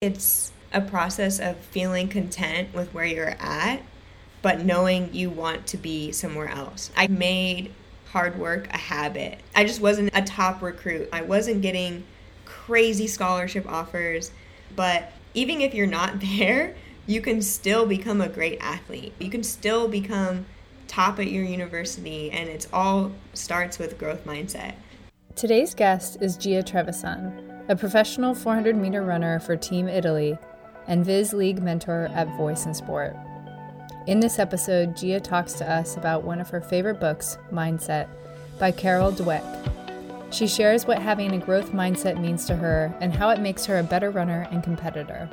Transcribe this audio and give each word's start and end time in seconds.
It's 0.00 0.52
a 0.72 0.80
process 0.80 1.40
of 1.40 1.56
feeling 1.56 2.06
content 2.06 2.72
with 2.72 2.94
where 2.94 3.04
you're 3.04 3.34
at, 3.40 3.82
but 4.42 4.64
knowing 4.64 5.12
you 5.12 5.28
want 5.28 5.66
to 5.66 5.76
be 5.76 6.12
somewhere 6.12 6.46
else. 6.46 6.92
I 6.96 7.08
made 7.08 7.72
hard 8.12 8.38
work 8.38 8.68
a 8.72 8.78
habit. 8.78 9.40
I 9.56 9.64
just 9.64 9.80
wasn't 9.80 10.10
a 10.14 10.22
top 10.22 10.62
recruit. 10.62 11.08
I 11.12 11.22
wasn't 11.22 11.62
getting 11.62 12.04
crazy 12.44 13.08
scholarship 13.08 13.66
offers, 13.68 14.30
but 14.76 15.10
even 15.34 15.60
if 15.60 15.74
you're 15.74 15.88
not 15.88 16.20
there, 16.38 16.76
you 17.08 17.20
can 17.20 17.42
still 17.42 17.84
become 17.84 18.20
a 18.20 18.28
great 18.28 18.58
athlete. 18.60 19.14
You 19.18 19.30
can 19.30 19.42
still 19.42 19.88
become 19.88 20.46
top 20.86 21.18
at 21.18 21.26
your 21.26 21.42
university 21.42 22.30
and 22.30 22.48
it's 22.48 22.68
all 22.72 23.10
starts 23.34 23.80
with 23.80 23.98
growth 23.98 24.24
mindset. 24.24 24.74
Today's 25.38 25.72
guest 25.72 26.16
is 26.20 26.36
Gia 26.36 26.64
Trevisan, 26.64 27.30
a 27.68 27.76
professional 27.76 28.34
400 28.34 28.74
meter 28.74 29.04
runner 29.04 29.38
for 29.38 29.54
Team 29.56 29.86
Italy 29.86 30.36
and 30.88 31.04
VIS 31.04 31.32
League 31.32 31.62
mentor 31.62 32.10
at 32.12 32.26
Voice 32.36 32.66
in 32.66 32.74
Sport. 32.74 33.16
In 34.08 34.18
this 34.18 34.40
episode, 34.40 34.96
Gia 34.96 35.20
talks 35.20 35.52
to 35.52 35.72
us 35.72 35.96
about 35.96 36.24
one 36.24 36.40
of 36.40 36.50
her 36.50 36.60
favorite 36.60 36.98
books, 36.98 37.38
Mindset, 37.52 38.08
by 38.58 38.72
Carol 38.72 39.12
Dweck. 39.12 39.44
She 40.32 40.48
shares 40.48 40.88
what 40.88 41.00
having 41.00 41.32
a 41.32 41.38
growth 41.38 41.70
mindset 41.70 42.20
means 42.20 42.44
to 42.46 42.56
her 42.56 42.92
and 43.00 43.14
how 43.14 43.30
it 43.30 43.38
makes 43.38 43.64
her 43.66 43.78
a 43.78 43.84
better 43.84 44.10
runner 44.10 44.48
and 44.50 44.64
competitor. 44.64 45.30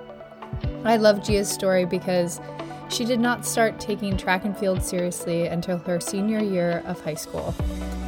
I 0.83 0.97
love 0.97 1.23
Gia's 1.23 1.49
story 1.49 1.85
because 1.85 2.39
she 2.89 3.05
did 3.05 3.19
not 3.19 3.45
start 3.45 3.79
taking 3.79 4.15
track 4.15 4.45
and 4.45 4.57
field 4.57 4.81
seriously 4.83 5.47
until 5.47 5.77
her 5.79 5.99
senior 5.99 6.39
year 6.39 6.83
of 6.85 7.01
high 7.01 7.15
school. 7.15 7.53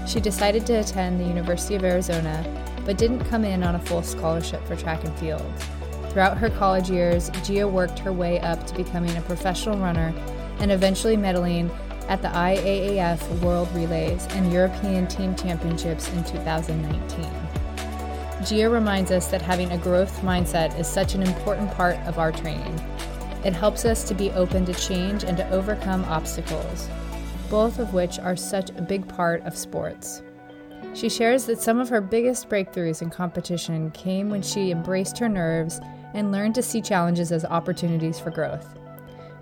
She 0.08 0.20
decided 0.20 0.66
to 0.68 0.74
attend 0.74 1.20
the 1.20 1.26
University 1.26 1.76
of 1.76 1.84
Arizona, 1.84 2.44
but 2.86 2.98
didn't 2.98 3.26
come 3.26 3.44
in 3.44 3.64
on 3.64 3.76
a 3.76 3.80
full 3.80 4.02
scholarship 4.04 4.66
for 4.66 4.76
track 4.76 5.04
and 5.04 5.18
field. 5.20 5.46
Throughout 6.10 6.38
her 6.38 6.50
college 6.50 6.90
years, 6.90 7.30
Gia 7.44 7.68
worked 7.68 8.00
her 8.00 8.14
way 8.14 8.40
up 8.40 8.66
to 8.68 8.76
becoming 8.76 9.16
a 9.18 9.22
professional 9.22 9.78
runner 9.78 10.14
and 10.60 10.72
eventually 10.72 11.18
medaling 11.18 11.70
at 12.08 12.22
the 12.22 12.30
IAAF 12.30 13.42
World 13.42 13.68
Relays 13.74 14.26
and 14.32 14.52
European 14.52 15.08
Team 15.08 15.36
Championships 15.36 16.12
in 16.14 16.24
2019. 16.24 17.30
Gia 18.46 18.70
reminds 18.70 19.12
us 19.12 19.28
that 19.28 19.42
having 19.42 19.72
a 19.72 19.78
growth 19.78 20.22
mindset 20.22 20.78
is 20.80 20.88
such 20.88 21.16
an 21.16 21.24
important 21.24 21.70
part 21.72 21.98
of 22.08 22.18
our 22.18 22.32
training. 22.32 22.80
It 23.48 23.54
helps 23.54 23.86
us 23.86 24.04
to 24.04 24.14
be 24.14 24.30
open 24.32 24.66
to 24.66 24.74
change 24.74 25.24
and 25.24 25.38
to 25.38 25.50
overcome 25.52 26.04
obstacles, 26.04 26.90
both 27.50 27.80
of 27.80 27.94
which 27.94 28.20
are 28.20 28.36
such 28.36 28.72
a 28.72 28.82
big 28.82 29.08
part 29.08 29.42
of 29.44 29.56
sports. 29.56 30.22
She 30.94 31.08
shares 31.08 31.46
that 31.46 31.62
some 31.62 31.80
of 31.80 31.88
her 31.88 32.02
biggest 32.02 32.50
breakthroughs 32.50 33.02
in 33.02 33.10
competition 33.10 33.90
came 33.92 34.30
when 34.30 34.42
she 34.42 34.72
embraced 34.72 35.18
her 35.20 35.30
nerves 35.30 35.80
and 36.14 36.30
learned 36.30 36.56
to 36.56 36.62
see 36.62 36.82
challenges 36.82 37.32
as 37.32 37.46
opportunities 37.46 38.20
for 38.20 38.32
growth. 38.32 38.78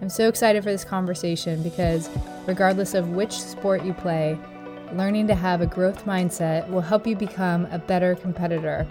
I'm 0.03 0.09
so 0.09 0.29
excited 0.29 0.63
for 0.63 0.71
this 0.71 0.85
conversation 0.85 1.63
because, 1.63 2.07
regardless 2.45 2.93
of 2.93 3.09
which 3.09 3.31
sport 3.31 3.83
you 3.83 3.95
play, 3.95 4.37
learning 4.93 5.25
to 5.29 5.35
have 5.35 5.61
a 5.61 5.65
growth 5.65 6.05
mindset 6.05 6.69
will 6.69 6.81
help 6.81 7.07
you 7.07 7.15
become 7.15 7.65
a 7.71 7.79
better 7.79 8.13
competitor. 8.13 8.87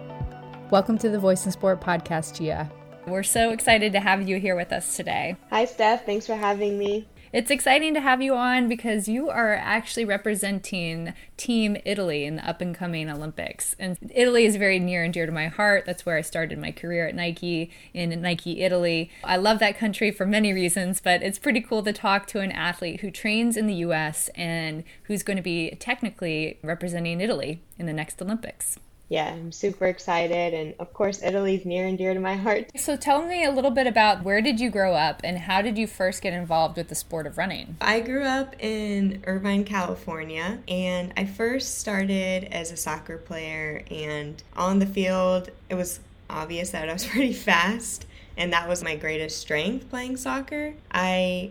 Welcome 0.71 0.99
to 0.99 1.09
the 1.09 1.21
Voice 1.21 1.47
in 1.47 1.53
Sport 1.53 1.81
podcast, 1.81 2.37
Gia. 2.37 2.69
We're 3.07 3.23
so 3.23 3.51
excited 3.51 3.93
to 3.93 4.01
have 4.01 4.27
you 4.27 4.39
here 4.39 4.57
with 4.57 4.73
us 4.73 4.97
today. 4.97 5.37
Hi, 5.51 5.67
Steph. 5.67 6.07
Thanks 6.07 6.27
for 6.27 6.37
having 6.37 6.79
me. 6.79 7.07
It's 7.35 7.51
exciting 7.51 7.93
to 7.95 8.01
have 8.01 8.23
you 8.23 8.35
on 8.35 8.67
because 8.67 9.09
you 9.09 9.29
are 9.29 9.55
actually 9.55 10.07
representing 10.07 11.13
Team 11.37 11.77
Italy 11.85 12.25
in 12.25 12.37
the 12.37 12.49
up 12.49 12.63
and 12.63 12.75
coming 12.75 13.11
Olympics. 13.11 13.77
And 13.79 13.99
Italy 14.15 14.47
is 14.47 14.57
very 14.57 14.79
near 14.79 15.05
and 15.05 15.13
dear 15.13 15.27
to 15.27 15.33
my 15.33 15.49
heart. 15.49 15.85
That's 15.85 16.07
where 16.07 16.17
I 16.17 16.23
started 16.23 16.59
my 16.59 16.71
career 16.71 17.09
at 17.09 17.15
Nike 17.15 17.71
in 17.93 18.23
Nike 18.23 18.63
Italy. 18.63 19.11
I 19.23 19.37
love 19.37 19.59
that 19.59 19.77
country 19.77 20.11
for 20.11 20.25
many 20.25 20.53
reasons, 20.53 21.01
but 21.01 21.23
it's 21.23 21.39
pretty 21.39 21.61
cool 21.61 21.83
to 21.83 21.93
talk 21.93 22.27
to 22.29 22.41
an 22.41 22.53
athlete 22.53 23.01
who 23.01 23.11
trains 23.11 23.57
in 23.57 23.67
the 23.67 23.75
US 23.75 24.29
and 24.35 24.83
who's 25.05 25.23
going 25.23 25.37
to 25.37 25.43
be 25.43 25.77
technically 25.79 26.59
representing 26.63 27.21
Italy 27.21 27.61
in 27.79 27.87
the 27.87 27.93
next 27.93 28.23
Olympics 28.23 28.79
yeah, 29.09 29.33
I'm 29.33 29.53
super 29.53 29.87
excited. 29.87 30.55
And 30.55 30.75
of 30.79 30.93
course, 30.93 31.23
Italy's 31.23 31.65
near 31.65 31.87
and 31.87 31.99
dear 31.99 32.15
to 32.15 32.21
my 32.21 32.37
heart. 32.37 32.71
So 32.77 32.97
tell 32.97 33.27
me 33.27 33.45
a 33.45 33.51
little 33.51 33.71
bit 33.71 33.87
about 33.87 34.23
where 34.23 34.41
did 34.41 34.61
you 34.61 34.71
grow 34.71 34.95
up 34.95 35.21
and 35.23 35.39
how 35.39 35.63
did 35.63 35.77
you 35.77 35.87
first 35.87 36.23
get 36.23 36.33
involved 36.33 36.77
with 36.77 36.89
the 36.89 36.95
sport 36.95 37.27
of 37.27 37.37
running? 37.37 37.77
I 37.81 38.01
grew 38.01 38.25
up 38.25 38.55
in 38.59 39.23
Irvine, 39.27 39.65
California, 39.65 40.59
and 40.69 41.13
I 41.17 41.27
first 41.27 41.79
started 41.79 42.45
as 42.45 42.73
a 42.73 42.77
soccer 42.77 43.19
player. 43.19 43.85
And 43.91 44.43
on 44.57 44.79
the 44.79 44.87
field, 44.87 45.51
it 45.69 45.75
was 45.75 46.01
obvious 46.31 46.71
that 46.71 46.89
I 46.89 46.93
was 46.93 47.07
pretty 47.07 47.35
fast. 47.35 48.07
And 48.37 48.53
that 48.53 48.69
was 48.69 48.83
my 48.83 48.97
greatest 48.97 49.39
strength 49.39 49.89
playing 49.91 50.17
soccer. 50.17 50.75
I 50.91 51.51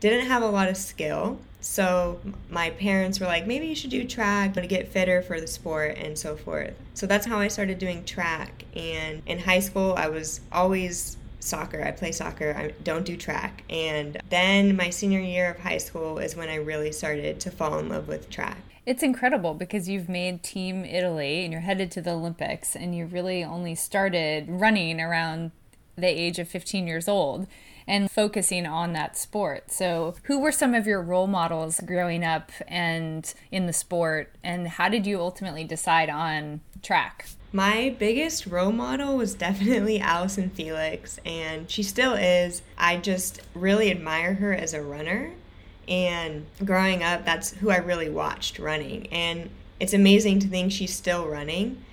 didn't 0.00 0.26
have 0.26 0.42
a 0.42 0.48
lot 0.48 0.68
of 0.68 0.76
skill. 0.76 1.38
So 1.64 2.20
my 2.50 2.70
parents 2.70 3.18
were 3.18 3.26
like, 3.26 3.46
maybe 3.46 3.66
you 3.66 3.74
should 3.74 3.88
do 3.88 4.06
track 4.06 4.52
to 4.52 4.66
get 4.66 4.86
fitter 4.86 5.22
for 5.22 5.40
the 5.40 5.46
sport 5.46 5.96
and 5.96 6.16
so 6.16 6.36
forth. 6.36 6.74
So 6.92 7.06
that's 7.06 7.24
how 7.24 7.38
I 7.38 7.48
started 7.48 7.78
doing 7.78 8.04
track. 8.04 8.64
And 8.76 9.22
in 9.24 9.38
high 9.38 9.60
school, 9.60 9.94
I 9.96 10.08
was 10.08 10.42
always 10.52 11.16
soccer. 11.40 11.82
I 11.82 11.90
play 11.90 12.12
soccer. 12.12 12.54
I 12.54 12.72
don't 12.84 13.06
do 13.06 13.16
track. 13.16 13.64
And 13.70 14.20
then 14.28 14.76
my 14.76 14.90
senior 14.90 15.20
year 15.20 15.52
of 15.52 15.58
high 15.58 15.78
school 15.78 16.18
is 16.18 16.36
when 16.36 16.50
I 16.50 16.56
really 16.56 16.92
started 16.92 17.40
to 17.40 17.50
fall 17.50 17.78
in 17.78 17.88
love 17.88 18.08
with 18.08 18.28
track. 18.28 18.58
It's 18.84 19.02
incredible 19.02 19.54
because 19.54 19.88
you've 19.88 20.10
made 20.10 20.42
Team 20.42 20.84
Italy 20.84 21.44
and 21.44 21.52
you're 21.52 21.62
headed 21.62 21.90
to 21.92 22.02
the 22.02 22.10
Olympics 22.10 22.76
and 22.76 22.94
you 22.94 23.06
really 23.06 23.42
only 23.42 23.74
started 23.74 24.50
running 24.50 25.00
around 25.00 25.50
the 25.96 26.08
age 26.08 26.38
of 26.38 26.46
15 26.46 26.86
years 26.86 27.08
old 27.08 27.46
and 27.86 28.10
focusing 28.10 28.66
on 28.66 28.92
that 28.94 29.16
sport. 29.16 29.70
So, 29.70 30.14
who 30.24 30.40
were 30.40 30.52
some 30.52 30.74
of 30.74 30.86
your 30.86 31.02
role 31.02 31.26
models 31.26 31.80
growing 31.84 32.24
up 32.24 32.50
and 32.66 33.32
in 33.50 33.66
the 33.66 33.72
sport, 33.72 34.34
and 34.42 34.68
how 34.68 34.88
did 34.88 35.06
you 35.06 35.20
ultimately 35.20 35.64
decide 35.64 36.08
on 36.08 36.60
track? 36.82 37.26
My 37.52 37.94
biggest 37.98 38.46
role 38.46 38.72
model 38.72 39.16
was 39.16 39.34
definitely 39.34 40.00
Allyson 40.00 40.50
Felix, 40.50 41.20
and 41.24 41.70
she 41.70 41.82
still 41.82 42.14
is. 42.14 42.62
I 42.76 42.96
just 42.96 43.40
really 43.54 43.90
admire 43.90 44.34
her 44.34 44.52
as 44.52 44.74
a 44.74 44.82
runner. 44.82 45.32
And 45.86 46.46
growing 46.64 47.02
up, 47.02 47.24
that's 47.24 47.50
who 47.50 47.70
I 47.70 47.76
really 47.76 48.08
watched 48.08 48.58
running. 48.58 49.06
And 49.08 49.50
it's 49.78 49.92
amazing 49.92 50.38
to 50.40 50.48
think 50.48 50.72
she's 50.72 50.94
still 50.94 51.28
running. 51.28 51.84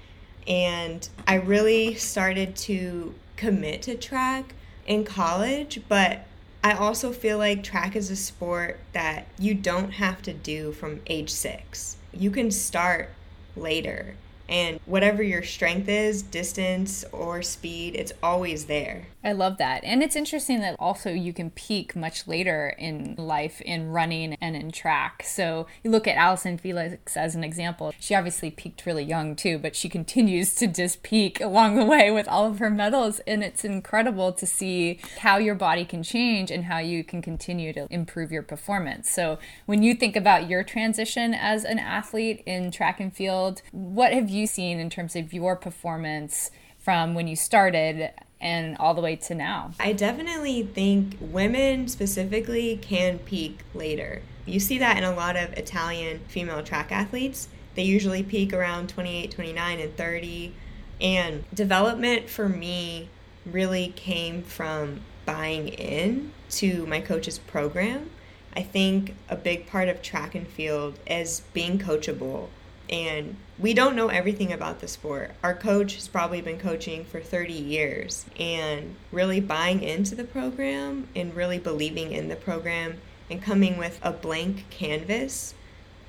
And 0.47 1.07
I 1.27 1.35
really 1.35 1.95
started 1.95 2.55
to 2.55 3.13
commit 3.35 3.81
to 3.83 3.95
track 3.95 4.55
in 4.91 5.05
college, 5.05 5.81
but 5.87 6.25
I 6.61 6.73
also 6.73 7.13
feel 7.13 7.37
like 7.37 7.63
track 7.63 7.95
is 7.95 8.11
a 8.11 8.15
sport 8.15 8.77
that 8.91 9.25
you 9.39 9.53
don't 9.53 9.91
have 9.91 10.21
to 10.23 10.33
do 10.33 10.73
from 10.73 11.01
age 11.07 11.29
six. 11.29 11.95
You 12.11 12.29
can 12.29 12.51
start 12.51 13.09
later 13.55 14.15
and 14.51 14.79
whatever 14.85 15.23
your 15.23 15.43
strength 15.43 15.87
is, 15.87 16.21
distance 16.21 17.05
or 17.11 17.41
speed, 17.41 17.95
it's 17.95 18.11
always 18.21 18.65
there. 18.65 19.07
I 19.23 19.33
love 19.33 19.57
that. 19.57 19.83
And 19.83 20.01
it's 20.01 20.15
interesting 20.15 20.61
that 20.61 20.75
also 20.79 21.11
you 21.11 21.31
can 21.31 21.51
peak 21.51 21.95
much 21.95 22.27
later 22.27 22.75
in 22.77 23.15
life 23.17 23.61
in 23.61 23.89
running 23.89 24.35
and 24.41 24.55
in 24.55 24.71
track. 24.71 25.23
So 25.23 25.67
you 25.83 25.91
look 25.91 26.07
at 26.07 26.17
Allyson 26.17 26.57
Felix 26.57 27.15
as 27.15 27.35
an 27.35 27.43
example. 27.43 27.93
She 27.99 28.15
obviously 28.15 28.49
peaked 28.49 28.85
really 28.85 29.03
young 29.03 29.35
too, 29.35 29.59
but 29.59 29.75
she 29.75 29.89
continues 29.89 30.55
to 30.55 30.67
just 30.67 31.03
peak 31.03 31.39
along 31.39 31.75
the 31.75 31.85
way 31.85 32.09
with 32.09 32.27
all 32.27 32.47
of 32.47 32.59
her 32.59 32.71
medals. 32.71 33.19
And 33.27 33.43
it's 33.43 33.63
incredible 33.63 34.33
to 34.33 34.45
see 34.47 34.99
how 35.19 35.37
your 35.37 35.55
body 35.55 35.85
can 35.85 36.01
change 36.01 36.49
and 36.49 36.65
how 36.65 36.79
you 36.79 37.03
can 37.03 37.21
continue 37.21 37.73
to 37.73 37.87
improve 37.91 38.31
your 38.31 38.43
performance. 38.43 39.09
So 39.09 39.37
when 39.67 39.83
you 39.83 39.93
think 39.93 40.15
about 40.15 40.49
your 40.49 40.63
transition 40.63 41.35
as 41.35 41.63
an 41.63 41.77
athlete 41.77 42.41
in 42.47 42.71
track 42.71 42.99
and 42.99 43.15
field, 43.15 43.61
what 43.71 44.13
have 44.13 44.29
you 44.29 44.40
you 44.41 44.47
seen 44.47 44.79
in 44.79 44.89
terms 44.89 45.15
of 45.15 45.31
your 45.31 45.55
performance 45.55 46.51
from 46.79 47.13
when 47.13 47.27
you 47.27 47.35
started 47.35 48.11
and 48.41 48.75
all 48.77 48.93
the 48.93 49.01
way 49.01 49.15
to 49.15 49.35
now? 49.35 49.71
I 49.79 49.93
definitely 49.93 50.63
think 50.63 51.17
women 51.21 51.87
specifically 51.87 52.77
can 52.81 53.19
peak 53.19 53.59
later. 53.73 54.23
You 54.45 54.59
see 54.59 54.79
that 54.79 54.97
in 54.97 55.03
a 55.03 55.13
lot 55.13 55.37
of 55.37 55.53
Italian 55.53 56.19
female 56.27 56.63
track 56.63 56.91
athletes. 56.91 57.47
They 57.75 57.83
usually 57.83 58.23
peak 58.23 58.51
around 58.51 58.89
28, 58.89 59.31
29, 59.31 59.79
and 59.79 59.95
30. 59.95 60.53
And 60.99 61.43
development 61.53 62.29
for 62.29 62.49
me 62.49 63.09
really 63.45 63.93
came 63.95 64.41
from 64.43 65.01
buying 65.25 65.69
in 65.69 66.33
to 66.49 66.85
my 66.87 66.99
coach's 66.99 67.37
program. 67.37 68.09
I 68.55 68.63
think 68.63 69.15
a 69.29 69.35
big 69.35 69.67
part 69.67 69.87
of 69.87 70.01
track 70.01 70.35
and 70.35 70.47
field 70.47 70.99
is 71.07 71.43
being 71.53 71.79
coachable 71.79 72.49
and 72.89 73.37
we 73.61 73.75
don't 73.75 73.95
know 73.95 74.07
everything 74.07 74.51
about 74.51 74.79
the 74.79 74.87
sport. 74.87 75.29
Our 75.43 75.53
coach 75.53 75.93
has 75.93 76.07
probably 76.07 76.41
been 76.41 76.57
coaching 76.57 77.05
for 77.05 77.19
30 77.19 77.53
years 77.53 78.25
and 78.39 78.95
really 79.11 79.39
buying 79.39 79.83
into 79.83 80.15
the 80.15 80.23
program 80.23 81.07
and 81.15 81.35
really 81.35 81.59
believing 81.59 82.11
in 82.11 82.27
the 82.27 82.35
program 82.35 82.99
and 83.29 83.39
coming 83.39 83.77
with 83.77 83.99
a 84.01 84.11
blank 84.11 84.65
canvas 84.71 85.53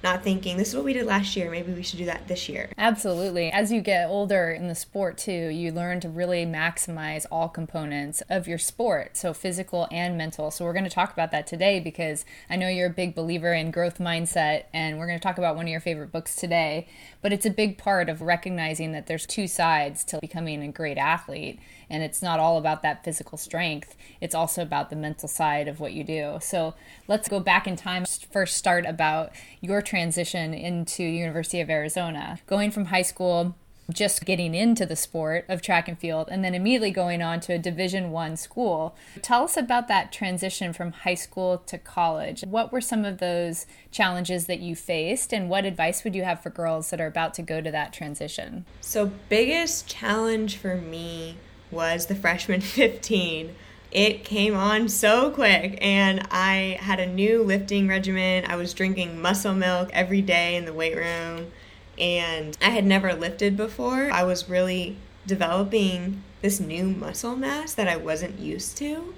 not 0.02 0.22
thinking 0.22 0.56
this 0.56 0.68
is 0.68 0.74
what 0.74 0.84
we 0.84 0.92
did 0.92 1.06
last 1.06 1.36
year. 1.36 1.50
Maybe 1.50 1.72
we 1.72 1.82
should 1.82 1.98
do 1.98 2.06
that 2.06 2.28
this 2.28 2.48
year. 2.48 2.70
Absolutely. 2.76 3.50
As 3.50 3.70
you 3.70 3.80
get 3.80 4.08
older 4.08 4.50
in 4.50 4.68
the 4.68 4.74
sport 4.74 5.18
too 5.18 5.32
you 5.48 5.72
learn 5.72 6.00
to 6.00 6.08
really 6.08 6.44
maximize 6.44 7.26
all 7.30 7.48
components 7.48 8.22
of 8.28 8.48
your 8.48 8.58
sport 8.58 9.16
so 9.16 9.32
physical 9.32 9.88
and 9.90 10.16
mental. 10.16 10.50
So 10.50 10.64
we're 10.64 10.72
going 10.72 10.84
to 10.84 10.90
talk 10.90 11.12
about 11.12 11.30
that 11.32 11.46
today 11.46 11.80
because 11.80 12.24
i 12.50 12.56
know 12.56 12.68
you're 12.68 12.88
a 12.88 12.90
big 12.90 13.14
believer 13.14 13.52
in 13.52 13.70
growth 13.70 13.98
mindset 13.98 14.64
and 14.72 14.98
we're 14.98 15.06
going 15.06 15.18
to 15.18 15.22
talk 15.22 15.38
about 15.38 15.56
one 15.56 15.66
of 15.66 15.70
your 15.70 15.80
favorite 15.80 16.12
books 16.12 16.34
today. 16.34 16.86
But 17.20 17.32
it's 17.32 17.46
a 17.46 17.50
big 17.50 17.78
part 17.78 18.08
of 18.08 18.22
recognizing 18.22 18.92
that 18.92 19.06
there's 19.06 19.26
two 19.26 19.46
sides 19.46 20.04
to 20.04 20.18
becoming 20.20 20.62
a 20.62 20.72
great 20.72 20.98
athlete 20.98 21.58
and 21.92 22.02
it's 22.02 22.22
not 22.22 22.40
all 22.40 22.56
about 22.56 22.82
that 22.82 23.04
physical 23.04 23.36
strength. 23.38 23.94
It's 24.20 24.34
also 24.34 24.62
about 24.62 24.88
the 24.90 24.96
mental 24.96 25.28
side 25.28 25.68
of 25.68 25.78
what 25.78 25.92
you 25.92 26.02
do. 26.02 26.38
So 26.40 26.74
let's 27.06 27.28
go 27.28 27.38
back 27.38 27.68
in 27.68 27.76
time 27.76 28.04
first 28.32 28.56
start 28.56 28.86
about 28.86 29.32
your 29.60 29.82
transition 29.82 30.54
into 30.54 31.04
university 31.04 31.60
of 31.60 31.68
arizona. 31.68 32.40
Going 32.46 32.70
from 32.70 32.86
high 32.86 33.02
school 33.02 33.54
just 33.90 34.24
getting 34.24 34.54
into 34.54 34.86
the 34.86 34.96
sport 34.96 35.44
of 35.48 35.60
track 35.60 35.88
and 35.88 35.98
field 35.98 36.28
and 36.30 36.42
then 36.42 36.54
immediately 36.54 36.90
going 36.90 37.20
on 37.20 37.40
to 37.40 37.52
a 37.52 37.58
division 37.58 38.10
one 38.10 38.36
school. 38.36 38.94
Tell 39.20 39.44
us 39.44 39.56
about 39.56 39.88
that 39.88 40.12
transition 40.12 40.72
from 40.72 40.92
high 40.92 41.14
school 41.14 41.58
to 41.66 41.76
college. 41.76 42.42
What 42.42 42.72
were 42.72 42.80
some 42.80 43.04
of 43.04 43.18
those 43.18 43.66
challenges 43.90 44.46
that 44.46 44.60
you 44.60 44.74
faced 44.74 45.34
and 45.34 45.50
what 45.50 45.66
advice 45.66 46.04
would 46.04 46.14
you 46.14 46.24
have 46.24 46.42
for 46.42 46.48
girls 46.48 46.90
that 46.90 47.00
are 47.00 47.06
about 47.06 47.34
to 47.34 47.42
go 47.42 47.60
to 47.60 47.70
that 47.70 47.92
transition? 47.92 48.64
So 48.80 49.10
biggest 49.28 49.88
challenge 49.88 50.56
for 50.56 50.76
me 50.76 51.36
was 51.72 52.06
the 52.06 52.14
freshman 52.14 52.60
15. 52.60 53.54
It 53.90 54.24
came 54.24 54.54
on 54.54 54.88
so 54.88 55.30
quick, 55.30 55.76
and 55.82 56.26
I 56.30 56.78
had 56.80 56.98
a 56.98 57.06
new 57.06 57.42
lifting 57.42 57.88
regimen. 57.88 58.46
I 58.46 58.56
was 58.56 58.72
drinking 58.72 59.20
muscle 59.20 59.54
milk 59.54 59.90
every 59.92 60.22
day 60.22 60.56
in 60.56 60.64
the 60.64 60.72
weight 60.72 60.96
room, 60.96 61.52
and 61.98 62.56
I 62.62 62.70
had 62.70 62.86
never 62.86 63.12
lifted 63.12 63.56
before. 63.56 64.10
I 64.10 64.22
was 64.24 64.48
really 64.48 64.96
developing 65.26 66.22
this 66.40 66.58
new 66.58 66.84
muscle 66.84 67.36
mass 67.36 67.74
that 67.74 67.86
I 67.86 67.96
wasn't 67.96 68.38
used 68.38 68.78
to, 68.78 69.14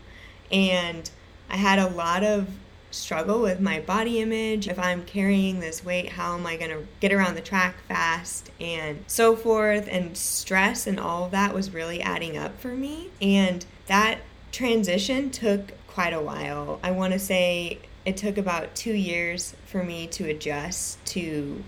and 0.51 1.09
I 1.49 1.57
had 1.57 1.79
a 1.79 1.89
lot 1.89 2.25
of 2.25 2.49
struggle 2.95 3.41
with 3.41 3.61
my 3.61 3.81
body 3.81 4.21
image. 4.21 4.69
If 4.69 4.79
I'm 4.79 5.05
carrying 5.05 5.61
this 5.61 5.85
weight, 5.85 6.11
how 6.11 6.35
am 6.35 6.47
I 6.47 6.57
going 6.57 6.71
to 6.71 6.87
get 7.01 7.13
around 7.13 7.35
the 7.35 7.41
track 7.41 7.77
fast 7.89 8.51
and 8.61 9.05
so 9.07 9.37
forth? 9.37 9.89
And 9.91 10.17
stress 10.17 10.87
and 10.87 10.99
all 10.99 11.25
of 11.25 11.31
that 11.33 11.53
was 11.53 11.73
really 11.73 12.01
adding 12.01 12.37
up 12.37 12.59
for 12.61 12.69
me. 12.69 13.11
And 13.21 13.67
that 13.87 14.21
transition 14.53 15.31
took 15.31 15.73
quite 15.87 16.13
a 16.13 16.21
while. 16.21 16.81
I 16.83 16.91
want 16.93 17.13
to 17.13 17.19
say 17.19 17.81
it 18.05 18.17
took 18.17 18.39
about 18.39 18.75
two 18.75 18.95
years 18.95 19.55
for 19.67 19.83
me 19.83 20.07
to 20.09 20.29
adjust 20.29 21.05
to 21.07 21.63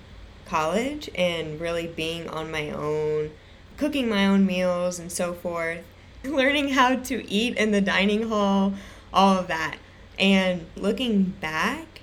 college 0.45 1.11
and 1.15 1.61
really 1.61 1.87
being 1.87 2.29
on 2.29 2.51
my 2.51 2.71
own, 2.71 3.33
cooking 3.77 4.09
my 4.09 4.27
own 4.27 4.47
meals 4.47 4.99
and 4.99 5.11
so 5.11 5.35
forth, 5.35 5.81
learning 6.25 6.71
how 6.71 6.97
to 6.97 7.29
eat 7.29 7.57
in 7.57 7.73
the 7.73 7.81
dining 7.81 8.29
hall, 8.29 8.75
all 9.13 9.39
of 9.39 9.49
that. 9.49 9.77
And 10.19 10.67
looking 10.77 11.35
back, 11.41 12.01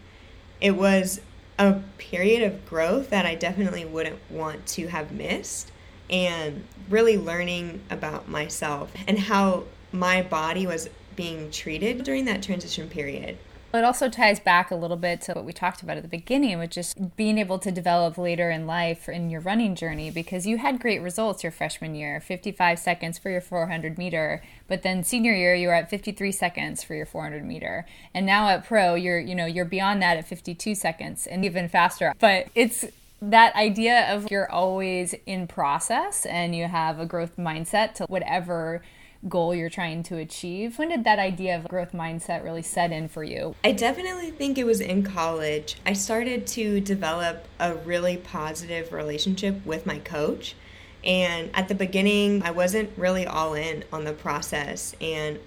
it 0.61 0.71
was 0.71 1.21
a 1.59 1.81
period 1.97 2.43
of 2.43 2.65
growth 2.65 3.09
that 3.09 3.25
I 3.25 3.35
definitely 3.35 3.85
wouldn't 3.85 4.19
want 4.29 4.65
to 4.67 4.87
have 4.87 5.11
missed. 5.11 5.71
And 6.09 6.65
really 6.89 7.17
learning 7.17 7.81
about 7.89 8.27
myself 8.27 8.91
and 9.07 9.17
how 9.17 9.63
my 9.91 10.21
body 10.21 10.67
was 10.67 10.89
being 11.15 11.49
treated 11.51 12.03
during 12.03 12.25
that 12.25 12.43
transition 12.43 12.89
period. 12.89 13.37
It 13.73 13.83
also 13.83 14.07
ties 14.07 14.39
back 14.39 14.69
a 14.69 14.75
little 14.75 14.97
bit 14.97 15.21
to 15.21 15.33
what 15.33 15.45
we 15.45 15.51
talked 15.51 15.81
about 15.81 15.97
at 15.97 16.03
the 16.03 16.09
beginning, 16.09 16.59
which 16.59 16.77
is 16.77 16.93
being 17.15 17.39
able 17.39 17.57
to 17.57 17.71
develop 17.71 18.19
later 18.19 18.51
in 18.51 18.67
life 18.67 19.09
in 19.09 19.31
your 19.31 19.41
running 19.41 19.73
journey 19.73 20.11
because 20.11 20.45
you 20.45 20.59
had 20.59 20.79
great 20.79 21.01
results 21.01 21.41
your 21.41 21.51
freshman 21.51 21.95
year 21.95 22.19
55 22.19 22.77
seconds 22.77 23.17
for 23.17 23.31
your 23.31 23.41
400 23.41 23.97
meter, 23.97 24.43
but 24.67 24.83
then 24.83 25.03
senior 25.03 25.33
year 25.33 25.55
you 25.55 25.69
were 25.69 25.73
at 25.73 25.89
53 25.89 26.31
seconds 26.31 26.83
for 26.83 26.93
your 26.93 27.07
400 27.07 27.43
meter. 27.43 27.87
And 28.13 28.27
now 28.27 28.47
at 28.49 28.63
pro, 28.63 28.93
you're, 28.93 29.19
you 29.19 29.33
know, 29.33 29.47
you're 29.47 29.65
beyond 29.65 30.03
that 30.03 30.17
at 30.17 30.27
52 30.27 30.75
seconds 30.75 31.25
and 31.25 31.43
even 31.43 31.67
faster. 31.67 32.13
But 32.19 32.49
it's 32.53 32.85
that 33.23 33.55
idea 33.55 34.13
of 34.13 34.29
you're 34.29 34.51
always 34.51 35.15
in 35.25 35.47
process 35.47 36.27
and 36.27 36.55
you 36.55 36.67
have 36.67 36.99
a 36.99 37.07
growth 37.07 37.37
mindset 37.37 37.95
to 37.95 38.05
whatever 38.05 38.83
goal 39.27 39.55
you're 39.55 39.69
trying 39.69 40.03
to 40.03 40.17
achieve. 40.17 40.77
When 40.77 40.89
did 40.89 41.03
that 41.05 41.19
idea 41.19 41.55
of 41.55 41.67
growth 41.67 41.91
mindset 41.93 42.43
really 42.43 42.61
set 42.61 42.91
in 42.91 43.07
for 43.07 43.23
you? 43.23 43.55
I 43.63 43.71
definitely 43.71 44.31
think 44.31 44.57
it 44.57 44.65
was 44.65 44.81
in 44.81 45.03
college. 45.03 45.77
I 45.85 45.93
started 45.93 46.45
to 46.47 46.81
develop 46.81 47.45
a 47.59 47.75
really 47.75 48.17
positive 48.17 48.91
relationship 48.91 49.65
with 49.65 49.85
my 49.85 49.99
coach. 49.99 50.55
And 51.03 51.49
at 51.53 51.67
the 51.67 51.75
beginning, 51.75 52.43
I 52.43 52.51
wasn't 52.51 52.89
really 52.97 53.25
all 53.25 53.53
in 53.53 53.83
on 53.91 54.05
the 54.05 54.13
process. 54.13 54.95
And 55.01 55.39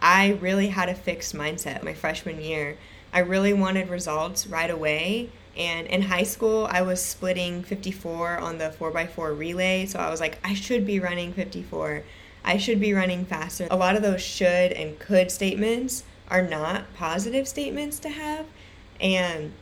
I 0.00 0.32
really 0.40 0.68
had 0.68 0.88
a 0.88 0.94
fixed 0.94 1.34
mindset 1.34 1.82
my 1.82 1.94
freshman 1.94 2.40
year. 2.40 2.76
I 3.12 3.20
really 3.20 3.52
wanted 3.52 3.88
results 3.88 4.46
right 4.46 4.70
away. 4.70 5.30
And 5.56 5.86
in 5.88 6.02
high 6.02 6.22
school, 6.22 6.68
I 6.70 6.82
was 6.82 7.02
splitting 7.02 7.62
54 7.64 8.38
on 8.38 8.58
the 8.58 8.72
4x4 8.78 9.36
relay. 9.36 9.86
So 9.86 9.98
I 9.98 10.10
was 10.10 10.20
like, 10.20 10.38
I 10.44 10.54
should 10.54 10.86
be 10.86 11.00
running 11.00 11.32
54. 11.32 12.04
I 12.44 12.56
should 12.56 12.80
be 12.80 12.92
running 12.92 13.24
faster. 13.24 13.68
A 13.70 13.76
lot 13.76 13.96
of 13.96 14.02
those 14.02 14.22
should 14.22 14.72
and 14.72 14.98
could 14.98 15.30
statements 15.30 16.04
are 16.28 16.42
not 16.42 16.94
positive 16.94 17.48
statements 17.48 17.98
to 18.00 18.08
have. 18.08 18.46
And 19.00 19.52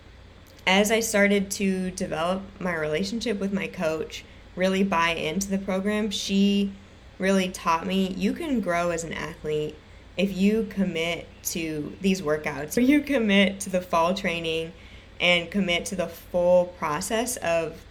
as 0.66 0.90
I 0.90 1.00
started 1.00 1.50
to 1.52 1.90
develop 1.92 2.42
my 2.58 2.74
relationship 2.74 3.38
with 3.38 3.52
my 3.52 3.66
coach, 3.66 4.24
really 4.56 4.82
buy 4.82 5.10
into 5.10 5.48
the 5.48 5.58
program, 5.58 6.10
she 6.10 6.72
really 7.18 7.48
taught 7.48 7.86
me 7.86 8.08
you 8.16 8.32
can 8.32 8.60
grow 8.60 8.90
as 8.90 9.04
an 9.04 9.12
athlete 9.12 9.76
if 10.16 10.36
you 10.36 10.66
commit 10.70 11.26
to 11.42 11.94
these 12.00 12.22
workouts, 12.22 12.76
or 12.76 12.80
you 12.80 13.00
commit 13.00 13.60
to 13.60 13.70
the 13.70 13.80
fall 13.80 14.14
training 14.14 14.72
and 15.20 15.50
commit 15.50 15.84
to 15.86 15.96
the 15.96 16.06
full 16.06 16.66
process 16.78 17.36
of 17.38 17.84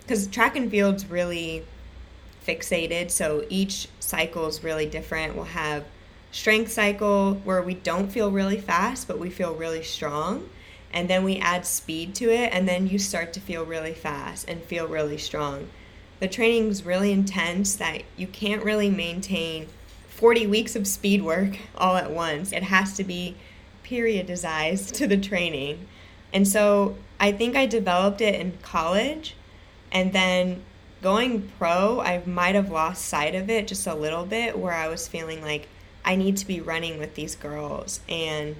because 0.00 0.26
track 0.26 0.56
and 0.56 0.70
field's 0.70 1.06
really 1.06 1.64
fixated. 2.46 3.10
So 3.10 3.44
each 3.48 3.88
cycle 4.00 4.46
is 4.46 4.64
really 4.64 4.86
different. 4.86 5.34
We'll 5.34 5.44
have 5.44 5.84
strength 6.30 6.72
cycle 6.72 7.34
where 7.44 7.62
we 7.62 7.74
don't 7.74 8.10
feel 8.10 8.30
really 8.30 8.60
fast, 8.60 9.06
but 9.06 9.18
we 9.18 9.30
feel 9.30 9.54
really 9.54 9.82
strong. 9.82 10.48
And 10.92 11.08
then 11.08 11.24
we 11.24 11.38
add 11.38 11.64
speed 11.64 12.14
to 12.16 12.30
it, 12.30 12.52
and 12.52 12.68
then 12.68 12.86
you 12.86 12.98
start 12.98 13.32
to 13.34 13.40
feel 13.40 13.64
really 13.64 13.94
fast 13.94 14.48
and 14.48 14.62
feel 14.62 14.86
really 14.86 15.16
strong. 15.16 15.68
The 16.20 16.28
training 16.28 16.68
is 16.68 16.84
really 16.84 17.12
intense 17.12 17.74
that 17.76 18.02
you 18.16 18.26
can't 18.26 18.62
really 18.62 18.90
maintain 18.90 19.68
40 20.08 20.46
weeks 20.46 20.76
of 20.76 20.86
speed 20.86 21.22
work 21.22 21.58
all 21.76 21.96
at 21.96 22.10
once. 22.10 22.52
It 22.52 22.64
has 22.64 22.94
to 22.96 23.04
be 23.04 23.36
periodized 23.84 24.92
to 24.92 25.06
the 25.06 25.16
training. 25.16 25.86
And 26.32 26.46
so 26.46 26.96
I 27.18 27.32
think 27.32 27.56
I 27.56 27.66
developed 27.66 28.20
it 28.20 28.34
in 28.34 28.58
college 28.62 29.34
and 29.90 30.12
then 30.12 30.62
going 31.02 31.50
pro, 31.58 32.00
I 32.00 32.22
might 32.24 32.54
have 32.54 32.70
lost 32.70 33.04
sight 33.04 33.34
of 33.34 33.50
it 33.50 33.66
just 33.66 33.86
a 33.86 33.94
little 33.94 34.24
bit 34.24 34.58
where 34.58 34.72
I 34.72 34.88
was 34.88 35.08
feeling 35.08 35.42
like 35.42 35.68
I 36.04 36.16
need 36.16 36.36
to 36.38 36.46
be 36.46 36.60
running 36.60 36.98
with 36.98 37.14
these 37.14 37.34
girls 37.34 38.00
and 38.08 38.56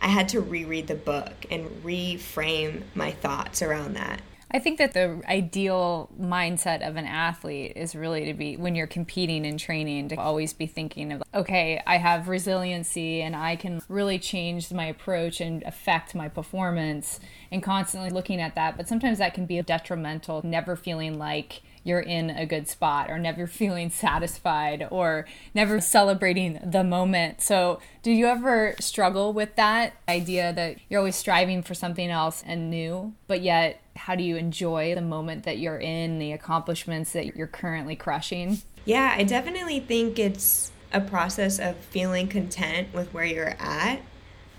I 0.00 0.08
had 0.08 0.28
to 0.30 0.40
reread 0.40 0.88
the 0.88 0.94
book 0.94 1.46
and 1.50 1.82
reframe 1.84 2.82
my 2.94 3.12
thoughts 3.12 3.62
around 3.62 3.94
that. 3.94 4.20
I 4.50 4.58
think 4.58 4.78
that 4.78 4.94
the 4.94 5.20
ideal 5.28 6.08
mindset 6.18 6.86
of 6.86 6.96
an 6.96 7.04
athlete 7.04 7.74
is 7.76 7.94
really 7.94 8.24
to 8.26 8.34
be 8.34 8.56
when 8.56 8.74
you're 8.74 8.86
competing 8.86 9.44
and 9.44 9.58
training 9.58 10.08
to 10.08 10.16
always 10.16 10.54
be 10.54 10.66
thinking 10.66 11.12
of 11.12 11.22
okay, 11.34 11.82
I 11.86 11.98
have 11.98 12.28
resiliency 12.28 13.20
and 13.20 13.36
I 13.36 13.56
can 13.56 13.82
really 13.88 14.18
change 14.18 14.72
my 14.72 14.86
approach 14.86 15.40
and 15.40 15.62
affect 15.64 16.14
my 16.14 16.28
performance 16.28 17.20
and 17.52 17.62
constantly 17.62 18.10
looking 18.10 18.40
at 18.40 18.54
that. 18.54 18.76
But 18.76 18.88
sometimes 18.88 19.18
that 19.18 19.34
can 19.34 19.44
be 19.44 19.60
detrimental, 19.62 20.40
never 20.44 20.76
feeling 20.76 21.18
like 21.18 21.60
you're 21.88 22.00
in 22.00 22.30
a 22.30 22.44
good 22.44 22.68
spot 22.68 23.10
or 23.10 23.18
never 23.18 23.46
feeling 23.46 23.90
satisfied 23.90 24.86
or 24.90 25.26
never 25.54 25.80
celebrating 25.80 26.60
the 26.62 26.84
moment. 26.84 27.40
So, 27.40 27.80
do 28.02 28.10
you 28.12 28.26
ever 28.26 28.74
struggle 28.78 29.32
with 29.32 29.56
that 29.56 29.94
idea 30.08 30.52
that 30.52 30.76
you're 30.88 31.00
always 31.00 31.16
striving 31.16 31.62
for 31.62 31.74
something 31.74 32.10
else 32.10 32.44
and 32.46 32.70
new, 32.70 33.14
but 33.26 33.40
yet 33.40 33.80
how 33.96 34.14
do 34.14 34.22
you 34.22 34.36
enjoy 34.36 34.94
the 34.94 35.00
moment 35.00 35.44
that 35.44 35.58
you're 35.58 35.78
in, 35.78 36.18
the 36.18 36.32
accomplishments 36.32 37.12
that 37.12 37.34
you're 37.34 37.46
currently 37.46 37.96
crushing? 37.96 38.58
Yeah, 38.84 39.14
I 39.16 39.24
definitely 39.24 39.80
think 39.80 40.18
it's 40.18 40.70
a 40.92 41.00
process 41.00 41.58
of 41.58 41.76
feeling 41.76 42.28
content 42.28 42.88
with 42.94 43.12
where 43.12 43.24
you're 43.24 43.56
at, 43.58 44.00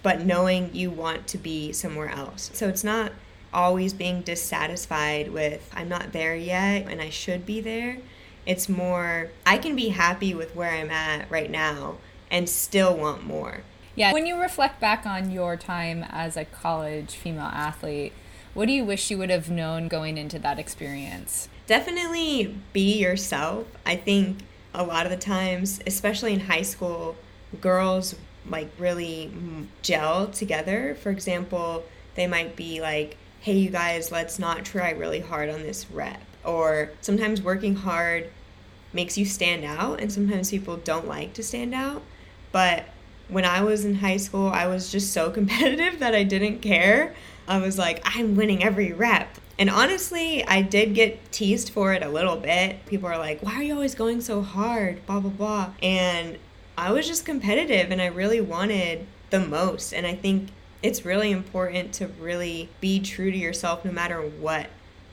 but 0.04 0.26
knowing 0.26 0.74
you 0.74 0.92
want 0.92 1.28
to 1.28 1.38
be 1.38 1.72
somewhere 1.72 2.10
else. 2.10 2.52
So 2.54 2.68
it's 2.68 2.84
not 2.84 3.12
always 3.54 3.94
being 3.94 4.22
dissatisfied 4.22 5.32
with 5.32 5.70
I'm 5.76 5.90
not 5.90 6.12
there 6.14 6.36
yet 6.36 6.88
and 6.88 7.02
I 7.02 7.10
should 7.10 7.46
be 7.46 7.62
there. 7.62 7.98
It's 8.46 8.70
more 8.70 9.30
I 9.46 9.58
can 9.58 9.76
be 9.76 9.90
happy 9.90 10.34
with 10.34 10.56
where 10.56 10.72
I'm 10.72 10.90
at 10.92 11.30
right 11.30 11.50
now 11.52 11.98
and 12.32 12.48
still 12.50 12.96
want 12.96 13.24
more. 13.26 13.62
Yeah, 13.96 14.14
when 14.14 14.26
you 14.26 14.40
reflect 14.40 14.80
back 14.80 15.06
on 15.06 15.30
your 15.32 15.58
time 15.58 16.06
as 16.10 16.38
a 16.38 16.46
college 16.46 17.16
female 17.16 17.52
athlete, 17.54 18.14
What 18.54 18.68
do 18.68 18.74
you 18.74 18.84
wish 18.84 19.12
you 19.12 19.18
would 19.20 19.30
have 19.30 19.50
known 19.50 19.88
going 19.88 20.18
into 20.18 20.40
that 20.40 20.58
experience? 20.60 21.50
Definitely 21.68 22.58
be 22.74 22.98
yourself. 23.00 23.68
I 23.86 23.96
think 23.96 24.40
a 24.74 24.84
lot 24.84 25.06
of 25.06 25.12
the 25.12 25.18
times, 25.18 25.80
especially 25.86 26.34
in 26.34 26.42
high 26.42 26.64
school, 26.64 27.16
girls 27.62 28.16
like 28.48 28.70
really 28.80 29.32
gel 29.82 30.28
together. 30.28 30.96
For 30.96 31.12
example, 31.12 31.84
they 32.16 32.26
might 32.26 32.56
be 32.56 32.82
like, 32.82 33.18
hey, 33.42 33.58
you 33.58 33.70
guys, 33.70 34.12
let's 34.12 34.38
not 34.40 34.66
try 34.66 34.92
really 34.92 35.20
hard 35.20 35.50
on 35.50 35.62
this 35.62 35.90
rep. 35.92 36.22
Or 36.44 36.92
sometimes 37.02 37.42
working 37.42 37.76
hard 37.76 38.30
makes 38.92 39.18
you 39.18 39.26
stand 39.26 39.64
out, 39.64 40.00
and 40.00 40.12
sometimes 40.12 40.52
people 40.52 40.78
don't 40.78 41.08
like 41.08 41.34
to 41.34 41.44
stand 41.44 41.74
out. 41.74 42.02
But 42.52 42.86
when 43.28 43.46
I 43.46 43.62
was 43.62 43.86
in 43.86 43.96
high 43.96 44.18
school, 44.18 44.50
I 44.50 44.68
was 44.68 44.92
just 44.92 45.14
so 45.14 45.30
competitive 45.40 46.00
that 46.00 46.16
I 46.16 46.24
didn't 46.24 46.60
care. 46.60 47.16
I 47.48 47.60
was 47.60 47.78
like, 47.78 48.02
I'm 48.04 48.36
winning 48.36 48.64
every 48.64 48.94
rep. 48.94 49.38
And 49.58 49.70
honestly, 49.70 50.46
I 50.46 50.62
did 50.62 50.94
get 50.94 51.32
teased 51.32 51.72
for 51.72 51.94
it 51.94 52.02
a 52.02 52.10
little 52.10 52.38
bit. 52.38 52.86
People 52.86 53.10
are 53.10 53.18
like, 53.18 53.44
why 53.44 53.56
are 53.56 53.64
you 53.64 53.74
always 53.74 53.94
going 53.94 54.22
so 54.22 54.42
hard? 54.42 55.06
Blah, 55.06 55.20
blah, 55.20 55.32
blah. 55.32 55.74
And 55.84 56.38
I 56.78 56.94
was 56.94 57.06
just 57.06 57.26
competitive 57.26 57.92
and 57.92 58.02
I 58.02 58.06
really 58.06 58.40
wanted 58.40 59.06
the 59.32 59.40
most. 59.40 59.92
And 59.92 60.08
I 60.08 60.16
think 60.16 60.50
it's 60.82 61.06
really 61.06 61.32
important 61.32 61.94
to 61.94 62.08
really 62.08 62.70
be 62.80 63.00
true 63.00 63.32
to 63.32 63.38
yourself 63.38 63.84
no 63.84 63.92
matter 63.92 64.22
what 64.22 64.68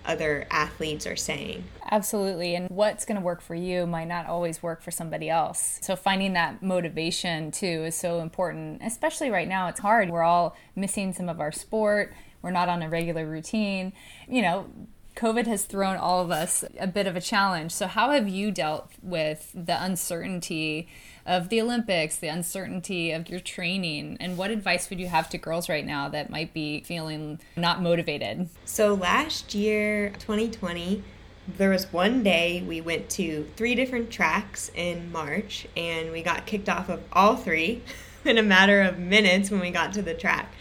other 0.05 0.47
athletes 0.51 1.07
are 1.07 1.17
saying. 1.17 1.65
Absolutely. 1.91 2.55
And 2.55 2.69
what's 2.71 3.05
going 3.05 3.17
to 3.17 3.25
work 3.25 3.41
for 3.41 3.55
you 3.55 3.87
might 3.87 4.07
not 4.07 4.27
always 4.27 4.63
work 4.63 4.83
for 4.83 4.91
somebody 4.91 5.29
else. 5.29 5.79
So 5.83 5.97
finding 5.97 6.33
that 6.35 6.63
motivation 6.63 7.51
too 7.51 7.85
is 7.85 7.97
so 7.97 8.21
important, 8.21 8.83
especially 8.85 9.31
right 9.31 9.49
now. 9.49 9.69
It's 9.69 9.81
hard. 9.81 10.11
We're 10.11 10.23
all 10.23 10.57
missing 10.75 11.13
some 11.13 11.29
of 11.29 11.41
our 11.41 11.53
sport, 11.53 12.15
we're 12.43 12.51
not 12.53 12.69
on 12.69 12.83
a 12.83 12.89
regular 12.89 13.27
routine. 13.27 13.93
You 14.29 14.43
know, 14.43 14.71
COVID 15.17 15.47
has 15.47 15.65
thrown 15.65 15.97
all 15.97 16.23
of 16.23 16.31
us 16.31 16.63
a 16.79 16.87
bit 16.87 17.07
of 17.07 17.17
a 17.17 17.23
challenge. 17.23 17.73
So, 17.73 17.87
how 17.87 18.11
have 18.11 18.29
you 18.29 18.51
dealt 18.51 18.91
with 19.03 19.51
the 19.55 19.83
uncertainty 19.83 20.89
of 21.25 21.49
the 21.49 21.61
Olympics, 21.61 22.17
the 22.17 22.29
uncertainty 22.29 23.13
of 23.13 23.31
your 23.31 23.41
training, 23.41 24.19
and 24.21 24.37
what 24.37 24.51
advice 24.51 24.91
would 24.91 25.01
you 25.01 25.07
have 25.07 25.31
to 25.31 25.39
girls 25.39 25.71
right 25.71 25.87
now 25.87 26.11
that 26.11 26.29
might 26.29 26.53
be 26.53 26.81
feeling 26.81 27.41
not 27.57 27.81
motivated? 27.81 28.51
So, 28.67 28.93
last 28.93 29.55
year, 29.55 30.11
2020, 30.19 31.03
there 31.49 31.71
was 31.71 31.91
one 31.91 32.23
day 32.23 32.63
we 32.67 32.83
went 32.83 33.09
to 33.11 33.49
three 33.57 33.75
different 33.75 34.11
tracks 34.11 34.71
in 34.75 35.11
March, 35.11 35.67
and 35.75 36.13
we 36.13 36.23
got 36.23 36.45
kicked 36.45 36.69
off 36.69 36.91
of 36.91 37.03
all 37.11 37.37
three 37.37 37.83
in 38.27 38.37
a 38.37 38.43
matter 38.43 38.83
of 38.83 38.99
minutes 38.99 39.51
when 39.51 39.61
we 39.61 39.71
got 39.71 39.95
to 39.95 40.03
the 40.03 40.15
track. 40.15 40.53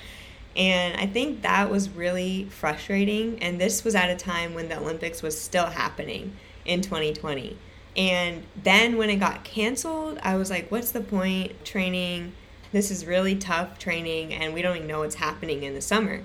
And 0.55 0.99
I 0.99 1.05
think 1.05 1.41
that 1.41 1.69
was 1.69 1.89
really 1.89 2.45
frustrating. 2.45 3.41
And 3.41 3.59
this 3.59 3.83
was 3.83 3.95
at 3.95 4.09
a 4.09 4.15
time 4.15 4.53
when 4.53 4.69
the 4.69 4.79
Olympics 4.79 5.21
was 5.21 5.39
still 5.39 5.65
happening 5.65 6.35
in 6.65 6.81
2020. 6.81 7.57
And 7.97 8.43
then 8.61 8.97
when 8.97 9.09
it 9.09 9.17
got 9.17 9.43
canceled, 9.43 10.19
I 10.21 10.35
was 10.35 10.49
like, 10.49 10.69
what's 10.71 10.91
the 10.91 11.01
point 11.01 11.63
training? 11.63 12.33
This 12.71 12.91
is 12.91 13.05
really 13.05 13.35
tough 13.35 13.79
training, 13.79 14.33
and 14.33 14.53
we 14.53 14.61
don't 14.61 14.75
even 14.75 14.87
know 14.87 14.99
what's 14.99 15.15
happening 15.15 15.63
in 15.63 15.75
the 15.75 15.81
summer. 15.81 16.23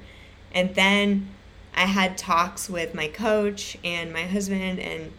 And 0.52 0.74
then 0.74 1.28
I 1.74 1.86
had 1.86 2.18
talks 2.18 2.68
with 2.68 2.92
my 2.92 3.06
coach 3.06 3.76
and 3.84 4.12
my 4.12 4.22
husband, 4.22 4.80
and 4.80 5.12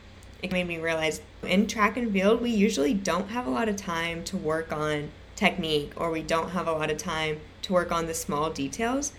it 0.44 0.52
made 0.52 0.68
me 0.68 0.78
realize 0.78 1.22
in 1.44 1.68
track 1.68 1.96
and 1.96 2.12
field, 2.12 2.42
we 2.42 2.50
usually 2.50 2.94
don't 2.94 3.30
have 3.30 3.48
a 3.48 3.50
lot 3.50 3.70
of 3.70 3.78
time 3.78 4.24
to 4.26 4.36
work 4.36 4.74
on 4.74 5.12
technique, 5.36 5.94
or 5.96 6.12
we 6.12 6.22
don't 6.22 6.50
have 6.50 6.68
a 6.68 6.74
lot 6.74 6.92
of 6.92 6.98
time 6.98 7.40
work 7.72 7.92
on 7.92 8.08
the 8.08 8.14
small 8.14 8.50
details. 8.50 9.14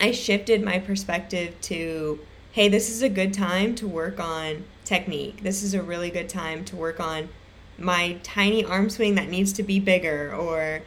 I 0.00 0.12
shifted 0.12 0.62
my 0.62 0.78
perspective 0.78 1.54
to 1.62 2.20
hey, 2.52 2.68
this 2.68 2.90
is 2.90 3.02
a 3.02 3.08
good 3.08 3.32
time 3.32 3.74
to 3.76 3.86
work 3.86 4.18
on 4.18 4.64
technique. 4.84 5.42
This 5.42 5.62
is 5.62 5.74
a 5.74 5.82
really 5.82 6.10
good 6.10 6.28
time 6.28 6.64
to 6.64 6.76
work 6.76 6.98
on 6.98 7.28
my 7.78 8.18
tiny 8.24 8.64
arm 8.64 8.90
swing 8.90 9.14
that 9.14 9.28
needs 9.28 9.52
to 9.52 9.62
be 9.62 9.78
bigger 9.78 10.34
or 10.34 10.82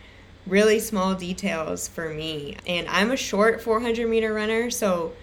really 0.46 0.80
small 0.80 1.16
details 1.16 1.88
for 1.88 2.10
me. 2.10 2.58
And 2.68 2.88
I'm 2.90 3.12
a 3.12 3.16
short 3.16 3.62
400 3.62 4.10
meter 4.10 4.34
runner, 4.34 4.70
so 4.70 5.14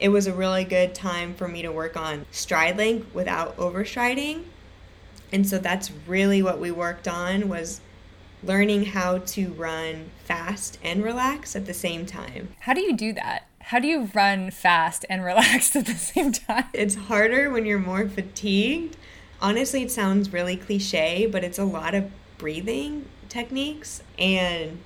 it 0.00 0.08
was 0.08 0.26
a 0.26 0.32
really 0.32 0.64
good 0.64 0.94
time 0.94 1.34
for 1.34 1.48
me 1.48 1.62
to 1.62 1.72
work 1.72 1.96
on 1.96 2.24
stride 2.30 2.78
length 2.78 3.12
without 3.14 3.56
overstriding. 3.56 4.44
And 5.32 5.46
so 5.46 5.58
that's 5.58 5.90
really 6.06 6.42
what 6.42 6.58
we 6.58 6.70
worked 6.70 7.08
on 7.08 7.48
was 7.48 7.80
learning 8.42 8.86
how 8.86 9.18
to 9.18 9.52
run 9.52 10.10
fast 10.24 10.78
and 10.82 11.02
relax 11.02 11.56
at 11.56 11.66
the 11.66 11.74
same 11.74 12.06
time. 12.06 12.48
How 12.60 12.72
do 12.74 12.80
you 12.80 12.96
do 12.96 13.12
that? 13.14 13.46
How 13.60 13.78
do 13.78 13.88
you 13.88 14.10
run 14.14 14.50
fast 14.50 15.04
and 15.10 15.24
relaxed 15.24 15.76
at 15.76 15.86
the 15.86 15.94
same 15.94 16.32
time? 16.32 16.64
It's 16.72 16.94
harder 16.94 17.50
when 17.50 17.66
you're 17.66 17.78
more 17.78 18.08
fatigued. 18.08 18.96
Honestly, 19.40 19.82
it 19.82 19.90
sounds 19.90 20.32
really 20.32 20.56
cliche, 20.56 21.26
but 21.26 21.44
it's 21.44 21.58
a 21.58 21.64
lot 21.64 21.94
of 21.94 22.10
breathing 22.38 23.06
techniques. 23.28 24.02
And 24.18 24.80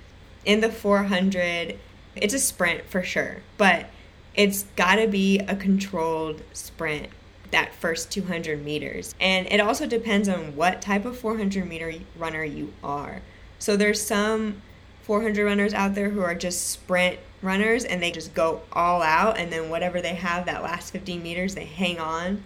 in 0.45 0.61
the 0.61 0.71
400, 0.71 1.79
it's 2.17 2.35
a 2.35 2.39
sprint 2.39 2.85
for 2.87 3.03
sure, 3.03 3.43
but 3.57 3.87
it's 4.35 4.65
got 4.77 4.97
to 4.97 5.07
be 5.07 5.39
a 5.41 5.57
controlled 5.57 6.43
sprint 6.53 7.09
that 7.51 7.75
first 7.75 8.11
200 8.11 8.65
meters. 8.65 9.15
And 9.21 9.47
it 9.47 9.61
also 9.61 9.87
depends 9.87 10.29
on 10.29 10.57
what 10.57 10.83
type 10.83 11.05
of 11.05 11.19
400 11.19 11.69
meter 11.69 11.93
runner 12.17 12.45
you 12.45 12.73
are. 12.83 13.21
So 13.63 13.77
there's 13.77 14.03
some 14.03 14.61
400 15.03 15.45
runners 15.45 15.73
out 15.73 15.95
there 15.95 16.11
who 16.11 16.21
are 16.21 16.35
just 16.35 16.67
sprint 16.67 17.21
runners 17.43 17.85
and 17.85 18.03
they 18.03 18.11
just 18.11 18.35
go 18.35 18.63
all 18.73 19.03
out 19.03 19.39
and 19.39 19.53
then 19.53 19.71
whatever 19.71 20.01
they 20.01 20.17
have 20.17 20.47
that 20.47 20.65
last 20.65 20.93
15 20.93 21.23
meters 21.23 21.55
they 21.55 21.67
hang 21.67 22.01
on. 22.01 22.43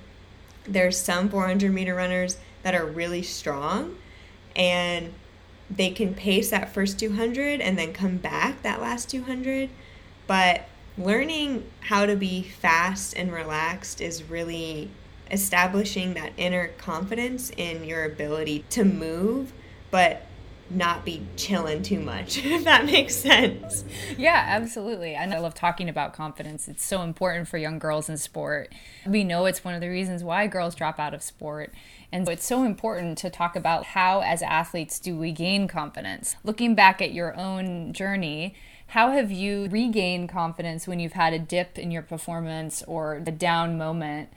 There's 0.66 1.00
some 1.00 1.30
400 1.30 1.72
meter 1.72 1.94
runners 1.94 2.36
that 2.64 2.74
are 2.74 2.84
really 2.84 3.22
strong 3.22 3.96
and 4.54 5.14
they 5.70 5.88
can 5.88 6.12
pace 6.12 6.50
that 6.50 6.74
first 6.74 6.98
200 6.98 7.62
and 7.62 7.78
then 7.78 7.94
come 7.94 8.18
back 8.18 8.60
that 8.60 8.82
last 8.82 9.08
200 9.08 9.70
but 10.26 10.68
learning 10.98 11.64
how 11.80 12.04
to 12.04 12.14
be 12.14 12.42
fast 12.42 13.16
and 13.16 13.32
relaxed 13.32 14.02
is 14.02 14.22
really 14.24 14.90
establishing 15.30 16.12
that 16.12 16.34
inner 16.36 16.68
confidence 16.76 17.50
in 17.56 17.84
your 17.84 18.04
ability 18.04 18.66
to 18.68 18.84
move 18.84 19.54
but 19.90 20.25
not 20.70 21.04
be 21.04 21.22
chilling 21.36 21.82
too 21.82 22.00
much, 22.00 22.38
if 22.44 22.64
that 22.64 22.84
makes 22.84 23.14
sense. 23.14 23.84
Yeah, 24.16 24.44
absolutely. 24.46 25.14
And 25.14 25.32
I 25.32 25.38
love 25.38 25.54
talking 25.54 25.88
about 25.88 26.12
confidence. 26.12 26.68
It's 26.68 26.84
so 26.84 27.02
important 27.02 27.48
for 27.48 27.58
young 27.58 27.78
girls 27.78 28.08
in 28.08 28.16
sport. 28.16 28.72
We 29.06 29.24
know 29.24 29.46
it's 29.46 29.64
one 29.64 29.74
of 29.74 29.80
the 29.80 29.88
reasons 29.88 30.24
why 30.24 30.46
girls 30.46 30.74
drop 30.74 30.98
out 30.98 31.14
of 31.14 31.22
sport. 31.22 31.72
And 32.12 32.28
it's 32.28 32.46
so 32.46 32.64
important 32.64 33.18
to 33.18 33.30
talk 33.30 33.56
about 33.56 33.84
how, 33.84 34.20
as 34.20 34.42
athletes, 34.42 34.98
do 34.98 35.16
we 35.16 35.32
gain 35.32 35.68
confidence. 35.68 36.36
Looking 36.44 36.74
back 36.74 37.02
at 37.02 37.12
your 37.12 37.36
own 37.36 37.92
journey, 37.92 38.54
how 38.88 39.10
have 39.10 39.32
you 39.32 39.66
regained 39.68 40.28
confidence 40.28 40.86
when 40.86 41.00
you've 41.00 41.14
had 41.14 41.32
a 41.32 41.38
dip 41.38 41.78
in 41.78 41.90
your 41.90 42.02
performance 42.02 42.82
or 42.86 43.16
a 43.16 43.32
down 43.32 43.76
moment? 43.76 44.30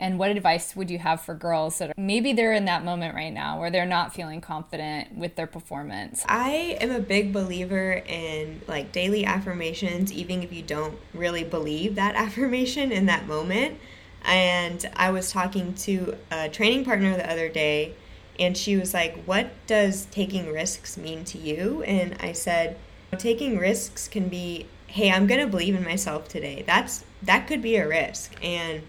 And 0.00 0.18
what 0.18 0.30
advice 0.30 0.74
would 0.74 0.88
you 0.88 0.98
have 0.98 1.20
for 1.20 1.34
girls 1.34 1.76
that 1.78 1.90
are, 1.90 1.94
maybe 1.98 2.32
they're 2.32 2.54
in 2.54 2.64
that 2.64 2.84
moment 2.86 3.14
right 3.14 3.32
now 3.32 3.60
where 3.60 3.70
they're 3.70 3.84
not 3.84 4.14
feeling 4.14 4.40
confident 4.40 5.14
with 5.14 5.36
their 5.36 5.46
performance? 5.46 6.24
I 6.26 6.78
am 6.80 6.90
a 6.90 7.00
big 7.00 7.34
believer 7.34 8.02
in 8.06 8.62
like 8.66 8.92
daily 8.92 9.26
affirmations, 9.26 10.10
even 10.10 10.42
if 10.42 10.54
you 10.54 10.62
don't 10.62 10.98
really 11.12 11.44
believe 11.44 11.96
that 11.96 12.14
affirmation 12.16 12.90
in 12.90 13.04
that 13.06 13.26
moment. 13.26 13.78
And 14.24 14.88
I 14.96 15.10
was 15.10 15.30
talking 15.30 15.74
to 15.74 16.16
a 16.30 16.48
training 16.48 16.86
partner 16.86 17.14
the 17.14 17.30
other 17.30 17.50
day, 17.50 17.94
and 18.38 18.56
she 18.56 18.76
was 18.76 18.94
like, 18.94 19.22
What 19.24 19.50
does 19.66 20.06
taking 20.06 20.50
risks 20.50 20.96
mean 20.96 21.24
to 21.26 21.38
you? 21.38 21.82
And 21.82 22.16
I 22.20 22.32
said, 22.32 22.78
Taking 23.18 23.58
risks 23.58 24.08
can 24.08 24.28
be, 24.28 24.66
hey, 24.86 25.10
I'm 25.10 25.26
gonna 25.26 25.46
believe 25.46 25.74
in 25.74 25.84
myself 25.84 26.28
today. 26.28 26.64
That's 26.66 27.04
that 27.22 27.46
could 27.46 27.60
be 27.60 27.76
a 27.76 27.86
risk. 27.86 28.34
And 28.42 28.82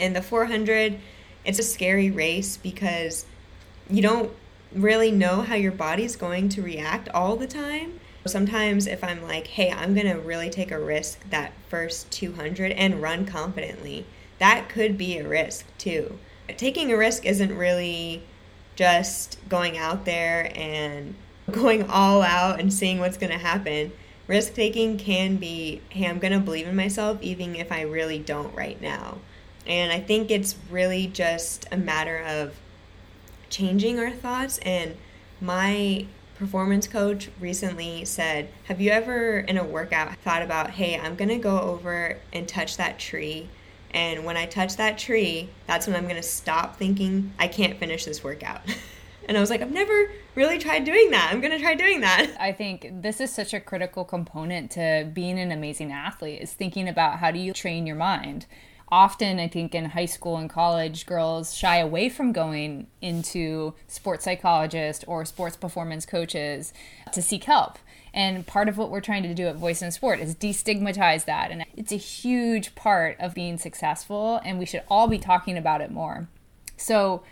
in 0.00 0.14
the 0.14 0.22
400, 0.22 0.98
it's 1.44 1.58
a 1.58 1.62
scary 1.62 2.10
race 2.10 2.56
because 2.56 3.26
you 3.88 4.02
don't 4.02 4.32
really 4.72 5.10
know 5.10 5.42
how 5.42 5.54
your 5.54 5.72
body's 5.72 6.16
going 6.16 6.48
to 6.50 6.62
react 6.62 7.08
all 7.10 7.36
the 7.36 7.46
time. 7.46 8.00
Sometimes, 8.26 8.86
if 8.86 9.02
I'm 9.02 9.22
like, 9.22 9.46
hey, 9.46 9.70
I'm 9.70 9.94
going 9.94 10.06
to 10.06 10.20
really 10.20 10.50
take 10.50 10.70
a 10.70 10.78
risk 10.78 11.28
that 11.30 11.52
first 11.68 12.10
200 12.10 12.72
and 12.72 13.00
run 13.00 13.24
confidently, 13.24 14.04
that 14.38 14.68
could 14.68 14.98
be 14.98 15.18
a 15.18 15.26
risk 15.26 15.66
too. 15.78 16.18
Taking 16.56 16.92
a 16.92 16.96
risk 16.96 17.24
isn't 17.24 17.56
really 17.56 18.22
just 18.76 19.38
going 19.48 19.78
out 19.78 20.04
there 20.04 20.52
and 20.54 21.14
going 21.50 21.88
all 21.88 22.22
out 22.22 22.60
and 22.60 22.72
seeing 22.72 22.98
what's 22.98 23.16
going 23.16 23.32
to 23.32 23.38
happen. 23.38 23.92
Risk 24.26 24.54
taking 24.54 24.98
can 24.98 25.36
be, 25.36 25.80
hey, 25.88 26.06
I'm 26.06 26.18
going 26.18 26.32
to 26.32 26.40
believe 26.40 26.68
in 26.68 26.76
myself 26.76 27.18
even 27.22 27.56
if 27.56 27.72
I 27.72 27.82
really 27.82 28.18
don't 28.18 28.54
right 28.54 28.80
now. 28.80 29.18
And 29.66 29.92
I 29.92 30.00
think 30.00 30.30
it's 30.30 30.56
really 30.70 31.06
just 31.06 31.66
a 31.70 31.76
matter 31.76 32.18
of 32.18 32.54
changing 33.50 33.98
our 33.98 34.10
thoughts. 34.10 34.58
And 34.58 34.96
my 35.40 36.06
performance 36.36 36.88
coach 36.88 37.28
recently 37.38 38.04
said, 38.04 38.48
Have 38.64 38.80
you 38.80 38.90
ever 38.90 39.40
in 39.40 39.58
a 39.58 39.64
workout 39.64 40.16
thought 40.16 40.42
about, 40.42 40.70
hey, 40.70 40.98
I'm 40.98 41.14
going 41.14 41.28
to 41.28 41.36
go 41.36 41.60
over 41.60 42.16
and 42.32 42.48
touch 42.48 42.78
that 42.78 42.98
tree? 42.98 43.48
And 43.92 44.24
when 44.24 44.36
I 44.36 44.46
touch 44.46 44.76
that 44.76 44.98
tree, 44.98 45.50
that's 45.66 45.86
when 45.86 45.96
I'm 45.96 46.04
going 46.04 46.16
to 46.16 46.22
stop 46.22 46.76
thinking 46.76 47.32
I 47.38 47.48
can't 47.48 47.78
finish 47.78 48.04
this 48.04 48.22
workout. 48.22 48.62
and 49.28 49.36
I 49.36 49.40
was 49.40 49.50
like, 49.50 49.62
I've 49.62 49.72
never 49.72 50.12
really 50.34 50.58
tried 50.58 50.84
doing 50.84 51.10
that. 51.10 51.28
I'm 51.32 51.40
going 51.40 51.52
to 51.52 51.58
try 51.58 51.74
doing 51.74 52.00
that. 52.00 52.30
I 52.40 52.52
think 52.52 52.88
this 53.02 53.20
is 53.20 53.32
such 53.32 53.52
a 53.52 53.60
critical 53.60 54.04
component 54.04 54.70
to 54.72 55.10
being 55.12 55.38
an 55.38 55.52
amazing 55.52 55.92
athlete 55.92 56.40
is 56.40 56.52
thinking 56.52 56.88
about 56.88 57.18
how 57.18 57.30
do 57.30 57.38
you 57.38 57.52
train 57.52 57.86
your 57.86 57.96
mind 57.96 58.46
often 58.92 59.38
i 59.38 59.48
think 59.48 59.74
in 59.74 59.86
high 59.86 60.06
school 60.06 60.36
and 60.36 60.50
college 60.50 61.06
girls 61.06 61.54
shy 61.54 61.78
away 61.78 62.08
from 62.08 62.32
going 62.32 62.86
into 63.00 63.74
sports 63.86 64.24
psychologists 64.24 65.04
or 65.06 65.24
sports 65.24 65.56
performance 65.56 66.06
coaches 66.06 66.72
to 67.12 67.22
seek 67.22 67.44
help. 67.44 67.78
And 68.12 68.46
part 68.46 68.68
of 68.68 68.76
what 68.76 68.90
we're 68.90 69.00
trying 69.00 69.22
to 69.22 69.34
do 69.34 69.46
at 69.46 69.56
voice 69.56 69.82
in 69.82 69.92
sport 69.92 70.18
is 70.18 70.34
destigmatize 70.34 71.26
that. 71.26 71.50
And 71.50 71.64
it's 71.76 71.92
a 71.92 71.96
huge 71.96 72.74
part 72.74 73.16
of 73.20 73.34
being 73.34 73.56
successful 73.56 74.40
and 74.44 74.58
we 74.58 74.66
should 74.66 74.82
all 74.88 75.06
be 75.06 75.18
talking 75.18 75.56
about 75.56 75.80
it 75.80 75.90
more. 75.90 76.28
So 76.76 77.22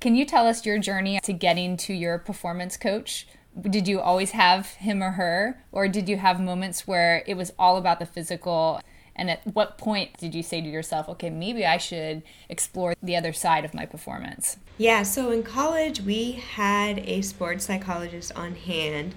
can 0.00 0.14
you 0.14 0.24
tell 0.24 0.46
us 0.46 0.64
your 0.64 0.78
journey 0.78 1.18
to 1.24 1.32
getting 1.32 1.76
to 1.78 1.92
your 1.92 2.18
performance 2.18 2.76
coach? 2.76 3.26
Did 3.60 3.88
you 3.88 3.98
always 3.98 4.30
have 4.30 4.74
him 4.74 5.02
or 5.02 5.12
her 5.12 5.64
or 5.72 5.88
did 5.88 6.08
you 6.08 6.18
have 6.18 6.40
moments 6.40 6.86
where 6.86 7.24
it 7.26 7.36
was 7.36 7.52
all 7.58 7.76
about 7.76 7.98
the 7.98 8.06
physical 8.06 8.80
and 9.18 9.30
at 9.30 9.40
what 9.46 9.76
point 9.76 10.16
did 10.18 10.34
you 10.34 10.42
say 10.42 10.60
to 10.60 10.68
yourself, 10.68 11.08
okay, 11.08 11.28
maybe 11.28 11.66
I 11.66 11.76
should 11.76 12.22
explore 12.48 12.94
the 13.02 13.16
other 13.16 13.32
side 13.32 13.64
of 13.64 13.74
my 13.74 13.84
performance? 13.84 14.56
Yeah, 14.78 15.02
so 15.02 15.30
in 15.30 15.42
college, 15.42 16.00
we 16.00 16.32
had 16.32 17.00
a 17.00 17.22
sports 17.22 17.64
psychologist 17.64 18.32
on 18.36 18.54
hand, 18.54 19.14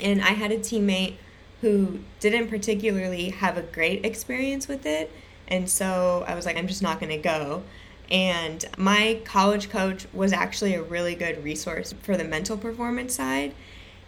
and 0.00 0.22
I 0.22 0.30
had 0.30 0.50
a 0.50 0.58
teammate 0.58 1.16
who 1.60 2.00
didn't 2.20 2.48
particularly 2.48 3.30
have 3.30 3.56
a 3.56 3.62
great 3.62 4.04
experience 4.06 4.68
with 4.68 4.86
it. 4.86 5.10
And 5.48 5.68
so 5.68 6.24
I 6.26 6.34
was 6.34 6.46
like, 6.46 6.56
I'm 6.56 6.68
just 6.68 6.82
not 6.82 7.00
going 7.00 7.10
to 7.10 7.18
go. 7.18 7.64
And 8.10 8.64
my 8.78 9.20
college 9.24 9.68
coach 9.68 10.06
was 10.12 10.32
actually 10.32 10.74
a 10.74 10.82
really 10.82 11.14
good 11.14 11.42
resource 11.42 11.94
for 12.02 12.16
the 12.16 12.24
mental 12.24 12.56
performance 12.56 13.14
side. 13.14 13.54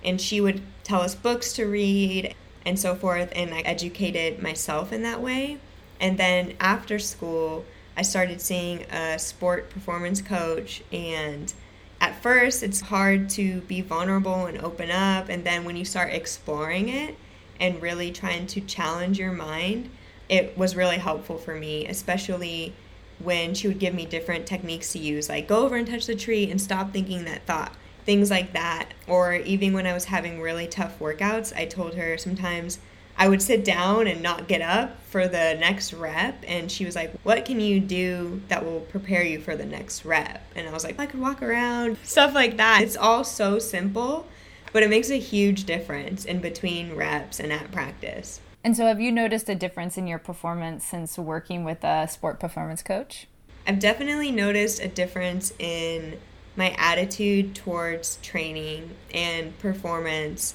And 0.02 0.20
she 0.20 0.40
would 0.40 0.62
tell 0.84 1.00
us 1.02 1.14
books 1.14 1.52
to 1.54 1.64
read 1.64 2.34
and 2.64 2.78
so 2.78 2.94
forth. 2.94 3.32
And 3.34 3.52
I 3.54 3.60
educated 3.60 4.42
myself 4.42 4.92
in 4.92 5.02
that 5.02 5.20
way. 5.20 5.58
And 6.00 6.18
then 6.18 6.54
after 6.60 6.98
school, 6.98 7.64
I 7.96 8.02
started 8.02 8.40
seeing 8.40 8.82
a 8.84 9.18
sport 9.18 9.70
performance 9.70 10.22
coach. 10.22 10.82
And 10.92 11.52
at 12.00 12.22
first, 12.22 12.62
it's 12.62 12.80
hard 12.80 13.28
to 13.30 13.60
be 13.62 13.80
vulnerable 13.80 14.46
and 14.46 14.60
open 14.62 14.90
up. 14.90 15.28
And 15.28 15.44
then 15.44 15.64
when 15.64 15.76
you 15.76 15.84
start 15.84 16.12
exploring 16.12 16.88
it 16.88 17.16
and 17.58 17.82
really 17.82 18.10
trying 18.10 18.46
to 18.48 18.60
challenge 18.60 19.18
your 19.18 19.32
mind, 19.32 19.90
it 20.28 20.56
was 20.56 20.76
really 20.76 20.98
helpful 20.98 21.36
for 21.36 21.56
me, 21.56 21.86
especially 21.86 22.72
when 23.18 23.52
she 23.52 23.68
would 23.68 23.78
give 23.78 23.92
me 23.92 24.06
different 24.06 24.46
techniques 24.46 24.92
to 24.92 24.98
use, 24.98 25.28
like 25.28 25.46
go 25.46 25.64
over 25.64 25.76
and 25.76 25.86
touch 25.86 26.06
the 26.06 26.14
tree 26.14 26.50
and 26.50 26.60
stop 26.60 26.92
thinking 26.92 27.24
that 27.24 27.44
thought 27.44 27.74
things 28.10 28.28
like 28.28 28.54
that. 28.54 28.88
Or 29.06 29.34
even 29.34 29.72
when 29.72 29.86
I 29.86 29.92
was 29.92 30.06
having 30.06 30.40
really 30.40 30.66
tough 30.66 30.98
workouts, 30.98 31.56
I 31.56 31.64
told 31.64 31.94
her 31.94 32.18
sometimes 32.18 32.80
I 33.16 33.28
would 33.28 33.40
sit 33.40 33.64
down 33.64 34.08
and 34.08 34.20
not 34.20 34.48
get 34.48 34.60
up 34.60 35.00
for 35.04 35.28
the 35.28 35.56
next 35.60 35.92
rep. 35.92 36.42
And 36.44 36.72
she 36.72 36.84
was 36.84 36.96
like, 36.96 37.12
What 37.22 37.44
can 37.44 37.60
you 37.60 37.78
do 37.78 38.42
that 38.48 38.64
will 38.64 38.80
prepare 38.80 39.22
you 39.22 39.40
for 39.40 39.54
the 39.54 39.64
next 39.64 40.04
rep? 40.04 40.42
And 40.56 40.68
I 40.68 40.72
was 40.72 40.82
like, 40.82 40.98
I 40.98 41.06
could 41.06 41.20
walk 41.20 41.40
around, 41.40 41.98
stuff 42.02 42.34
like 42.34 42.56
that. 42.56 42.82
It's 42.82 42.96
all 42.96 43.22
so 43.22 43.60
simple, 43.60 44.26
but 44.72 44.82
it 44.82 44.90
makes 44.90 45.10
a 45.10 45.20
huge 45.20 45.62
difference 45.62 46.24
in 46.24 46.40
between 46.40 46.96
reps 46.96 47.38
and 47.38 47.52
at 47.52 47.70
practice. 47.70 48.40
And 48.64 48.76
so, 48.76 48.86
have 48.86 49.00
you 49.00 49.12
noticed 49.12 49.48
a 49.48 49.54
difference 49.54 49.96
in 49.96 50.08
your 50.08 50.18
performance 50.18 50.84
since 50.84 51.16
working 51.16 51.62
with 51.62 51.84
a 51.84 52.08
sport 52.08 52.40
performance 52.40 52.82
coach? 52.82 53.28
I've 53.68 53.78
definitely 53.78 54.32
noticed 54.32 54.80
a 54.80 54.88
difference 54.88 55.52
in 55.60 56.18
my 56.56 56.74
attitude 56.76 57.54
towards 57.54 58.16
training 58.22 58.90
and 59.14 59.56
performance 59.58 60.54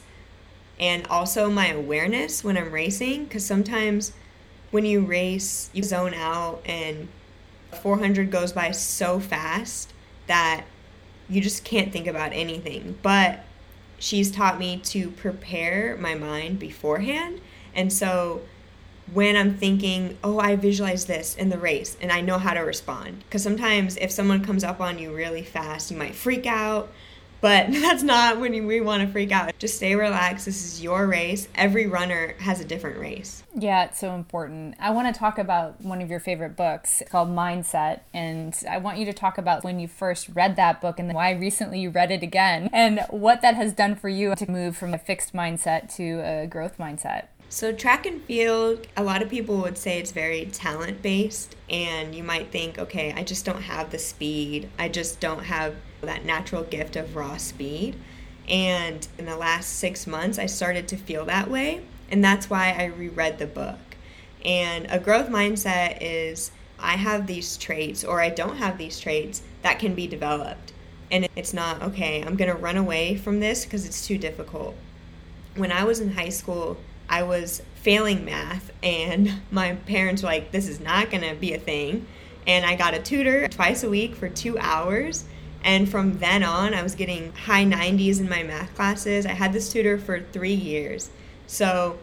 and 0.80 1.08
also 1.08 1.50
my 1.50 1.68
awareness 1.68 2.44
when 2.44 2.58
I'm 2.58 2.72
racing 2.72 3.26
because 3.26 3.46
sometimes 3.46 4.12
when 4.72 4.86
you 4.86 5.02
race 5.02 5.70
you 5.74 5.84
zone 5.84 6.14
out 6.14 6.62
and 6.66 7.08
400 7.82 8.32
goes 8.32 8.52
by 8.52 8.72
so 8.72 9.20
fast 9.20 9.94
that 10.28 10.66
you 11.30 11.42
just 11.42 11.64
can't 11.64 11.92
think 11.92 12.08
about 12.08 12.34
anything. 12.34 12.98
But 13.02 13.44
she's 14.00 14.32
taught 14.32 14.60
me 14.60 14.78
to 14.78 15.12
prepare 15.12 15.98
my 15.98 16.16
mind 16.16 16.60
beforehand. 16.60 17.42
And 17.74 17.92
so 17.92 18.42
when 19.14 19.36
I'm 19.36 19.56
thinking, 19.56 20.18
oh, 20.24 20.40
I 20.40 20.56
visualize 20.56 21.06
this 21.06 21.36
in 21.36 21.50
the 21.50 21.58
race 21.58 21.96
and 22.02 22.12
I 22.12 22.22
know 22.22 22.38
how 22.38 22.54
to 22.54 22.62
respond. 22.62 23.20
Because 23.20 23.44
sometimes 23.44 23.98
if 23.98 24.12
someone 24.12 24.44
comes 24.44 24.64
up 24.64 24.82
on 24.82 25.00
you 25.00 25.14
really 25.14 25.44
fast, 25.44 25.92
you 25.92 25.98
might 25.98 26.16
freak 26.16 26.46
out. 26.46 26.90
But 27.42 27.68
that's 27.72 28.02
not 28.02 28.40
when 28.40 28.66
we 28.66 28.82
want 28.82 29.04
to 29.04 29.08
freak 29.08 29.32
out. 29.32 29.58
Just 29.60 29.76
stay 29.76 29.96
relaxed. 29.96 30.46
This 30.46 30.66
is 30.66 30.82
your 30.82 31.06
race. 31.06 31.48
Every 31.54 31.86
runner 31.86 32.34
has 32.40 32.60
a 32.60 32.66
different 32.66 32.98
race. 32.98 33.44
Yeah, 33.54 33.86
it's 33.86 34.00
so 34.00 34.16
important. 34.16 34.76
I 34.80 34.90
want 34.90 35.14
to 35.14 35.20
talk 35.20 35.38
about 35.38 35.80
one 35.82 36.02
of 36.02 36.10
your 36.10 36.20
favorite 36.20 36.56
books 36.56 37.04
called 37.10 37.30
Mindset. 37.30 38.00
And 38.16 38.58
I 38.68 38.80
want 38.80 38.98
you 38.98 39.06
to 39.06 39.14
talk 39.14 39.38
about 39.38 39.64
when 39.64 39.80
you 39.80 39.88
first 39.88 40.30
read 40.30 40.56
that 40.56 40.82
book 40.82 41.00
and 41.00 41.14
why 41.14 41.32
recently 41.32 41.80
you 41.80 41.92
read 41.92 42.10
it 42.10 42.24
again 42.24 42.70
and 42.74 43.02
what 43.12 43.42
that 43.44 43.56
has 43.56 43.74
done 43.74 43.96
for 43.96 44.10
you 44.10 44.34
to 44.36 44.50
move 44.50 44.76
from 44.76 44.94
a 44.94 44.98
fixed 44.98 45.34
mindset 45.34 45.94
to 45.98 46.22
a 46.26 46.48
growth 46.48 46.80
mindset. 46.80 47.28
So, 47.56 47.72
track 47.72 48.06
and 48.06 48.22
field, 48.22 48.86
a 48.98 49.04
lot 49.06 49.22
of 49.22 49.30
people 49.30 49.60
would 49.62 49.78
say 49.78 49.98
it's 49.98 50.12
very 50.12 50.46
talent 50.48 51.02
based, 51.02 51.56
and 51.70 52.14
you 52.14 52.22
might 52.22 52.52
think, 52.52 52.78
okay, 52.78 53.14
I 53.16 53.24
just 53.24 53.46
don't 53.46 53.62
have 53.62 53.92
the 53.92 53.98
speed. 53.98 54.70
I 54.78 54.90
just 54.90 55.22
don't 55.22 55.46
have 55.46 55.76
that 56.02 56.26
natural 56.26 56.64
gift 56.64 56.98
of 56.98 57.16
raw 57.16 57.38
speed. 57.38 57.96
And 58.50 59.08
in 59.18 59.26
the 59.26 59.38
last 59.38 59.70
six 59.70 60.06
months, 60.06 60.38
I 60.38 60.48
started 60.48 60.90
to 60.90 60.98
feel 60.98 61.24
that 61.28 61.50
way, 61.50 61.86
and 62.12 62.22
that's 62.22 62.50
why 62.50 62.76
I 62.78 62.88
reread 62.88 63.40
the 63.40 63.48
book. 63.48 63.80
And 64.44 64.86
a 64.90 65.00
growth 65.00 65.30
mindset 65.30 66.00
is 66.02 66.52
I 66.78 66.98
have 66.98 67.26
these 67.26 67.56
traits, 67.56 68.04
or 68.04 68.20
I 68.20 68.32
don't 68.32 68.58
have 68.58 68.78
these 68.78 69.00
traits 69.00 69.44
that 69.62 69.80
can 69.80 69.96
be 69.96 70.08
developed. 70.08 70.74
And 71.10 71.30
it's 71.38 71.54
not, 71.54 71.82
okay, 71.84 72.22
I'm 72.22 72.36
going 72.36 72.52
to 72.52 72.58
run 72.58 72.76
away 72.76 73.16
from 73.16 73.40
this 73.40 73.64
because 73.64 73.86
it's 73.86 74.06
too 74.06 74.18
difficult. 74.18 74.76
When 75.56 75.72
I 75.72 75.86
was 75.86 76.02
in 76.02 76.12
high 76.12 76.28
school, 76.28 76.76
I 77.10 77.24
was 77.24 77.62
failing 77.76 78.26
math, 78.26 78.72
and 78.82 79.42
my 79.52 79.76
parents 79.76 80.24
were 80.24 80.30
like, 80.30 80.52
this 80.52 80.68
is 80.68 80.80
not 80.80 81.12
going 81.12 81.24
to 81.24 81.36
be 81.36 81.54
a 81.54 81.60
thing. 81.60 82.08
And 82.48 82.66
I 82.66 82.76
got 82.76 82.94
a 82.94 83.00
tutor 83.00 83.48
twice 83.48 83.84
a 83.84 83.90
week 83.90 84.16
for 84.16 84.30
two 84.30 84.58
hours. 84.60 85.26
And 85.64 85.90
from 85.90 86.20
then 86.20 86.44
on, 86.44 86.74
I 86.76 86.84
was 86.84 86.94
getting 86.94 87.32
high 87.34 87.66
90s 87.66 88.20
in 88.20 88.30
my 88.30 88.44
math 88.44 88.76
classes. 88.76 89.26
I 89.26 89.32
had 89.32 89.52
this 89.52 89.72
tutor 89.72 89.98
for 89.98 90.22
three 90.22 90.54
years. 90.54 91.10
So 91.48 91.98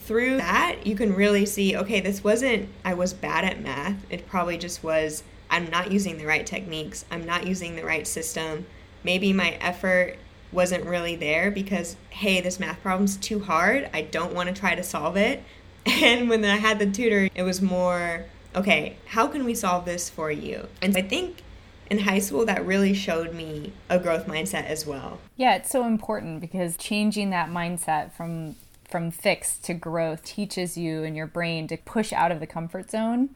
through 0.00 0.38
that, 0.38 0.86
you 0.86 0.94
can 0.94 1.14
really 1.14 1.44
see 1.44 1.76
okay, 1.76 2.00
this 2.00 2.24
wasn't, 2.24 2.70
I 2.84 2.94
was 2.94 3.12
bad 3.12 3.44
at 3.44 3.60
math. 3.60 3.96
It 4.08 4.26
probably 4.26 4.56
just 4.56 4.82
was, 4.82 5.22
I'm 5.50 5.68
not 5.70 5.92
using 5.92 6.16
the 6.16 6.24
right 6.24 6.46
techniques, 6.46 7.04
I'm 7.10 7.26
not 7.26 7.46
using 7.46 7.76
the 7.76 7.84
right 7.84 8.06
system. 8.06 8.64
Maybe 9.04 9.34
my 9.34 9.50
effort 9.60 10.16
wasn't 10.52 10.84
really 10.84 11.16
there 11.16 11.50
because 11.50 11.96
hey 12.10 12.40
this 12.40 12.58
math 12.58 12.80
problem's 12.82 13.16
too 13.16 13.40
hard. 13.40 13.88
I 13.92 14.02
don't 14.02 14.34
want 14.34 14.48
to 14.48 14.58
try 14.58 14.74
to 14.74 14.82
solve 14.82 15.16
it. 15.16 15.42
And 15.86 16.28
when 16.28 16.44
i 16.44 16.56
had 16.56 16.78
the 16.78 16.90
tutor 16.90 17.30
it 17.34 17.44
was 17.44 17.62
more 17.62 18.26
okay 18.54 18.96
how 19.06 19.26
can 19.26 19.44
we 19.44 19.54
solve 19.54 19.84
this 19.84 20.10
for 20.10 20.30
you? 20.30 20.68
And 20.82 20.96
i 20.96 21.02
think 21.02 21.42
in 21.90 22.00
high 22.00 22.18
school 22.18 22.44
that 22.44 22.66
really 22.66 22.92
showed 22.92 23.32
me 23.32 23.72
a 23.88 23.98
growth 23.98 24.26
mindset 24.26 24.66
as 24.66 24.86
well. 24.86 25.18
Yeah 25.36 25.56
it's 25.56 25.70
so 25.70 25.86
important 25.86 26.40
because 26.40 26.76
changing 26.76 27.30
that 27.30 27.48
mindset 27.48 28.12
from 28.12 28.56
from 28.88 29.10
fixed 29.10 29.64
to 29.64 29.74
growth 29.74 30.24
teaches 30.24 30.76
you 30.76 31.04
and 31.04 31.16
your 31.16 31.26
brain 31.26 31.68
to 31.68 31.76
push 31.76 32.12
out 32.12 32.32
of 32.32 32.40
the 32.40 32.46
comfort 32.46 32.90
zone 32.90 33.30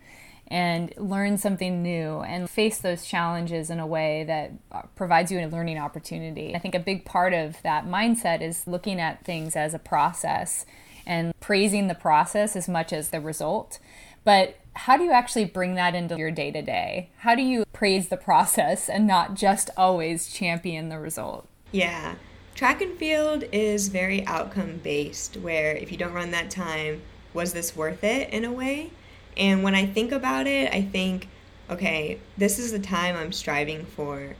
and 0.52 0.92
learn 0.98 1.38
something 1.38 1.82
new 1.82 2.18
and 2.20 2.48
face 2.48 2.76
those 2.76 3.06
challenges 3.06 3.70
in 3.70 3.80
a 3.80 3.86
way 3.86 4.22
that 4.24 4.52
provides 4.94 5.32
you 5.32 5.38
a 5.38 5.46
learning 5.46 5.78
opportunity. 5.78 6.54
I 6.54 6.58
think 6.58 6.74
a 6.74 6.78
big 6.78 7.06
part 7.06 7.32
of 7.32 7.56
that 7.62 7.86
mindset 7.86 8.42
is 8.42 8.66
looking 8.66 9.00
at 9.00 9.24
things 9.24 9.56
as 9.56 9.72
a 9.72 9.78
process 9.78 10.66
and 11.06 11.32
praising 11.40 11.88
the 11.88 11.94
process 11.94 12.54
as 12.54 12.68
much 12.68 12.92
as 12.92 13.08
the 13.08 13.20
result. 13.20 13.78
But 14.24 14.58
how 14.74 14.98
do 14.98 15.04
you 15.04 15.10
actually 15.10 15.46
bring 15.46 15.74
that 15.76 15.94
into 15.94 16.18
your 16.18 16.30
day 16.30 16.50
to 16.50 16.60
day? 16.60 17.08
How 17.20 17.34
do 17.34 17.40
you 17.40 17.64
praise 17.72 18.08
the 18.08 18.18
process 18.18 18.90
and 18.90 19.06
not 19.06 19.34
just 19.34 19.70
always 19.78 20.30
champion 20.30 20.90
the 20.90 20.98
result? 20.98 21.48
Yeah. 21.72 22.16
Track 22.54 22.82
and 22.82 22.98
field 22.98 23.44
is 23.52 23.88
very 23.88 24.26
outcome 24.26 24.80
based, 24.82 25.38
where 25.38 25.74
if 25.74 25.90
you 25.90 25.96
don't 25.96 26.12
run 26.12 26.30
that 26.32 26.50
time, 26.50 27.00
was 27.32 27.54
this 27.54 27.74
worth 27.74 28.04
it 28.04 28.28
in 28.28 28.44
a 28.44 28.52
way? 28.52 28.90
And 29.36 29.62
when 29.62 29.74
I 29.74 29.86
think 29.86 30.12
about 30.12 30.46
it, 30.46 30.72
I 30.72 30.82
think, 30.82 31.28
okay, 31.70 32.18
this 32.36 32.58
is 32.58 32.72
the 32.72 32.78
time 32.78 33.16
I'm 33.16 33.32
striving 33.32 33.84
for. 33.84 34.36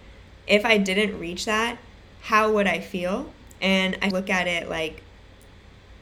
If 0.47 0.65
I 0.65 0.79
didn't 0.79 1.19
reach 1.19 1.45
that, 1.47 1.79
how 2.23 2.53
would 2.53 2.67
I 2.67 2.81
feel? 2.81 3.33
And 3.61 3.97
I 4.03 4.09
look 4.09 4.29
at 4.29 4.47
it 4.47 4.69
like 4.69 5.03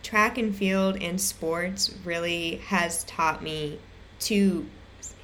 track 0.02 0.38
and 0.38 0.54
field 0.54 1.00
and 1.00 1.20
sports 1.20 1.94
really 2.04 2.56
has 2.66 3.04
taught 3.04 3.42
me 3.42 3.78
to 4.20 4.66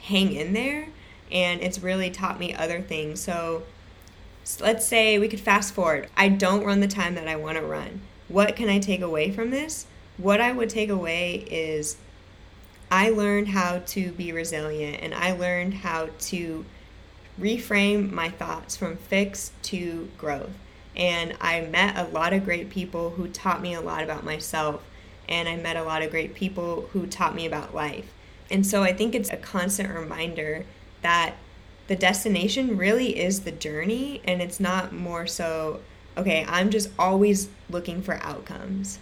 hang 0.03 0.33
in 0.33 0.53
there 0.53 0.89
and 1.33 1.61
it's 1.61 1.81
really 1.81 2.11
taught 2.11 2.39
me 2.39 2.55
other 2.55 2.81
things. 2.81 3.21
So, 3.21 3.65
let's 4.61 4.87
say 4.87 5.19
we 5.19 5.29
could 5.29 5.41
fast 5.41 5.75
forward. 5.75 6.09
I 6.17 6.29
don't 6.29 6.65
run 6.65 6.81
the 6.81 6.87
time 6.87 7.17
that 7.17 7.27
I 7.27 7.37
want 7.37 7.59
to 7.59 7.65
run. 7.65 8.03
What 8.29 8.55
can 8.55 8.69
I 8.69 8.79
take 8.79 9.01
away 9.01 9.33
from 9.33 9.51
this? 9.51 9.87
What 10.19 10.41
I 10.41 10.53
would 10.53 10.71
take 10.71 10.89
away 10.89 11.47
is 11.51 11.97
I 12.91 13.11
learned 13.11 13.49
how 13.49 13.81
to 13.87 14.13
be 14.13 14.33
resilient 14.33 15.03
and 15.03 15.13
I 15.13 15.33
learned 15.33 15.75
how 15.75 16.11
to 16.19 16.65
reframe 17.41 18.11
my 18.11 18.31
thoughts 18.31 18.77
from 18.77 18.97
fixed 18.97 19.61
to 19.65 20.09
growth. 20.17 20.57
And 20.97 21.37
I 21.41 21.61
met 21.63 21.97
a 21.97 22.11
lot 22.11 22.33
of 22.33 22.45
great 22.45 22.71
people 22.71 23.11
who 23.11 23.29
taught 23.29 23.61
me 23.61 23.75
a 23.75 23.81
lot 23.81 24.03
about 24.03 24.25
myself. 24.25 24.83
And 25.29 25.49
I 25.49 25.57
met 25.57 25.77
a 25.77 25.83
lot 25.83 26.03
of 26.03 26.11
great 26.11 26.35
people 26.35 26.89
who 26.93 27.07
taught 27.07 27.35
me 27.35 27.45
about 27.45 27.75
life. 27.75 28.13
And 28.51 28.65
so 28.65 28.83
I 28.83 28.93
think 28.93 29.15
it's 29.15 29.31
a 29.31 29.37
constant 29.37 29.93
reminder 29.93 30.65
that 31.03 31.35
the 31.89 31.97
destination 31.97 32.77
really 32.77 33.19
is 33.19 33.41
the 33.41 33.53
journey 33.53 34.21
and 34.25 34.41
it's 34.41 34.61
not 34.61 34.93
more 34.93 35.27
so, 35.27 35.81
okay, 36.17 36.45
I'm 36.49 36.71
just 36.71 36.91
always 36.99 37.49
looking 37.69 38.03
for 38.03 38.15
outcomes. 38.23 38.99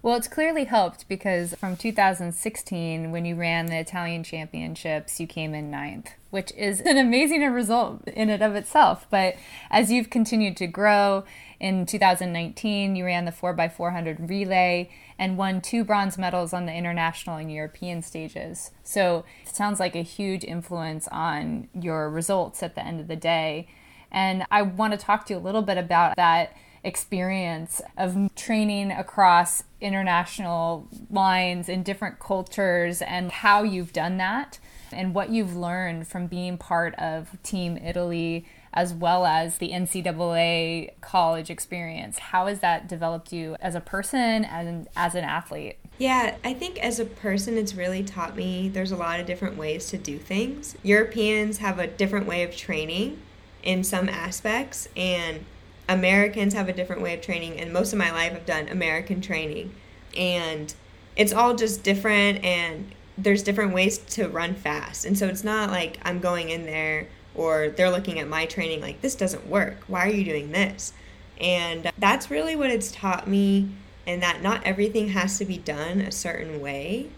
Well, 0.00 0.14
it's 0.14 0.28
clearly 0.28 0.64
helped 0.64 1.08
because 1.08 1.54
from 1.54 1.76
2016, 1.76 3.10
when 3.10 3.24
you 3.24 3.34
ran 3.34 3.66
the 3.66 3.78
Italian 3.78 4.22
championships, 4.22 5.18
you 5.18 5.26
came 5.26 5.54
in 5.54 5.72
ninth, 5.72 6.10
which 6.30 6.52
is 6.52 6.80
an 6.86 6.98
amazing 6.98 7.42
result 7.50 8.06
in 8.06 8.30
and 8.30 8.42
of 8.42 8.54
itself. 8.54 9.06
But 9.10 9.34
as 9.70 9.90
you've 9.90 10.08
continued 10.08 10.56
to 10.58 10.68
grow, 10.68 11.24
in 11.60 11.86
2019, 11.86 12.94
you 12.94 13.04
ran 13.04 13.24
the 13.24 13.32
4x400 13.32 14.28
relay 14.28 14.88
and 15.18 15.36
won 15.36 15.60
two 15.60 15.82
bronze 15.82 16.16
medals 16.16 16.52
on 16.52 16.66
the 16.66 16.72
international 16.72 17.36
and 17.36 17.52
European 17.52 18.00
stages. 18.00 18.70
So 18.84 19.24
it 19.44 19.56
sounds 19.56 19.80
like 19.80 19.96
a 19.96 20.02
huge 20.02 20.44
influence 20.44 21.08
on 21.08 21.68
your 21.74 22.08
results 22.08 22.62
at 22.62 22.76
the 22.76 22.86
end 22.86 23.00
of 23.00 23.08
the 23.08 23.16
day. 23.16 23.66
And 24.12 24.44
I 24.50 24.62
want 24.62 24.92
to 24.92 24.98
talk 24.98 25.26
to 25.26 25.34
you 25.34 25.40
a 25.40 25.42
little 25.42 25.62
bit 25.62 25.76
about 25.76 26.14
that 26.16 26.56
experience 26.88 27.80
of 27.96 28.34
training 28.34 28.90
across 28.90 29.62
international 29.80 30.88
lines 31.10 31.68
in 31.68 31.82
different 31.84 32.18
cultures 32.18 33.00
and 33.02 33.30
how 33.30 33.62
you've 33.62 33.92
done 33.92 34.16
that 34.16 34.58
and 34.90 35.14
what 35.14 35.30
you've 35.30 35.54
learned 35.54 36.08
from 36.08 36.26
being 36.26 36.58
part 36.58 36.94
of 36.96 37.40
Team 37.42 37.76
Italy 37.76 38.46
as 38.72 38.92
well 38.92 39.26
as 39.26 39.58
the 39.58 39.70
NCAA 39.70 40.90
college 41.00 41.50
experience. 41.50 42.18
How 42.18 42.46
has 42.46 42.60
that 42.60 42.88
developed 42.88 43.32
you 43.32 43.56
as 43.60 43.74
a 43.74 43.80
person 43.80 44.44
and 44.44 44.88
as 44.96 45.14
an 45.14 45.24
athlete? 45.24 45.78
Yeah, 45.98 46.36
I 46.44 46.54
think 46.54 46.78
as 46.78 47.00
a 47.00 47.04
person, 47.04 47.56
it's 47.56 47.74
really 47.74 48.04
taught 48.04 48.36
me 48.36 48.68
there's 48.68 48.92
a 48.92 48.96
lot 48.96 49.20
of 49.20 49.26
different 49.26 49.56
ways 49.56 49.88
to 49.88 49.98
do 49.98 50.18
things. 50.18 50.76
Europeans 50.82 51.58
have 51.58 51.78
a 51.78 51.86
different 51.86 52.26
way 52.26 52.44
of 52.44 52.56
training 52.56 53.20
in 53.62 53.82
some 53.82 54.08
aspects, 54.08 54.88
and 54.96 55.44
Americans 55.88 56.54
have 56.54 56.68
a 56.68 56.72
different 56.72 57.02
way 57.02 57.14
of 57.14 57.20
training, 57.20 57.58
and 57.58 57.72
most 57.72 57.92
of 57.92 57.98
my 57.98 58.10
life 58.10 58.32
I've 58.34 58.46
done 58.46 58.68
American 58.68 59.20
training. 59.20 59.74
And 60.16 60.74
it's 61.16 61.32
all 61.32 61.54
just 61.54 61.82
different, 61.82 62.44
and 62.44 62.94
there's 63.16 63.42
different 63.42 63.72
ways 63.74 63.98
to 63.98 64.28
run 64.28 64.54
fast. 64.54 65.04
And 65.04 65.18
so 65.18 65.26
it's 65.26 65.44
not 65.44 65.70
like 65.70 65.98
I'm 66.02 66.20
going 66.20 66.50
in 66.50 66.64
there 66.64 67.08
or 67.34 67.68
they're 67.68 67.90
looking 67.90 68.18
at 68.18 68.28
my 68.28 68.46
training 68.46 68.80
like, 68.80 69.00
this 69.00 69.14
doesn't 69.14 69.46
work. 69.46 69.76
Why 69.86 70.06
are 70.06 70.10
you 70.10 70.24
doing 70.24 70.50
this? 70.52 70.92
And 71.40 71.90
that's 71.96 72.30
really 72.30 72.56
what 72.56 72.70
it's 72.70 72.90
taught 72.90 73.28
me, 73.28 73.68
and 74.06 74.22
that 74.22 74.42
not 74.42 74.64
everything 74.64 75.08
has 75.08 75.38
to 75.38 75.44
be 75.44 75.58
done 75.58 76.00
a 76.00 76.12
certain 76.12 76.60
way. 76.60 77.10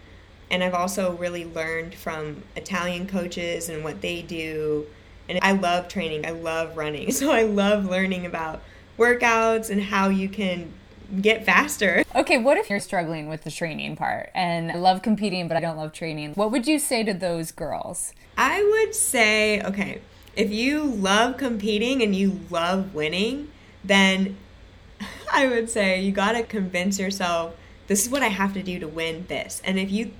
And 0.49 0.63
I've 0.63 0.73
also 0.73 1.13
really 1.13 1.45
learned 1.45 1.95
from 1.95 2.43
Italian 2.55 3.07
coaches 3.07 3.69
and 3.69 3.83
what 3.83 4.01
they 4.01 4.21
do 4.21 4.85
and 5.31 5.39
I 5.41 5.53
love 5.53 5.87
training, 5.87 6.25
I 6.25 6.31
love 6.31 6.77
running. 6.77 7.11
So 7.21 7.31
I 7.31 7.43
love 7.43 7.85
learning 7.85 8.25
about 8.25 8.61
workouts 8.97 9.69
and 9.69 9.81
how 9.81 10.09
you 10.09 10.27
can 10.27 10.73
get 11.21 11.45
faster. 11.45 12.03
Okay, 12.15 12.37
what 12.37 12.57
if 12.57 12.69
you're 12.69 12.79
struggling 12.79 13.29
with 13.29 13.43
the 13.43 13.51
training 13.51 13.95
part 13.95 14.31
and 14.33 14.71
I 14.71 14.75
love 14.75 15.01
competing, 15.01 15.47
but 15.47 15.55
I 15.55 15.59
don't 15.59 15.77
love 15.77 15.93
training? 15.93 16.33
What 16.33 16.51
would 16.51 16.67
you 16.67 16.79
say 16.79 17.03
to 17.03 17.13
those 17.13 17.51
girls? 17.51 18.13
I 18.37 18.63
would 18.63 18.95
say, 18.95 19.61
okay, 19.61 20.01
if 20.35 20.51
you 20.51 20.83
love 20.83 21.37
competing 21.37 22.01
and 22.01 22.15
you 22.15 22.39
love 22.49 22.95
winning, 22.95 23.51
then 23.83 24.37
I 25.31 25.47
would 25.47 25.69
say 25.69 26.01
you 26.01 26.11
got 26.11 26.33
to 26.33 26.43
convince 26.43 26.97
yourself 26.99 27.55
this 27.87 28.05
is 28.05 28.09
what 28.09 28.23
I 28.23 28.29
have 28.29 28.53
to 28.53 28.63
do 28.63 28.79
to 28.79 28.87
win 28.87 29.25
this. 29.27 29.61
And 29.63 29.77
if 29.77 29.91
you 29.91 30.11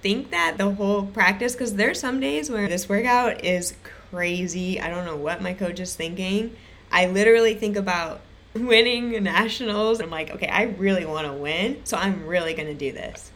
think 0.00 0.30
that 0.30 0.58
the 0.58 0.70
whole 0.70 1.06
practice, 1.06 1.52
because 1.52 1.74
there's 1.74 1.98
some 1.98 2.20
days 2.20 2.50
where 2.50 2.68
this 2.68 2.88
workout 2.88 3.44
is 3.44 3.74
crazy. 4.10 4.80
I 4.80 4.88
don't 4.88 5.04
know 5.04 5.16
what 5.16 5.42
my 5.42 5.54
coach 5.54 5.80
is 5.80 5.94
thinking. 5.94 6.56
I 6.90 7.06
literally 7.06 7.54
think 7.54 7.76
about 7.76 8.20
winning 8.54 9.22
nationals. 9.22 10.00
I'm 10.00 10.10
like, 10.10 10.30
okay, 10.30 10.48
I 10.48 10.64
really 10.64 11.04
want 11.04 11.26
to 11.26 11.32
win, 11.32 11.80
so 11.84 11.96
I'm 11.96 12.26
really 12.26 12.54
going 12.54 12.68
to 12.68 12.74
do 12.74 12.92
this. 12.92 13.30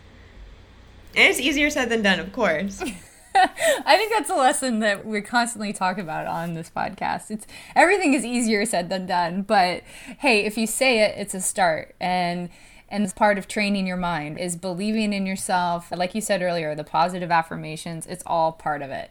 And 1.14 1.28
it's 1.28 1.40
easier 1.40 1.70
said 1.70 1.88
than 1.88 2.02
done, 2.02 2.20
of 2.20 2.32
course. 2.32 2.82
I 3.34 3.96
think 3.96 4.12
that's 4.12 4.30
a 4.30 4.34
lesson 4.34 4.80
that 4.80 5.06
we 5.06 5.20
constantly 5.20 5.72
talk 5.72 5.98
about 5.98 6.26
on 6.26 6.54
this 6.54 6.70
podcast. 6.74 7.30
It's 7.30 7.46
everything 7.76 8.14
is 8.14 8.24
easier 8.24 8.64
said 8.66 8.88
than 8.88 9.06
done, 9.06 9.42
but 9.42 9.82
hey, 10.18 10.44
if 10.44 10.58
you 10.58 10.66
say 10.66 11.00
it, 11.00 11.14
it's 11.16 11.34
a 11.34 11.40
start. 11.40 11.94
And 12.00 12.48
and 12.88 13.04
it's 13.04 13.12
part 13.12 13.38
of 13.38 13.46
training 13.46 13.86
your 13.86 13.96
mind 13.96 14.38
is 14.38 14.56
believing 14.56 15.12
in 15.12 15.24
yourself. 15.24 15.92
Like 15.92 16.14
you 16.14 16.20
said 16.20 16.42
earlier, 16.42 16.74
the 16.74 16.82
positive 16.82 17.30
affirmations, 17.30 18.04
it's 18.06 18.24
all 18.26 18.52
part 18.52 18.82
of 18.82 18.90
it. 18.90 19.10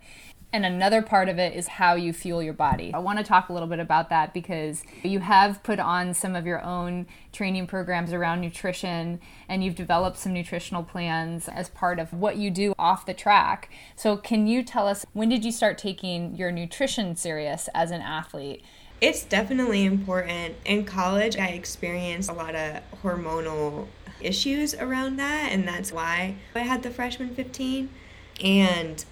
And 0.52 0.66
another 0.66 1.04
part 1.04 1.30
of 1.30 1.38
it 1.38 1.56
is 1.56 1.68
how 1.68 1.94
you 1.94 2.12
fuel 2.12 2.42
your 2.42 2.54
body. 2.54 2.92
I 2.92 2.98
want 2.98 3.20
to 3.20 3.24
talk 3.24 3.50
a 3.50 3.54
little 3.54 3.68
bit 3.68 3.80
about 3.80 4.10
that 4.10 4.34
because 4.34 4.84
you 5.04 5.20
have 5.20 5.62
put 5.62 5.80
on 5.80 6.16
some 6.16 6.36
of 6.36 6.48
your 6.48 6.64
own 6.64 7.06
training 7.32 7.68
programs 7.68 8.14
around 8.14 8.42
nutrition 8.42 9.20
and 9.48 9.64
you've 9.64 9.76
developed 9.76 10.18
some 10.18 10.34
nutritional 10.34 10.82
plans 10.82 11.48
as 11.48 11.70
part 11.70 12.00
of 12.00 12.14
what 12.14 12.38
you 12.38 12.50
do 12.50 12.74
off 12.80 13.06
the 13.06 13.14
track. 13.14 13.70
So, 13.96 14.18
can 14.18 14.48
you 14.48 14.64
tell 14.64 14.88
us 14.88 15.06
when 15.14 15.30
did 15.30 15.46
you 15.46 15.52
start 15.52 15.78
taking 15.78 16.36
your 16.36 16.52
nutrition 16.52 17.16
serious 17.16 17.70
as 17.76 17.92
an 17.92 18.02
athlete? 18.02 18.64
It's 19.02 19.24
definitely 19.24 19.86
important. 19.86 20.56
In 20.66 20.84
college, 20.84 21.38
I 21.38 21.50
experienced 21.50 22.30
a 22.30 22.34
lot 22.34 22.56
of 22.56 22.82
hormonal 23.04 23.88
issues 24.20 24.74
around 24.74 25.18
that, 25.18 25.52
and 25.52 25.68
that's 25.68 25.92
why 25.92 26.36
I 26.56 26.60
had 26.60 26.84
the 26.84 26.90
freshman 26.90 27.34
15. 27.36 27.90
And 28.44 29.06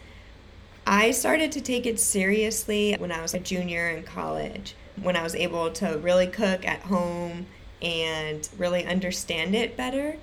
I 0.89 1.11
started 1.11 1.51
to 1.51 1.61
take 1.61 1.85
it 1.85 1.99
seriously 1.99 2.95
when 2.97 3.11
I 3.11 3.21
was 3.21 3.33
a 3.33 3.39
junior 3.39 3.89
in 3.89 4.03
college, 4.03 4.73
when 5.01 5.17
I 5.17 5.21
was 5.21 5.35
able 5.35 5.69
to 5.73 5.97
really 5.97 6.27
cook 6.27 6.65
at 6.65 6.79
home 6.79 7.45
and 7.81 8.47
really 8.57 8.85
understand 8.85 9.53
it 9.53 9.75
better. 9.75 10.15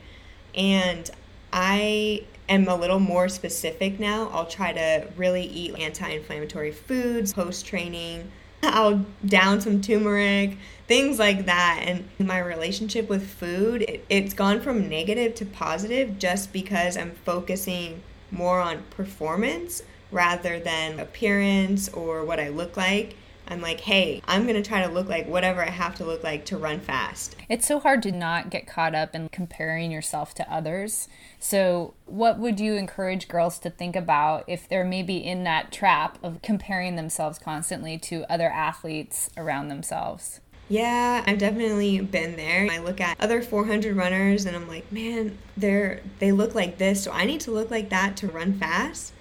And 0.54 1.10
I 1.52 2.24
am 2.48 2.66
a 2.66 2.74
little 2.76 2.98
more 2.98 3.28
specific 3.28 4.00
now. 4.00 4.30
I'll 4.32 4.46
try 4.46 4.72
to 4.72 5.06
really 5.18 5.44
eat 5.44 5.78
anti 5.78 6.08
inflammatory 6.08 6.72
foods 6.72 7.34
post 7.34 7.66
training. 7.66 8.32
I'll 8.62 9.04
down 9.26 9.60
some 9.60 9.82
turmeric, 9.82 10.56
things 10.88 11.18
like 11.18 11.44
that. 11.44 11.84
And 11.86 12.08
my 12.18 12.38
relationship 12.38 13.10
with 13.10 13.28
food, 13.28 13.82
it, 13.82 14.06
it's 14.08 14.32
gone 14.32 14.62
from 14.62 14.88
negative 14.88 15.34
to 15.34 15.44
positive 15.44 16.18
just 16.18 16.54
because 16.54 16.96
I'm 16.96 17.10
focusing 17.10 18.02
more 18.30 18.60
on 18.60 18.82
performance 18.84 19.82
rather 20.14 20.60
than 20.60 21.00
appearance 21.00 21.88
or 21.90 22.24
what 22.24 22.40
I 22.40 22.48
look 22.48 22.76
like. 22.76 23.16
I'm 23.46 23.60
like, 23.60 23.80
hey, 23.80 24.22
I'm 24.26 24.44
going 24.44 24.54
to 24.60 24.66
try 24.66 24.86
to 24.86 24.90
look 24.90 25.08
like 25.08 25.28
whatever 25.28 25.62
I 25.62 25.68
have 25.68 25.96
to 25.96 26.04
look 26.04 26.22
like 26.22 26.46
to 26.46 26.56
run 26.56 26.80
fast. 26.80 27.36
It's 27.48 27.66
so 27.66 27.78
hard 27.78 28.02
to 28.04 28.12
not 28.12 28.48
get 28.48 28.66
caught 28.66 28.94
up 28.94 29.14
in 29.14 29.28
comparing 29.28 29.90
yourself 29.90 30.32
to 30.36 30.50
others. 30.50 31.08
So, 31.38 31.92
what 32.06 32.38
would 32.38 32.58
you 32.58 32.76
encourage 32.76 33.28
girls 33.28 33.58
to 33.58 33.70
think 33.70 33.96
about 33.96 34.44
if 34.46 34.66
they're 34.66 34.84
maybe 34.84 35.18
in 35.18 35.44
that 35.44 35.72
trap 35.72 36.18
of 36.22 36.40
comparing 36.40 36.96
themselves 36.96 37.38
constantly 37.38 37.98
to 37.98 38.24
other 38.32 38.48
athletes 38.48 39.28
around 39.36 39.68
themselves? 39.68 40.40
Yeah, 40.70 41.22
I've 41.26 41.38
definitely 41.38 42.00
been 42.00 42.36
there. 42.36 42.66
I 42.70 42.78
look 42.78 42.98
at 43.00 43.20
other 43.20 43.42
400 43.42 43.94
runners 43.94 44.46
and 44.46 44.56
I'm 44.56 44.66
like, 44.66 44.90
man, 44.90 45.36
they're 45.56 46.00
they 46.18 46.32
look 46.32 46.54
like 46.54 46.78
this, 46.78 47.04
so 47.04 47.12
I 47.12 47.26
need 47.26 47.42
to 47.42 47.50
look 47.50 47.70
like 47.70 47.90
that 47.90 48.16
to 48.18 48.28
run 48.28 48.54
fast. 48.54 49.12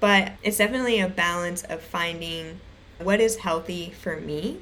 But 0.00 0.32
it's 0.42 0.58
definitely 0.58 1.00
a 1.00 1.08
balance 1.08 1.62
of 1.64 1.82
finding 1.82 2.60
what 2.98 3.20
is 3.20 3.36
healthy 3.36 3.90
for 3.90 4.20
me 4.20 4.60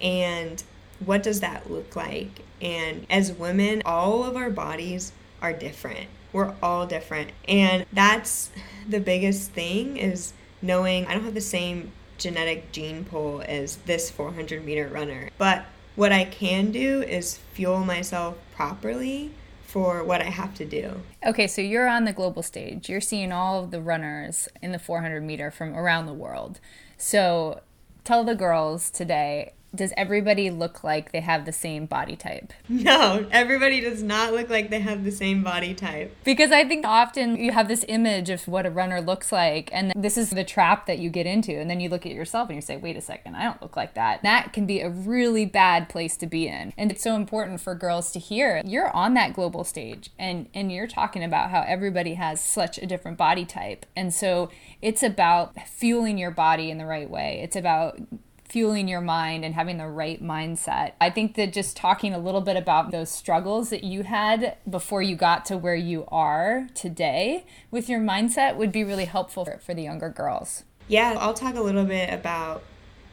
and 0.00 0.62
what 1.04 1.22
does 1.22 1.40
that 1.40 1.70
look 1.70 1.96
like. 1.96 2.42
And 2.60 3.06
as 3.10 3.32
women, 3.32 3.82
all 3.84 4.24
of 4.24 4.36
our 4.36 4.50
bodies 4.50 5.12
are 5.42 5.52
different. 5.52 6.08
We're 6.32 6.54
all 6.62 6.86
different. 6.86 7.30
And 7.48 7.86
that's 7.92 8.50
the 8.88 9.00
biggest 9.00 9.52
thing 9.52 9.96
is 9.96 10.32
knowing 10.62 11.06
I 11.06 11.14
don't 11.14 11.24
have 11.24 11.34
the 11.34 11.40
same 11.40 11.92
genetic 12.18 12.72
gene 12.72 13.04
pool 13.04 13.42
as 13.46 13.76
this 13.76 14.10
400 14.10 14.64
meter 14.64 14.88
runner. 14.88 15.30
But 15.38 15.66
what 15.94 16.12
I 16.12 16.24
can 16.24 16.70
do 16.72 17.02
is 17.02 17.38
fuel 17.52 17.84
myself 17.84 18.36
properly 18.54 19.32
for 19.66 20.04
what 20.04 20.20
I 20.20 20.30
have 20.30 20.54
to 20.54 20.64
do. 20.64 21.02
Okay, 21.24 21.46
so 21.46 21.60
you're 21.60 21.88
on 21.88 22.04
the 22.04 22.12
global 22.12 22.42
stage. 22.42 22.88
You're 22.88 23.00
seeing 23.00 23.32
all 23.32 23.64
of 23.64 23.70
the 23.70 23.80
runners 23.80 24.48
in 24.62 24.72
the 24.72 24.78
400 24.78 25.22
meter 25.22 25.50
from 25.50 25.74
around 25.74 26.06
the 26.06 26.14
world. 26.14 26.60
So 26.96 27.60
tell 28.04 28.24
the 28.24 28.36
girls 28.36 28.90
today 28.90 29.52
does 29.76 29.92
everybody 29.96 30.50
look 30.50 30.82
like 30.82 31.12
they 31.12 31.20
have 31.20 31.44
the 31.44 31.52
same 31.52 31.86
body 31.86 32.16
type? 32.16 32.52
No, 32.68 33.26
everybody 33.30 33.80
does 33.80 34.02
not 34.02 34.32
look 34.32 34.48
like 34.48 34.70
they 34.70 34.80
have 34.80 35.04
the 35.04 35.12
same 35.12 35.42
body 35.42 35.74
type. 35.74 36.14
Because 36.24 36.50
I 36.50 36.64
think 36.64 36.86
often 36.86 37.36
you 37.36 37.52
have 37.52 37.68
this 37.68 37.84
image 37.88 38.30
of 38.30 38.46
what 38.48 38.66
a 38.66 38.70
runner 38.70 39.00
looks 39.00 39.32
like, 39.32 39.70
and 39.72 39.92
this 39.94 40.16
is 40.16 40.30
the 40.30 40.44
trap 40.44 40.86
that 40.86 40.98
you 40.98 41.10
get 41.10 41.26
into. 41.26 41.52
And 41.52 41.70
then 41.70 41.80
you 41.80 41.88
look 41.88 42.06
at 42.06 42.12
yourself 42.12 42.48
and 42.48 42.56
you 42.56 42.62
say, 42.62 42.76
wait 42.76 42.96
a 42.96 43.00
second, 43.00 43.36
I 43.36 43.44
don't 43.44 43.62
look 43.62 43.76
like 43.76 43.94
that. 43.94 44.22
That 44.22 44.52
can 44.52 44.66
be 44.66 44.80
a 44.80 44.90
really 44.90 45.46
bad 45.46 45.88
place 45.88 46.16
to 46.18 46.26
be 46.26 46.48
in. 46.48 46.72
And 46.76 46.90
it's 46.90 47.02
so 47.02 47.14
important 47.14 47.60
for 47.60 47.74
girls 47.74 48.10
to 48.12 48.18
hear 48.18 48.62
you're 48.64 48.90
on 48.90 49.14
that 49.14 49.34
global 49.34 49.64
stage 49.64 50.10
and, 50.18 50.48
and 50.54 50.72
you're 50.72 50.86
talking 50.86 51.22
about 51.22 51.50
how 51.50 51.64
everybody 51.66 52.14
has 52.14 52.42
such 52.42 52.78
a 52.78 52.86
different 52.86 53.18
body 53.18 53.44
type. 53.44 53.86
And 53.94 54.12
so 54.12 54.50
it's 54.82 55.02
about 55.02 55.58
fueling 55.68 56.18
your 56.18 56.30
body 56.30 56.70
in 56.70 56.78
the 56.78 56.86
right 56.86 57.08
way. 57.08 57.40
It's 57.42 57.56
about 57.56 57.98
fueling 58.48 58.88
your 58.88 59.00
mind 59.00 59.44
and 59.44 59.54
having 59.54 59.78
the 59.78 59.88
right 59.88 60.22
mindset. 60.22 60.92
I 61.00 61.10
think 61.10 61.34
that 61.34 61.52
just 61.52 61.76
talking 61.76 62.14
a 62.14 62.18
little 62.18 62.40
bit 62.40 62.56
about 62.56 62.90
those 62.90 63.10
struggles 63.10 63.70
that 63.70 63.84
you 63.84 64.02
had 64.02 64.56
before 64.68 65.02
you 65.02 65.16
got 65.16 65.44
to 65.46 65.58
where 65.58 65.74
you 65.74 66.04
are 66.08 66.68
today 66.74 67.44
with 67.70 67.88
your 67.88 68.00
mindset 68.00 68.56
would 68.56 68.72
be 68.72 68.84
really 68.84 69.04
helpful 69.04 69.44
for, 69.44 69.58
for 69.58 69.74
the 69.74 69.82
younger 69.82 70.08
girls. 70.08 70.64
Yeah, 70.88 71.16
I'll 71.18 71.34
talk 71.34 71.56
a 71.56 71.60
little 71.60 71.84
bit 71.84 72.12
about 72.12 72.62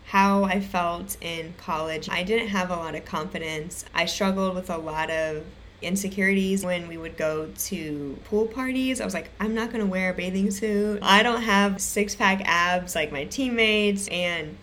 how 0.05 0.43
I 0.43 0.59
felt 0.59 1.17
in 1.21 1.53
college. 1.57 2.09
I 2.09 2.23
didn't 2.23 2.49
have 2.49 2.69
a 2.69 2.75
lot 2.75 2.93
of 2.93 3.05
confidence. 3.05 3.85
I 3.95 4.05
struggled 4.05 4.53
with 4.55 4.69
a 4.69 4.77
lot 4.77 5.09
of 5.09 5.43
insecurities 5.81 6.63
when 6.63 6.87
we 6.87 6.97
would 6.97 7.17
go 7.17 7.49
to 7.57 8.17
pool 8.25 8.47
parties. 8.47 9.01
I 9.01 9.05
was 9.05 9.13
like, 9.13 9.29
I'm 9.39 9.53
not 9.53 9.71
gonna 9.71 9.85
wear 9.85 10.11
a 10.11 10.13
bathing 10.13 10.51
suit. 10.51 10.99
I 11.01 11.23
don't 11.23 11.41
have 11.41 11.81
six 11.81 12.15
pack 12.15 12.41
abs 12.45 12.95
like 12.95 13.11
my 13.11 13.25
teammates. 13.25 14.07
And 14.07 14.57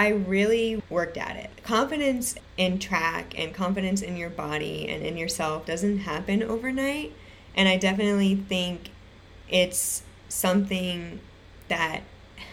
I 0.00 0.08
really 0.08 0.82
worked 0.88 1.18
at 1.18 1.36
it. 1.36 1.50
Confidence 1.62 2.34
in 2.56 2.78
track 2.78 3.38
and 3.38 3.52
confidence 3.52 4.00
in 4.00 4.16
your 4.16 4.30
body 4.30 4.88
and 4.88 5.04
in 5.04 5.18
yourself 5.18 5.66
doesn't 5.66 5.98
happen 5.98 6.42
overnight. 6.42 7.12
And 7.54 7.68
I 7.68 7.76
definitely 7.76 8.34
think 8.34 8.92
it's 9.50 10.02
something 10.30 11.20
that 11.68 12.00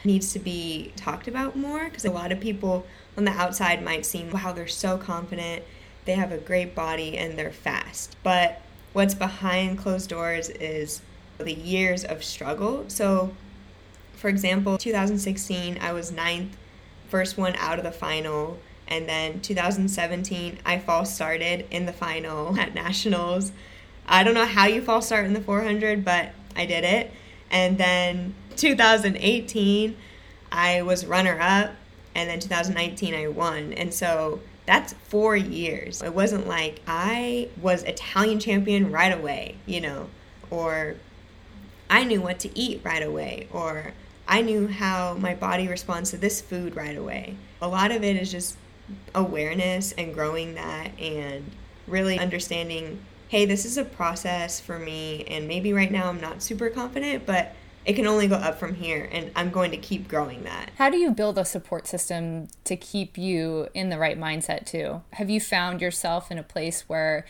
needs 0.04 0.34
to 0.34 0.40
be 0.40 0.92
talked 0.98 1.30
about 1.30 1.56
more 1.56 1.86
because 1.86 2.04
a 2.04 2.12
lot 2.12 2.34
of 2.34 2.42
people 2.42 2.86
on 3.16 3.24
the 3.24 3.32
outside 3.32 3.82
might 3.82 4.06
seem, 4.06 4.30
wow, 4.30 4.52
they're 4.52 4.68
so 4.68 4.98
confident, 4.98 5.64
they 6.04 6.16
have 6.16 6.34
a 6.34 6.38
great 6.38 6.76
body, 6.76 7.18
and 7.18 7.40
they're 7.40 7.54
fast. 7.54 8.18
But 8.24 8.62
what's 8.92 9.16
behind 9.16 9.78
closed 9.78 10.10
doors 10.10 10.50
is 10.50 11.00
the 11.38 11.54
years 11.54 12.04
of 12.04 12.26
struggle. 12.26 12.84
So, 12.90 13.34
for 14.18 14.28
example, 14.28 14.78
2016, 14.78 15.78
I 15.80 15.94
was 15.94 16.12
ninth 16.12 16.58
first 17.10 17.38
one 17.38 17.56
out 17.58 17.78
of 17.78 17.84
the 17.84 17.92
final. 17.92 18.60
And 18.88 19.08
then 19.08 19.42
2017, 19.42 20.60
I 20.66 20.80
false 20.80 21.14
started 21.14 21.66
in 21.72 21.86
the 21.86 21.94
final 21.94 22.58
at 22.60 22.74
nationals. 22.74 23.52
I 24.08 24.24
don't 24.24 24.34
know 24.34 24.46
how 24.46 24.66
you 24.66 24.82
false 24.82 25.08
start 25.08 25.26
in 25.26 25.34
the 25.34 25.42
400, 25.42 26.06
but 26.06 26.32
I 26.56 26.66
did 26.66 26.84
it. 26.84 27.12
And 27.52 27.78
then 27.78 28.34
2018, 28.56 29.96
I 30.52 30.82
was 30.82 31.06
runner 31.06 31.38
up. 31.40 31.72
And 32.16 32.30
then 32.30 32.40
2019, 32.40 33.14
I 33.14 33.28
won. 33.28 33.74
And 33.74 33.94
so 33.94 34.40
that's 34.66 34.94
four 34.94 35.36
years. 35.36 36.02
It 36.02 36.14
wasn't 36.14 36.48
like 36.48 36.82
I 36.88 37.50
was 37.62 37.84
Italian 37.84 38.40
champion 38.40 38.92
right 38.92 39.18
away, 39.18 39.58
you 39.66 39.82
know, 39.82 40.10
or 40.50 40.96
I 41.90 42.04
knew 42.04 42.22
what 42.22 42.40
to 42.40 42.60
eat 42.60 42.82
right 42.84 43.02
away, 43.04 43.48
or 43.52 43.94
I 44.28 44.42
knew 44.42 44.68
how 44.68 45.16
my 45.16 45.36
body 45.36 45.68
responds 45.68 46.12
to 46.12 46.18
this 46.18 46.42
food 46.42 46.76
right 46.76 46.98
away. 46.98 47.36
A 47.62 47.68
lot 47.68 47.92
of 47.92 48.04
it 48.04 48.16
is 48.16 48.32
just 48.32 48.58
awareness 49.16 49.92
and 49.94 50.14
growing 50.14 50.56
that 50.56 50.98
and 51.00 51.50
really 51.88 52.20
understanding 52.20 53.00
hey, 53.30 53.46
this 53.46 53.66
is 53.66 53.78
a 53.78 53.84
process 53.84 54.60
for 54.60 54.80
me, 54.80 55.26
and 55.26 55.48
maybe 55.48 55.74
right 55.74 55.92
now 55.92 56.10
I'm 56.10 56.22
not 56.22 56.42
super 56.42 56.70
confident, 56.70 57.26
but 57.26 57.54
it 57.86 57.94
can 57.94 58.08
only 58.08 58.28
go 58.28 58.36
up 58.36 58.60
from 58.60 58.76
here, 58.76 59.08
and 59.12 59.32
I'm 59.36 59.50
going 59.50 59.72
to 59.72 59.78
keep 59.78 60.08
growing 60.08 60.44
that. 60.44 60.72
How 60.78 60.90
do 60.90 60.98
you 60.98 61.12
build 61.12 61.38
a 61.38 61.46
support 61.46 61.88
system 61.88 62.48
to 62.66 62.76
keep 62.76 63.18
you 63.18 63.68
in 63.74 63.90
the 63.90 63.98
right 63.98 64.20
mindset, 64.20 64.66
too? 64.66 65.02
Have 65.14 65.30
you 65.30 65.40
found 65.40 65.82
yourself 65.82 66.32
in 66.32 66.38
a 66.38 66.44
place 66.44 66.88
where 66.88 67.26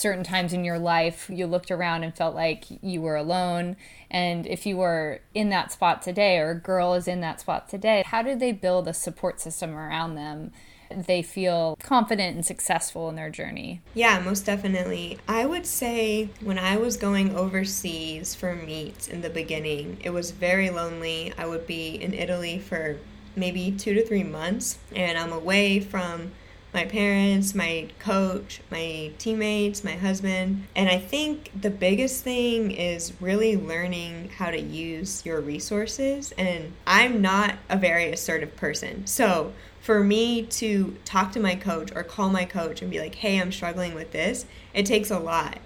certain 0.00 0.24
times 0.24 0.52
in 0.52 0.64
your 0.64 0.78
life 0.78 1.28
you 1.32 1.46
looked 1.46 1.70
around 1.70 2.02
and 2.02 2.16
felt 2.16 2.34
like 2.34 2.64
you 2.82 3.00
were 3.00 3.16
alone 3.16 3.76
and 4.10 4.46
if 4.46 4.66
you 4.66 4.76
were 4.76 5.20
in 5.34 5.50
that 5.50 5.70
spot 5.70 6.02
today 6.02 6.38
or 6.38 6.50
a 6.50 6.58
girl 6.58 6.94
is 6.94 7.06
in 7.06 7.20
that 7.20 7.40
spot 7.40 7.68
today 7.68 8.02
how 8.06 8.22
do 8.22 8.34
they 8.34 8.52
build 8.52 8.88
a 8.88 8.94
support 8.94 9.40
system 9.40 9.76
around 9.76 10.14
them 10.14 10.50
they 10.90 11.22
feel 11.22 11.76
confident 11.82 12.34
and 12.34 12.44
successful 12.44 13.08
in 13.08 13.16
their 13.16 13.30
journey. 13.30 13.80
Yeah, 13.94 14.20
most 14.20 14.46
definitely. 14.46 15.18
I 15.28 15.46
would 15.46 15.66
say 15.66 16.30
when 16.40 16.58
I 16.58 16.76
was 16.76 16.96
going 16.96 17.36
overseas 17.36 18.34
for 18.34 18.54
meets 18.54 19.08
in 19.08 19.22
the 19.22 19.30
beginning, 19.30 19.98
it 20.02 20.10
was 20.10 20.32
very 20.32 20.70
lonely. 20.70 21.32
I 21.38 21.46
would 21.46 21.66
be 21.66 21.94
in 21.94 22.12
Italy 22.12 22.58
for 22.58 22.98
maybe 23.36 23.70
two 23.72 23.94
to 23.94 24.04
three 24.04 24.24
months, 24.24 24.78
and 24.94 25.16
I'm 25.16 25.32
away 25.32 25.80
from 25.80 26.32
my 26.72 26.84
parents, 26.84 27.54
my 27.54 27.88
coach, 27.98 28.60
my 28.70 29.10
teammates, 29.18 29.82
my 29.82 29.92
husband. 29.92 30.66
And 30.76 30.88
I 30.88 30.98
think 30.98 31.50
the 31.60 31.70
biggest 31.70 32.22
thing 32.22 32.70
is 32.70 33.12
really 33.20 33.56
learning 33.56 34.30
how 34.36 34.50
to 34.50 34.60
use 34.60 35.24
your 35.26 35.40
resources. 35.40 36.32
And 36.38 36.72
I'm 36.86 37.20
not 37.20 37.56
a 37.68 37.76
very 37.76 38.12
assertive 38.12 38.54
person. 38.56 39.06
So 39.06 39.52
for 39.80 40.04
me 40.04 40.42
to 40.42 40.96
talk 41.04 41.32
to 41.32 41.40
my 41.40 41.54
coach 41.54 41.90
or 41.94 42.02
call 42.02 42.30
my 42.30 42.44
coach 42.44 42.82
and 42.82 42.90
be 42.90 43.00
like, 43.00 43.16
hey, 43.16 43.40
I'm 43.40 43.50
struggling 43.50 43.94
with 43.94 44.12
this, 44.12 44.46
it 44.72 44.86
takes 44.86 45.10
a 45.10 45.18
lot. 45.18 45.58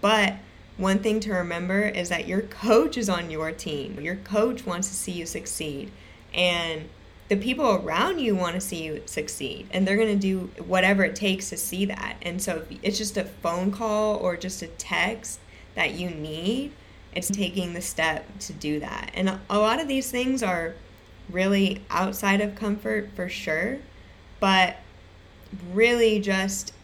But 0.00 0.34
one 0.76 1.00
thing 1.00 1.20
to 1.20 1.32
remember 1.32 1.82
is 1.82 2.08
that 2.08 2.28
your 2.28 2.42
coach 2.42 2.96
is 2.96 3.08
on 3.08 3.30
your 3.30 3.52
team. 3.52 4.00
Your 4.00 4.16
coach 4.16 4.64
wants 4.64 4.88
to 4.88 4.94
see 4.94 5.12
you 5.12 5.26
succeed. 5.26 5.90
And 6.32 6.88
the 7.32 7.38
people 7.38 7.76
around 7.76 8.18
you 8.18 8.36
want 8.36 8.54
to 8.54 8.60
see 8.60 8.84
you 8.84 9.02
succeed 9.06 9.66
and 9.70 9.88
they're 9.88 9.96
going 9.96 10.06
to 10.06 10.20
do 10.20 10.50
whatever 10.66 11.02
it 11.02 11.16
takes 11.16 11.48
to 11.48 11.56
see 11.56 11.86
that. 11.86 12.18
And 12.20 12.42
so 12.42 12.66
it's 12.82 12.98
just 12.98 13.16
a 13.16 13.24
phone 13.24 13.72
call 13.72 14.16
or 14.16 14.36
just 14.36 14.60
a 14.60 14.66
text 14.66 15.40
that 15.74 15.94
you 15.94 16.10
need, 16.10 16.72
it's 17.14 17.30
taking 17.30 17.72
the 17.72 17.80
step 17.80 18.26
to 18.40 18.52
do 18.52 18.80
that. 18.80 19.12
And 19.14 19.38
a 19.48 19.58
lot 19.58 19.80
of 19.80 19.88
these 19.88 20.10
things 20.10 20.42
are 20.42 20.74
really 21.30 21.80
outside 21.88 22.42
of 22.42 22.54
comfort 22.54 23.08
for 23.16 23.30
sure, 23.30 23.78
but 24.38 24.76
really 25.72 26.20
just 26.20 26.74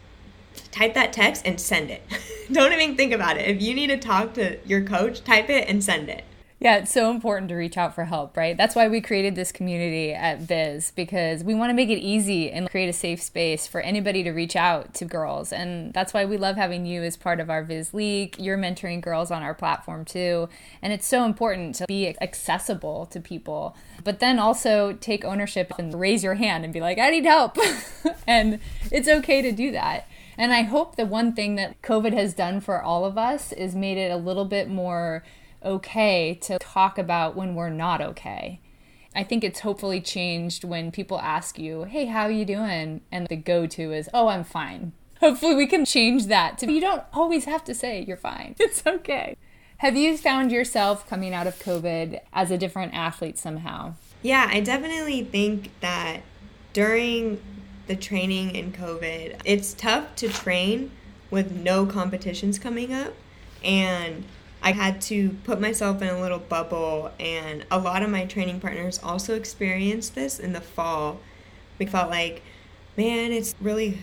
type 0.70 0.94
that 0.94 1.12
text 1.12 1.42
and 1.44 1.60
send 1.60 1.90
it. 1.90 2.02
Don't 2.52 2.72
even 2.72 2.96
think 2.96 3.12
about 3.12 3.36
it. 3.36 3.46
If 3.54 3.60
you 3.60 3.74
need 3.74 3.88
to 3.88 3.98
talk 3.98 4.32
to 4.34 4.58
your 4.66 4.80
coach, 4.80 5.22
type 5.24 5.50
it 5.50 5.68
and 5.68 5.84
send 5.84 6.08
it. 6.08 6.24
Yeah, 6.60 6.78
it's 6.78 6.92
so 6.92 7.12
important 7.12 7.50
to 7.50 7.54
reach 7.54 7.76
out 7.76 7.94
for 7.94 8.06
help, 8.06 8.36
right? 8.36 8.56
That's 8.56 8.74
why 8.74 8.88
we 8.88 9.00
created 9.00 9.36
this 9.36 9.52
community 9.52 10.12
at 10.12 10.40
VIS 10.40 10.90
because 10.90 11.44
we 11.44 11.54
want 11.54 11.70
to 11.70 11.74
make 11.74 11.88
it 11.88 12.00
easy 12.00 12.50
and 12.50 12.68
create 12.68 12.88
a 12.88 12.92
safe 12.92 13.22
space 13.22 13.68
for 13.68 13.80
anybody 13.80 14.24
to 14.24 14.32
reach 14.32 14.56
out 14.56 14.92
to 14.94 15.04
girls. 15.04 15.52
And 15.52 15.94
that's 15.94 16.12
why 16.12 16.24
we 16.24 16.36
love 16.36 16.56
having 16.56 16.84
you 16.84 17.04
as 17.04 17.16
part 17.16 17.38
of 17.38 17.48
our 17.48 17.62
VIS 17.62 17.94
League. 17.94 18.34
You're 18.40 18.58
mentoring 18.58 19.00
girls 19.00 19.30
on 19.30 19.44
our 19.44 19.54
platform 19.54 20.04
too. 20.04 20.48
And 20.82 20.92
it's 20.92 21.06
so 21.06 21.24
important 21.24 21.76
to 21.76 21.86
be 21.86 22.08
accessible 22.20 23.06
to 23.06 23.20
people, 23.20 23.76
but 24.02 24.18
then 24.18 24.40
also 24.40 24.94
take 24.94 25.24
ownership 25.24 25.72
and 25.78 25.94
raise 26.00 26.24
your 26.24 26.34
hand 26.34 26.64
and 26.64 26.72
be 26.72 26.80
like, 26.80 26.98
I 26.98 27.10
need 27.10 27.24
help. 27.24 27.56
and 28.26 28.58
it's 28.90 29.08
okay 29.08 29.42
to 29.42 29.52
do 29.52 29.70
that. 29.70 30.08
And 30.36 30.52
I 30.52 30.62
hope 30.62 30.96
the 30.96 31.06
one 31.06 31.34
thing 31.34 31.54
that 31.54 31.80
COVID 31.82 32.14
has 32.14 32.34
done 32.34 32.60
for 32.60 32.82
all 32.82 33.04
of 33.04 33.16
us 33.16 33.52
is 33.52 33.76
made 33.76 33.96
it 33.96 34.10
a 34.10 34.16
little 34.16 34.44
bit 34.44 34.68
more 34.68 35.22
okay 35.64 36.34
to 36.42 36.58
talk 36.58 36.98
about 36.98 37.36
when 37.36 37.54
we're 37.54 37.70
not 37.70 38.00
okay. 38.00 38.60
I 39.14 39.24
think 39.24 39.42
it's 39.42 39.60
hopefully 39.60 40.00
changed 40.00 40.64
when 40.64 40.92
people 40.92 41.18
ask 41.18 41.58
you, 41.58 41.84
"Hey, 41.84 42.06
how 42.06 42.22
are 42.22 42.30
you 42.30 42.44
doing?" 42.44 43.00
and 43.10 43.26
the 43.26 43.36
go-to 43.36 43.92
is, 43.92 44.08
"Oh, 44.14 44.28
I'm 44.28 44.44
fine." 44.44 44.92
Hopefully 45.20 45.54
we 45.54 45.66
can 45.66 45.84
change 45.84 46.26
that 46.26 46.58
to 46.58 46.70
you 46.70 46.80
don't 46.80 47.02
always 47.12 47.44
have 47.46 47.64
to 47.64 47.74
say 47.74 48.04
you're 48.06 48.16
fine. 48.16 48.54
It's 48.60 48.86
okay. 48.86 49.36
Have 49.78 49.96
you 49.96 50.16
found 50.16 50.50
yourself 50.50 51.08
coming 51.08 51.32
out 51.32 51.46
of 51.46 51.58
COVID 51.60 52.20
as 52.32 52.50
a 52.50 52.58
different 52.58 52.94
athlete 52.94 53.38
somehow? 53.38 53.94
Yeah, 54.22 54.48
I 54.50 54.60
definitely 54.60 55.22
think 55.22 55.70
that 55.80 56.22
during 56.72 57.40
the 57.86 57.94
training 57.94 58.54
in 58.54 58.72
COVID, 58.72 59.40
it's 59.44 59.74
tough 59.74 60.14
to 60.16 60.28
train 60.28 60.90
with 61.30 61.52
no 61.52 61.86
competitions 61.86 62.58
coming 62.58 62.92
up. 62.92 63.14
And 63.62 64.24
I 64.62 64.72
had 64.72 65.00
to 65.02 65.30
put 65.44 65.60
myself 65.60 66.02
in 66.02 66.08
a 66.08 66.20
little 66.20 66.38
bubble, 66.38 67.12
and 67.18 67.64
a 67.70 67.78
lot 67.78 68.02
of 68.02 68.10
my 68.10 68.24
training 68.26 68.60
partners 68.60 69.00
also 69.02 69.34
experienced 69.34 70.14
this 70.14 70.38
in 70.38 70.52
the 70.52 70.60
fall. 70.60 71.20
We 71.78 71.86
felt 71.86 72.10
like, 72.10 72.42
man, 72.96 73.32
it's 73.32 73.54
really 73.60 73.98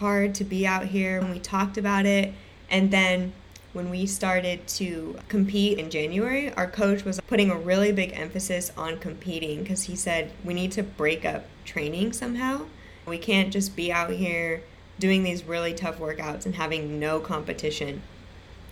hard 0.00 0.34
to 0.34 0.44
be 0.44 0.66
out 0.66 0.86
here. 0.86 1.18
And 1.20 1.30
we 1.30 1.38
talked 1.38 1.78
about 1.78 2.06
it. 2.06 2.32
And 2.70 2.90
then 2.90 3.32
when 3.72 3.90
we 3.90 4.06
started 4.06 4.66
to 4.66 5.16
compete 5.28 5.78
in 5.78 5.90
January, 5.90 6.52
our 6.54 6.66
coach 6.66 7.04
was 7.04 7.20
putting 7.20 7.50
a 7.50 7.56
really 7.56 7.92
big 7.92 8.12
emphasis 8.14 8.72
on 8.76 8.98
competing 8.98 9.62
because 9.62 9.84
he 9.84 9.94
said 9.94 10.32
we 10.44 10.54
need 10.54 10.72
to 10.72 10.82
break 10.82 11.24
up 11.24 11.44
training 11.64 12.12
somehow. 12.12 12.62
We 13.06 13.18
can't 13.18 13.52
just 13.52 13.76
be 13.76 13.92
out 13.92 14.10
here 14.10 14.62
doing 14.98 15.22
these 15.22 15.44
really 15.44 15.72
tough 15.72 15.98
workouts 15.98 16.46
and 16.46 16.56
having 16.56 16.98
no 16.98 17.20
competition. 17.20 18.02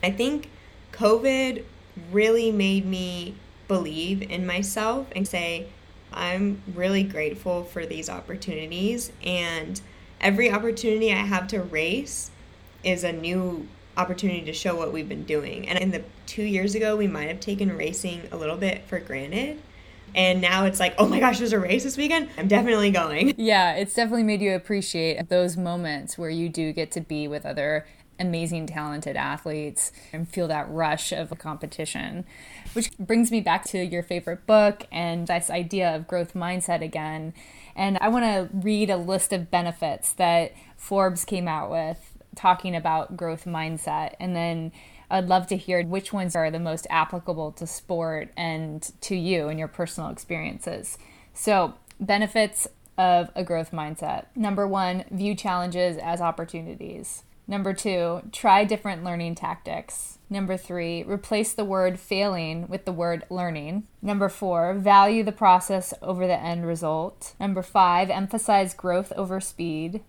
I 0.03 0.11
think 0.11 0.51
COVID 0.99 1.65
really 2.11 2.51
made 2.51 2.85
me 2.85 3.35
believe 3.69 4.21
in 4.21 4.45
myself 4.45 5.07
and 5.15 5.29
say, 5.29 5.69
I'm 6.13 6.61
really 6.75 7.05
grateful 7.05 7.63
for 7.63 7.87
these 7.87 8.11
opportunities. 8.11 9.13
And 9.23 9.81
every 10.21 10.51
opportunity 10.51 11.13
I 11.13 11.19
have 11.19 11.47
to 11.49 11.63
race 11.63 12.33
is 12.83 13.05
a 13.05 13.13
new 13.13 13.69
opportunity 13.97 14.43
to 14.43 14.53
show 14.53 14.75
what 14.75 14.93
we've 14.93 15.09
been 15.09 15.25
doing. 15.25 15.69
And 15.69 15.79
in 15.79 15.93
the 15.93 16.03
two 16.27 16.43
years 16.43 16.75
ago, 16.75 16.97
we 16.97 17.07
might 17.07 17.29
have 17.29 17.39
taken 17.39 17.77
racing 17.77 18.23
a 18.33 18.37
little 18.37 18.57
bit 18.57 18.85
for 18.87 18.99
granted. 18.99 19.61
And 20.15 20.41
now 20.41 20.65
it's 20.65 20.81
like, 20.81 20.95
oh 20.99 21.07
my 21.07 21.21
gosh, 21.21 21.39
there's 21.39 21.53
a 21.53 21.61
race 21.61 21.85
this 21.85 21.97
weekend. 21.97 22.29
I'm 22.39 22.49
definitely 22.49 22.91
going. 22.91 23.35
Yeah, 23.37 23.75
it's 23.75 23.95
definitely 23.95 24.25
made 24.25 24.41
you 24.41 24.55
appreciate 24.55 25.29
those 25.29 25.57
moments 25.57 26.19
where 26.19 26.31
you 26.31 26.49
do 26.49 26.73
get 26.73 26.91
to 26.93 27.01
be 27.01 27.29
with 27.29 27.45
other 27.47 27.87
amazing, 28.19 28.67
talented 28.67 29.17
athletes 29.17 29.93
and 30.13 30.29
feel 30.29 30.49
that 30.49 30.71
rush 30.71 31.13
of 31.13 31.37
competition. 31.39 32.25
Which 32.73 32.97
brings 32.99 33.31
me 33.31 33.41
back 33.41 33.65
to 33.67 33.85
your 33.85 34.03
favorite 34.03 34.47
book 34.47 34.87
and 34.91 35.27
this 35.27 35.51
idea 35.51 35.95
of 35.95 36.09
growth 36.09 36.35
mindset 36.35 36.83
again. 36.83 37.35
And 37.77 37.99
I 38.01 38.09
want 38.09 38.25
to 38.25 38.49
read 38.53 38.91
a 38.91 38.97
list 38.97 39.33
of 39.33 39.51
benefits 39.51 40.13
that 40.15 40.53
Forbes 40.77 41.25
came 41.25 41.49
out 41.49 41.71
with 41.71 42.19
talking 42.35 42.77
about 42.77 43.17
growth 43.17 43.45
mindset. 43.45 44.15
And 44.21 44.35
then 44.35 44.73
I'd 45.11 45.29
love 45.29 45.47
to 45.49 45.57
hear 45.57 45.85
which 45.85 46.13
ones 46.13 46.37
are 46.37 46.51
the 46.51 46.59
most 46.59 46.87
applicable 46.91 47.53
to 47.53 47.67
sport 47.67 48.31
and 48.37 48.91
to 49.03 49.17
you 49.17 49.49
and 49.49 49.59
your 49.59 49.69
personal 49.69 50.11
experiences. 50.11 50.99
So, 51.33 51.75
benefits 52.01 52.69
of 52.99 53.31
a 53.35 53.45
growth 53.45 53.71
mindset. 53.71 54.27
Number 54.35 54.67
one, 54.67 55.05
view 55.11 55.35
challenges 55.35 55.97
as 55.97 56.21
opportunities. 56.21 57.23
Number 57.51 57.73
two, 57.73 58.21
try 58.31 58.65
different 58.65 59.03
learning 59.03 59.35
tactics. 59.35 60.19
Number 60.29 60.59
three, 60.59 61.03
replace 61.03 61.55
the 61.55 61.65
word 61.65 61.99
failing 61.99 62.69
with 62.69 62.85
the 62.85 62.93
word 62.93 63.25
learning. 63.31 63.85
Number 64.03 64.29
four, 64.29 64.75
value 64.75 65.25
the 65.25 65.33
process 65.33 65.95
over 66.03 66.27
the 66.27 66.39
end 66.39 66.67
result. 66.67 67.35
Number 67.41 67.63
five, 67.63 68.11
emphasize 68.11 68.75
growth 68.75 69.11
over 69.17 69.41
speed. 69.41 70.03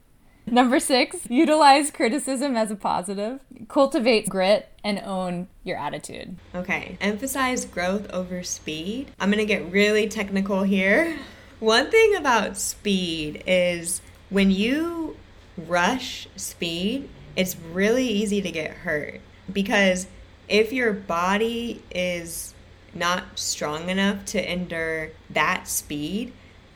Number 0.46 0.80
six, 0.82 1.30
utilize 1.30 1.92
criticism 1.92 2.58
as 2.58 2.72
a 2.72 2.76
positive. 2.76 3.40
Cultivate 3.70 4.28
grit 4.28 4.68
and 4.84 5.00
own 5.00 5.48
your 5.64 5.78
attitude. 5.78 6.36
Okay, 6.54 6.98
emphasize 7.00 7.64
growth 7.64 8.10
over 8.12 8.44
speed. 8.44 9.12
I'm 9.20 9.32
gonna 9.32 9.46
get 9.46 9.72
really 9.72 10.10
technical 10.10 10.64
here. 10.64 11.18
One 11.60 11.90
thing 11.90 12.16
about 12.16 12.58
speed 12.58 13.44
is 13.46 14.02
when 14.30 14.52
you 14.52 15.16
rush 15.56 16.28
speed, 16.36 17.10
it's 17.36 17.56
really 17.72 18.08
easy 18.08 18.42
to 18.42 18.52
get 18.52 18.72
hurt 18.72 19.22
because 19.52 20.08
if 20.48 20.74
your 20.74 20.94
body 20.94 21.82
is 21.92 22.54
not 22.94 23.38
strong 23.38 23.90
enough 23.90 24.26
to 24.26 24.52
endure 24.52 25.12
that 25.30 25.68
speed, 25.68 26.34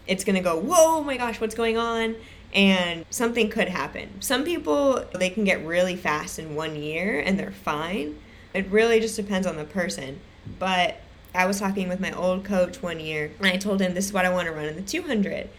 it's 0.08 0.24
going 0.24 0.36
to 0.36 0.42
go, 0.42 0.58
whoa, 0.58 0.98
oh 1.00 1.04
my 1.04 1.18
gosh, 1.18 1.42
what's 1.42 1.56
going 1.56 1.78
on? 1.78 2.16
And 2.54 3.06
something 3.10 3.50
could 3.50 3.68
happen. 3.68 4.22
Some 4.22 4.44
people, 4.44 5.06
they 5.16 5.30
can 5.30 5.44
get 5.44 5.66
really 5.66 5.96
fast 5.96 6.38
in 6.38 6.56
one 6.56 6.76
year 6.76 7.20
and 7.20 7.40
they're 7.40 7.52
fine. 7.52 8.20
It 8.54 8.68
really 8.70 9.00
just 9.00 9.16
depends 9.16 9.48
on 9.48 9.58
the 9.58 9.64
person. 9.64 10.20
But 10.60 10.98
I 11.34 11.48
was 11.48 11.60
talking 11.60 11.90
with 11.90 12.00
my 12.00 12.12
old 12.12 12.46
coach 12.46 12.82
one 12.82 13.00
year 13.00 13.32
and 13.40 13.48
I 13.48 13.58
told 13.58 13.82
him, 13.82 13.96
this 13.96 14.06
is 14.06 14.14
what 14.14 14.26
I 14.26 14.30
want 14.30 14.48
to 14.48 14.54
run 14.54 14.66
in 14.66 14.76
the 14.76 14.84
200 14.84 15.50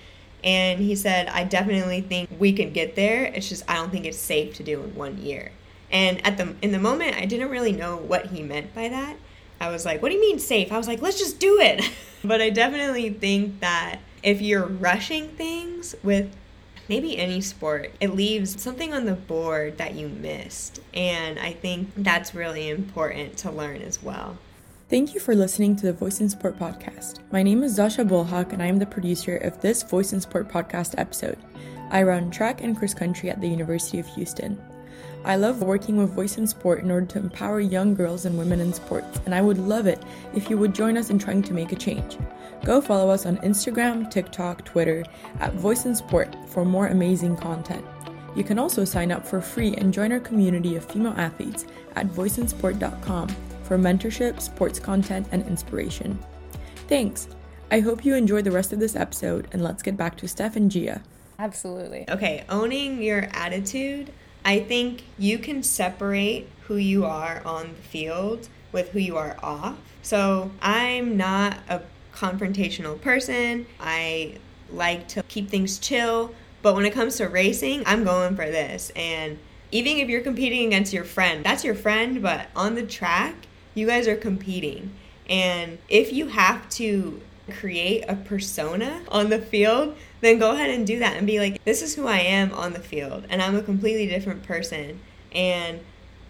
and 0.45 0.79
he 0.79 0.95
said 0.95 1.27
i 1.29 1.43
definitely 1.43 2.01
think 2.01 2.29
we 2.39 2.53
can 2.53 2.73
get 2.73 2.95
there. 2.95 3.25
It's 3.25 3.49
just 3.49 3.69
i 3.69 3.75
don't 3.75 3.91
think 3.91 4.05
it's 4.05 4.19
safe 4.19 4.55
to 4.57 4.63
do 4.63 4.83
in 4.83 4.95
one 4.95 5.19
year. 5.19 5.51
And 5.91 6.25
at 6.27 6.37
the 6.37 6.55
in 6.63 6.71
the 6.71 6.79
moment 6.79 7.17
i 7.17 7.25
didn't 7.25 7.51
really 7.51 7.73
know 7.73 7.97
what 7.97 8.27
he 8.27 8.43
meant 8.43 8.75
by 8.75 8.89
that. 8.89 9.17
I 9.61 9.71
was 9.71 9.85
like 9.85 10.03
what 10.03 10.11
do 10.11 10.15
you 10.15 10.21
mean 10.21 10.39
safe? 10.39 10.71
I 10.71 10.77
was 10.77 10.87
like 10.87 11.03
let's 11.03 11.19
just 11.19 11.41
do 11.41 11.59
it. 11.61 11.85
But 12.27 12.41
i 12.41 12.49
definitely 12.49 13.11
think 13.11 13.61
that 13.61 13.99
if 14.23 14.41
you're 14.41 14.65
rushing 14.65 15.29
things 15.29 15.95
with 16.03 16.35
maybe 16.89 17.17
any 17.19 17.41
sport, 17.41 17.93
it 18.01 18.15
leaves 18.15 18.61
something 18.61 18.93
on 18.93 19.05
the 19.05 19.15
board 19.15 19.79
that 19.79 19.95
you 19.95 20.09
missed. 20.09 20.81
And 20.93 21.39
I 21.39 21.53
think 21.53 21.91
that's 21.97 22.35
really 22.35 22.69
important 22.69 23.37
to 23.39 23.51
learn 23.51 23.83
as 23.83 24.03
well. 24.03 24.39
Thank 24.91 25.15
you 25.15 25.21
for 25.21 25.35
listening 25.35 25.77
to 25.77 25.87
the 25.87 25.95
Voice 25.95 26.21
in 26.21 26.29
Sport 26.29 26.59
podcast. 26.59 27.21
My 27.33 27.43
name 27.43 27.63
is 27.63 27.79
Zasha 27.79 28.07
Bolhak, 28.07 28.53
and 28.53 28.63
I 28.63 28.67
am 28.67 28.79
the 28.79 28.85
producer 28.85 29.39
of 29.39 29.59
this 29.63 29.83
Voice 29.83 30.13
in 30.13 30.21
Sport 30.21 30.51
podcast 30.51 30.95
episode. 30.99 31.39
I 31.91 32.03
run 32.03 32.31
track 32.31 32.63
and 32.63 32.77
cross 32.77 32.93
country 32.93 33.31
at 33.31 33.41
the 33.41 33.49
University 33.49 33.99
of 33.99 34.07
Houston. 34.09 34.61
I 35.25 35.37
love 35.37 35.63
working 35.63 35.97
with 35.97 36.13
Voice 36.13 36.37
in 36.37 36.47
Sport 36.47 36.83
in 36.83 36.91
order 36.91 37.07
to 37.07 37.19
empower 37.19 37.61
young 37.61 37.95
girls 37.95 38.27
and 38.27 38.37
women 38.37 38.61
in 38.61 38.75
sports, 38.75 39.21
and 39.25 39.35
I 39.35 39.41
would 39.41 39.57
love 39.57 39.87
it 39.87 40.03
if 40.35 40.51
you 40.51 40.59
would 40.59 40.75
join 40.75 40.99
us 40.99 41.09
in 41.09 41.19
trying 41.19 41.43
to 41.45 41.55
make 41.55 41.73
a 41.73 41.77
change. 41.77 42.19
Go 42.63 42.83
follow 42.83 43.09
us 43.09 43.25
on 43.25 43.39
Instagram, 43.39 44.11
TikTok, 44.11 44.67
Twitter 44.67 45.03
at 45.41 45.55
Voice 45.55 45.87
in 45.87 45.97
Sport 45.97 46.37
for 46.47 46.63
more 46.63 46.89
amazing 46.89 47.39
content. 47.39 47.87
You 48.37 48.45
can 48.45 48.59
also 48.59 48.85
sign 48.85 49.13
up 49.13 49.27
for 49.27 49.41
free 49.41 49.75
and 49.77 49.95
join 49.95 50.13
our 50.13 50.21
community 50.21 50.77
of 50.77 50.85
female 50.85 51.15
athletes 51.17 51.65
at 51.97 52.07
voiceinsport.com 52.09 53.35
for 53.65 53.79
mentorship, 53.79 54.41
sports 54.41 54.79
content, 54.79 55.27
and 55.33 55.47
inspiration. 55.47 56.19
Thanks! 56.89 57.29
I 57.71 57.81
hope 57.81 58.05
you 58.05 58.15
enjoy 58.15 58.43
the 58.43 58.51
rest 58.51 58.73
of 58.73 58.79
this 58.79 58.95
episode, 58.95 59.49
and 59.53 59.63
let's 59.63 59.83
get 59.83 59.97
back 59.97 60.17
to 60.19 60.29
Steph 60.29 60.57
and 60.57 60.71
Gia. 60.71 61.03
Absolutely. 61.39 62.05
Okay, 62.09 62.45
owning 62.49 63.03
your 63.03 63.29
attitude. 63.33 64.13
I 64.45 64.61
think 64.61 65.05
you 65.19 65.39
can 65.39 65.63
separate 65.63 66.49
who 66.67 66.77
you 66.77 67.05
are 67.05 67.43
on 67.45 67.71
the 67.71 67.83
field 67.83 68.49
with 68.73 68.91
who 68.91 68.99
you 68.99 69.17
are 69.17 69.37
off. 69.43 69.79
So 70.03 70.51
I'm 70.61 71.17
not 71.17 71.57
a 71.69 71.83
confrontational 72.13 73.01
person. 73.01 73.67
I 73.81 74.39
like 74.71 75.09
to 75.09 75.23
keep 75.25 75.49
things 75.49 75.79
chill. 75.79 76.35
But 76.63 76.75
when 76.75 76.85
it 76.85 76.93
comes 76.93 77.17
to 77.17 77.29
racing, 77.29 77.83
I'm 77.87 78.05
going 78.05 78.37
for 78.37 78.47
this. 78.47 78.93
And 78.97 79.39
even 79.71 79.99
if 79.99 80.09
you're 80.09 80.21
competing 80.21 80.67
against 80.67 80.93
your 80.93 81.05
friend, 81.05 81.45
that's 81.45 81.65
your 81.65 81.75
friend, 81.75 82.23
but 82.23 82.49
on 82.55 82.75
the 82.75 82.87
track, 82.87 83.35
you 83.75 83.87
guys 83.87 84.09
are 84.09 84.17
competing. 84.17 84.95
And 85.29 85.79
if 85.89 86.13
you 86.13 86.29
have 86.29 86.69
to 86.71 87.21
create 87.51 88.05
a 88.09 88.17
persona 88.17 89.03
on 89.09 89.31
the 89.31 89.39
field, 89.39 89.97
then 90.21 90.39
go 90.39 90.53
ahead 90.53 90.71
and 90.71 90.87
do 90.87 90.99
that 91.01 91.17
and 91.17 91.27
be 91.27 91.39
like, 91.39 91.63
this 91.65 91.83
is 91.83 91.95
who 91.95 92.07
I 92.07 92.19
am 92.19 92.53
on 92.53 92.73
the 92.73 92.81
field, 92.81 93.27
and 93.29 93.43
I'm 93.43 93.57
a 93.57 93.63
completely 93.63 94.07
different 94.07 94.43
person. 94.43 95.01
And 95.33 95.81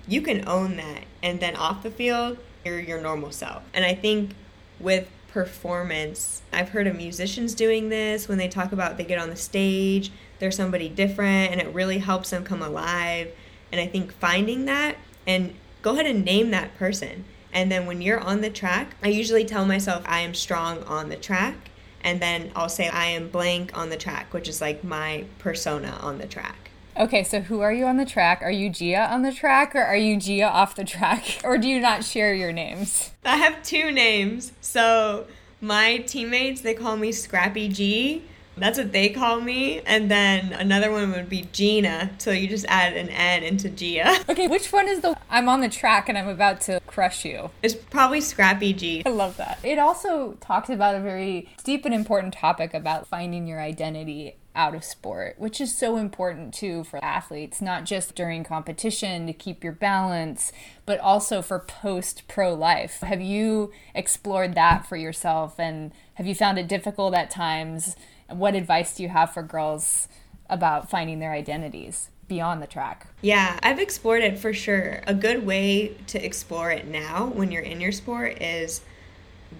you 0.08 0.22
can 0.22 0.46
own 0.48 0.76
that. 0.76 1.04
And 1.22 1.40
then 1.40 1.56
off 1.56 1.82
the 1.82 1.90
field, 1.90 2.38
you're 2.64 2.80
your 2.80 3.00
normal 3.00 3.30
self. 3.30 3.62
And 3.72 3.84
I 3.84 3.94
think 3.94 4.32
with 4.80 5.08
performance, 5.28 6.42
I've 6.52 6.70
heard 6.70 6.86
of 6.86 6.96
musicians 6.96 7.54
doing 7.54 7.88
this 7.88 8.28
when 8.28 8.38
they 8.38 8.48
talk 8.48 8.72
about 8.72 8.96
they 8.96 9.04
get 9.04 9.18
on 9.18 9.30
the 9.30 9.36
stage, 9.36 10.12
they're 10.38 10.50
somebody 10.50 10.88
different, 10.88 11.52
and 11.52 11.60
it 11.60 11.72
really 11.74 11.98
helps 11.98 12.30
them 12.30 12.44
come 12.44 12.62
alive. 12.62 13.32
And 13.72 13.80
I 13.80 13.86
think 13.86 14.12
finding 14.12 14.66
that 14.66 14.96
and 15.26 15.54
go 15.82 15.94
ahead 15.94 16.06
and 16.06 16.24
name 16.24 16.50
that 16.50 16.76
person 16.76 17.24
and 17.54 17.70
then 17.70 17.86
when 17.86 18.02
you're 18.02 18.20
on 18.20 18.40
the 18.40 18.50
track, 18.50 18.96
I 19.02 19.08
usually 19.08 19.44
tell 19.44 19.64
myself 19.64 20.02
I 20.06 20.20
am 20.20 20.34
strong 20.34 20.82
on 20.82 21.08
the 21.08 21.16
track. 21.16 21.70
And 22.02 22.20
then 22.20 22.50
I'll 22.54 22.68
say 22.68 22.88
I 22.88 23.06
am 23.06 23.28
blank 23.28 23.78
on 23.78 23.88
the 23.88 23.96
track, 23.96 24.34
which 24.34 24.48
is 24.48 24.60
like 24.60 24.84
my 24.84 25.24
persona 25.38 25.96
on 26.02 26.18
the 26.18 26.26
track. 26.26 26.70
Okay, 26.98 27.24
so 27.24 27.40
who 27.40 27.60
are 27.60 27.72
you 27.72 27.86
on 27.86 27.96
the 27.96 28.04
track? 28.04 28.42
Are 28.42 28.50
you 28.50 28.68
Gia 28.68 29.10
on 29.10 29.22
the 29.22 29.32
track 29.32 29.74
or 29.74 29.82
are 29.82 29.96
you 29.96 30.18
Gia 30.18 30.48
off 30.48 30.74
the 30.74 30.84
track? 30.84 31.40
Or 31.44 31.56
do 31.56 31.68
you 31.68 31.80
not 31.80 32.04
share 32.04 32.34
your 32.34 32.52
names? 32.52 33.12
I 33.24 33.36
have 33.36 33.62
two 33.62 33.90
names. 33.90 34.52
So 34.60 35.26
my 35.60 35.98
teammates, 35.98 36.60
they 36.60 36.74
call 36.74 36.96
me 36.96 37.10
Scrappy 37.10 37.68
G 37.68 38.22
that's 38.56 38.78
what 38.78 38.92
they 38.92 39.08
call 39.08 39.40
me. 39.40 39.80
And 39.80 40.10
then 40.10 40.52
another 40.52 40.90
one 40.90 41.12
would 41.12 41.28
be 41.28 41.48
Gina. 41.52 42.10
So 42.18 42.30
you 42.30 42.48
just 42.48 42.66
add 42.68 42.96
an 42.96 43.08
N 43.08 43.42
into 43.42 43.68
Gia. 43.68 44.18
Okay, 44.34 44.48
which 44.48 44.72
one 44.72 44.88
is 44.88 45.00
the 45.00 45.16
I'm 45.30 45.48
on 45.48 45.60
the 45.60 45.68
track 45.68 46.08
and 46.08 46.18
I'm 46.18 46.28
about 46.28 46.60
to 46.62 46.80
crush 46.86 47.24
you? 47.24 47.50
It's 47.62 47.74
probably 47.74 48.20
Scrappy 48.20 48.72
G. 48.72 49.02
I 49.06 49.10
love 49.10 49.36
that. 49.36 49.58
It 49.62 49.78
also 49.78 50.32
talks 50.40 50.68
about 50.70 50.94
a 50.94 51.00
very 51.00 51.48
deep 51.62 51.84
and 51.84 51.94
important 51.94 52.34
topic 52.34 52.74
about 52.74 53.06
finding 53.06 53.46
your 53.46 53.60
identity 53.60 54.36
out 54.56 54.74
of 54.74 54.84
sport, 54.84 55.34
which 55.38 55.60
is 55.60 55.76
so 55.76 55.96
important 55.96 56.54
too 56.54 56.84
for 56.84 57.04
athletes, 57.04 57.60
not 57.60 57.84
just 57.84 58.14
during 58.14 58.44
competition 58.44 59.26
to 59.26 59.32
keep 59.32 59.64
your 59.64 59.72
balance, 59.72 60.52
but 60.86 61.00
also 61.00 61.42
for 61.42 61.58
post 61.58 62.22
pro 62.28 62.54
life. 62.54 63.00
Have 63.00 63.20
you 63.20 63.72
explored 63.94 64.54
that 64.54 64.86
for 64.86 64.96
yourself 64.96 65.58
and 65.58 65.92
have 66.14 66.26
you 66.26 66.34
found 66.34 66.58
it 66.58 66.68
difficult 66.68 67.14
at 67.14 67.30
times? 67.30 67.96
What 68.28 68.54
advice 68.54 68.94
do 68.96 69.02
you 69.02 69.08
have 69.08 69.32
for 69.32 69.42
girls 69.42 70.08
about 70.48 70.90
finding 70.90 71.18
their 71.18 71.32
identities? 71.32 72.10
beyond 72.28 72.62
the 72.62 72.66
track. 72.66 73.06
Yeah, 73.20 73.58
I've 73.62 73.78
explored 73.78 74.22
it 74.22 74.38
for 74.38 74.52
sure. 74.52 75.02
A 75.06 75.14
good 75.14 75.46
way 75.46 75.96
to 76.08 76.24
explore 76.24 76.70
it 76.70 76.86
now 76.86 77.26
when 77.26 77.52
you're 77.52 77.62
in 77.62 77.80
your 77.80 77.92
sport 77.92 78.40
is 78.40 78.80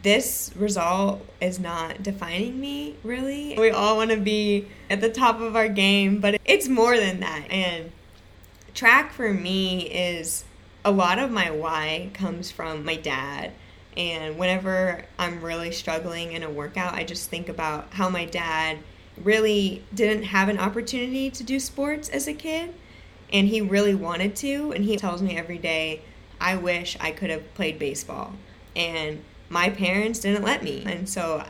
this 0.02 0.50
result 0.56 1.24
is 1.40 1.58
not 1.58 2.02
defining 2.02 2.60
me 2.60 2.96
really. 3.02 3.54
We 3.58 3.70
all 3.70 3.96
want 3.96 4.10
to 4.10 4.16
be 4.16 4.68
at 4.90 5.00
the 5.00 5.08
top 5.08 5.40
of 5.40 5.56
our 5.56 5.68
game, 5.68 6.20
but 6.20 6.40
it's 6.44 6.68
more 6.68 6.96
than 6.96 7.20
that. 7.20 7.46
And 7.50 7.92
track 8.74 9.12
for 9.12 9.32
me 9.32 9.82
is 9.82 10.44
a 10.84 10.90
lot 10.90 11.18
of 11.18 11.30
my 11.30 11.50
why 11.50 12.10
comes 12.12 12.50
from 12.50 12.84
my 12.84 12.96
dad. 12.96 13.52
And 13.96 14.38
whenever 14.38 15.04
I'm 15.18 15.40
really 15.40 15.70
struggling 15.70 16.32
in 16.32 16.42
a 16.42 16.50
workout, 16.50 16.94
I 16.94 17.04
just 17.04 17.30
think 17.30 17.48
about 17.48 17.92
how 17.94 18.08
my 18.08 18.24
dad 18.24 18.78
really 19.22 19.84
didn't 19.94 20.24
have 20.24 20.48
an 20.48 20.58
opportunity 20.58 21.30
to 21.30 21.44
do 21.44 21.60
sports 21.60 22.08
as 22.08 22.26
a 22.26 22.34
kid. 22.34 22.74
And 23.32 23.48
he 23.48 23.60
really 23.60 23.94
wanted 23.94 24.34
to. 24.36 24.72
And 24.72 24.84
he 24.84 24.96
tells 24.96 25.22
me 25.22 25.36
every 25.36 25.58
day, 25.58 26.02
I 26.40 26.56
wish 26.56 26.96
I 27.00 27.10
could 27.12 27.30
have 27.30 27.54
played 27.54 27.78
baseball. 27.78 28.32
And 28.74 29.22
my 29.48 29.70
parents 29.70 30.18
didn't 30.18 30.44
let 30.44 30.62
me. 30.62 30.84
And 30.86 31.08
so 31.08 31.44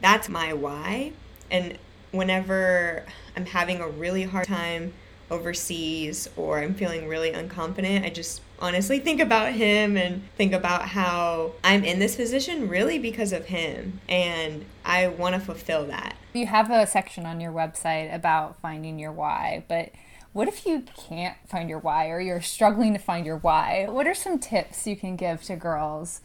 that's 0.00 0.28
my 0.28 0.52
why. 0.52 1.12
And 1.50 1.78
whenever 2.10 3.04
I'm 3.36 3.46
having 3.46 3.80
a 3.80 3.88
really 3.88 4.24
hard 4.24 4.46
time 4.46 4.92
overseas 5.30 6.28
or 6.36 6.58
I'm 6.58 6.74
feeling 6.74 7.08
really 7.08 7.32
unconfident, 7.32 8.04
I 8.04 8.10
just 8.10 8.42
honestly 8.60 8.98
think 8.98 9.20
about 9.20 9.52
him 9.52 9.96
and 9.96 10.22
think 10.36 10.52
about 10.52 10.88
how 10.88 11.52
I'm 11.64 11.84
in 11.84 11.98
this 11.98 12.16
position 12.16 12.68
really 12.68 12.98
because 12.98 13.32
of 13.32 13.46
him. 13.46 14.00
And 14.08 14.64
I 14.84 15.08
want 15.08 15.34
to 15.34 15.40
fulfill 15.40 15.86
that. 15.86 16.16
You 16.32 16.46
have 16.46 16.70
a 16.70 16.86
section 16.86 17.26
on 17.26 17.40
your 17.40 17.52
website 17.52 18.14
about 18.14 18.60
finding 18.60 18.98
your 18.98 19.12
why, 19.12 19.64
but 19.68 19.90
what 20.32 20.46
if 20.46 20.64
you 20.64 20.84
can't 20.96 21.36
find 21.48 21.68
your 21.68 21.80
why 21.80 22.08
or 22.08 22.20
you're 22.20 22.40
struggling 22.40 22.92
to 22.92 23.00
find 23.00 23.26
your 23.26 23.38
why? 23.38 23.86
What 23.88 24.06
are 24.06 24.14
some 24.14 24.38
tips 24.38 24.86
you 24.86 24.94
can 24.94 25.16
give 25.16 25.42
to 25.44 25.56
girls 25.56 26.20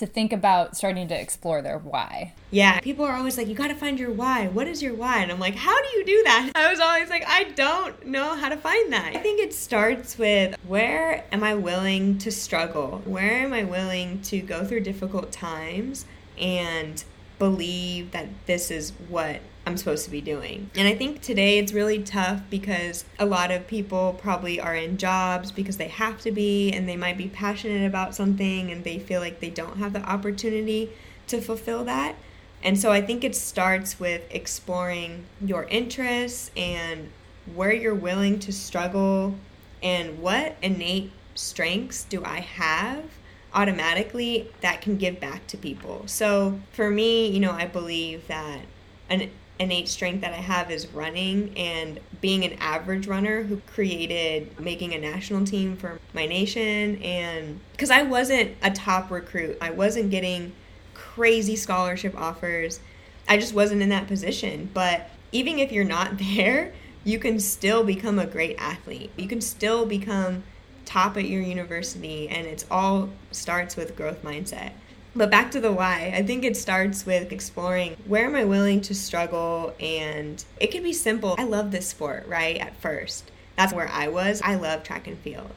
to 0.00 0.06
think 0.06 0.32
about 0.32 0.76
starting 0.76 1.08
to 1.08 1.18
explore 1.18 1.62
their 1.62 1.78
why. 1.78 2.34
Yeah, 2.50 2.80
people 2.80 3.04
are 3.04 3.14
always 3.14 3.38
like, 3.38 3.46
you 3.46 3.54
gotta 3.54 3.74
find 3.74 3.98
your 3.98 4.10
why. 4.10 4.48
What 4.48 4.66
is 4.66 4.82
your 4.82 4.94
why? 4.94 5.22
And 5.22 5.30
I'm 5.30 5.38
like, 5.38 5.54
how 5.54 5.76
do 5.80 5.98
you 5.98 6.04
do 6.04 6.22
that? 6.24 6.52
I 6.56 6.70
was 6.70 6.80
always 6.80 7.08
like, 7.08 7.24
I 7.26 7.44
don't 7.44 8.06
know 8.06 8.34
how 8.34 8.48
to 8.48 8.56
find 8.56 8.92
that. 8.92 9.14
I 9.14 9.18
think 9.18 9.40
it 9.40 9.54
starts 9.54 10.18
with 10.18 10.56
where 10.66 11.24
am 11.32 11.44
I 11.44 11.54
willing 11.54 12.18
to 12.18 12.30
struggle? 12.30 13.02
Where 13.04 13.32
am 13.32 13.52
I 13.52 13.64
willing 13.64 14.20
to 14.22 14.40
go 14.40 14.64
through 14.64 14.80
difficult 14.80 15.30
times 15.30 16.06
and 16.38 17.04
believe 17.38 18.10
that 18.12 18.28
this 18.46 18.70
is 18.70 18.92
what 19.08 19.40
I'm 19.66 19.76
supposed 19.76 20.04
to 20.06 20.10
be 20.10 20.20
doing. 20.20 20.70
And 20.74 20.88
I 20.88 20.94
think 20.94 21.20
today 21.20 21.58
it's 21.58 21.72
really 21.72 22.02
tough 22.02 22.42
because 22.48 23.04
a 23.18 23.26
lot 23.26 23.50
of 23.50 23.66
people 23.66 24.18
probably 24.20 24.60
are 24.60 24.74
in 24.74 24.96
jobs 24.96 25.52
because 25.52 25.76
they 25.76 25.88
have 25.88 26.20
to 26.22 26.32
be 26.32 26.72
and 26.72 26.88
they 26.88 26.96
might 26.96 27.18
be 27.18 27.28
passionate 27.28 27.86
about 27.86 28.14
something 28.14 28.70
and 28.70 28.84
they 28.84 28.98
feel 28.98 29.20
like 29.20 29.40
they 29.40 29.50
don't 29.50 29.76
have 29.76 29.92
the 29.92 30.02
opportunity 30.02 30.90
to 31.28 31.40
fulfill 31.40 31.84
that. 31.84 32.16
And 32.62 32.78
so 32.78 32.90
I 32.90 33.00
think 33.00 33.24
it 33.24 33.34
starts 33.34 34.00
with 34.00 34.22
exploring 34.30 35.24
your 35.40 35.64
interests 35.64 36.50
and 36.56 37.10
where 37.54 37.72
you're 37.72 37.94
willing 37.94 38.38
to 38.40 38.52
struggle 38.52 39.34
and 39.82 40.20
what 40.20 40.56
innate 40.62 41.10
strengths 41.34 42.04
do 42.04 42.22
I 42.24 42.40
have 42.40 43.04
automatically 43.52 44.50
that 44.60 44.80
can 44.80 44.96
give 44.96 45.18
back 45.20 45.46
to 45.48 45.56
people. 45.56 46.04
So 46.06 46.60
for 46.72 46.90
me, 46.90 47.28
you 47.28 47.40
know, 47.40 47.52
I 47.52 47.66
believe 47.66 48.26
that 48.28 48.60
an 49.08 49.30
innate 49.60 49.88
strength 49.88 50.22
that 50.22 50.32
I 50.32 50.38
have 50.38 50.70
is 50.70 50.88
running 50.88 51.56
and 51.56 52.00
being 52.22 52.44
an 52.44 52.54
average 52.54 53.06
runner 53.06 53.42
who 53.42 53.60
created 53.72 54.58
making 54.58 54.94
a 54.94 54.98
national 54.98 55.44
team 55.44 55.76
for 55.76 56.00
my 56.14 56.26
nation. 56.26 57.00
And 57.02 57.60
because 57.72 57.90
I 57.90 58.02
wasn't 58.02 58.56
a 58.62 58.70
top 58.70 59.10
recruit, 59.10 59.58
I 59.60 59.70
wasn't 59.70 60.10
getting 60.10 60.52
crazy 60.94 61.56
scholarship 61.56 62.18
offers. 62.18 62.80
I 63.28 63.36
just 63.36 63.52
wasn't 63.52 63.82
in 63.82 63.90
that 63.90 64.08
position. 64.08 64.70
But 64.72 65.10
even 65.30 65.58
if 65.58 65.70
you're 65.70 65.84
not 65.84 66.18
there, 66.34 66.72
you 67.04 67.18
can 67.18 67.38
still 67.38 67.84
become 67.84 68.18
a 68.18 68.26
great 68.26 68.56
athlete. 68.58 69.10
You 69.18 69.28
can 69.28 69.42
still 69.42 69.84
become 69.84 70.42
top 70.86 71.18
at 71.18 71.24
your 71.24 71.42
university, 71.42 72.28
and 72.28 72.46
it's 72.46 72.64
all 72.70 73.10
starts 73.30 73.76
with 73.76 73.94
growth 73.94 74.22
mindset. 74.22 74.72
But 75.14 75.30
back 75.30 75.50
to 75.52 75.60
the 75.60 75.72
why, 75.72 76.12
I 76.14 76.22
think 76.22 76.44
it 76.44 76.56
starts 76.56 77.04
with 77.04 77.32
exploring 77.32 77.96
where 78.06 78.26
am 78.26 78.36
I 78.36 78.44
willing 78.44 78.80
to 78.82 78.94
struggle 78.94 79.74
and 79.80 80.44
it 80.60 80.70
can 80.70 80.82
be 80.82 80.92
simple. 80.92 81.34
I 81.38 81.44
love 81.44 81.70
this 81.70 81.88
sport, 81.88 82.26
right? 82.28 82.56
At 82.56 82.76
first. 82.76 83.30
That's 83.56 83.72
where 83.72 83.88
I 83.88 84.08
was. 84.08 84.40
I 84.42 84.54
love 84.54 84.84
track 84.84 85.06
and 85.06 85.18
field. 85.18 85.50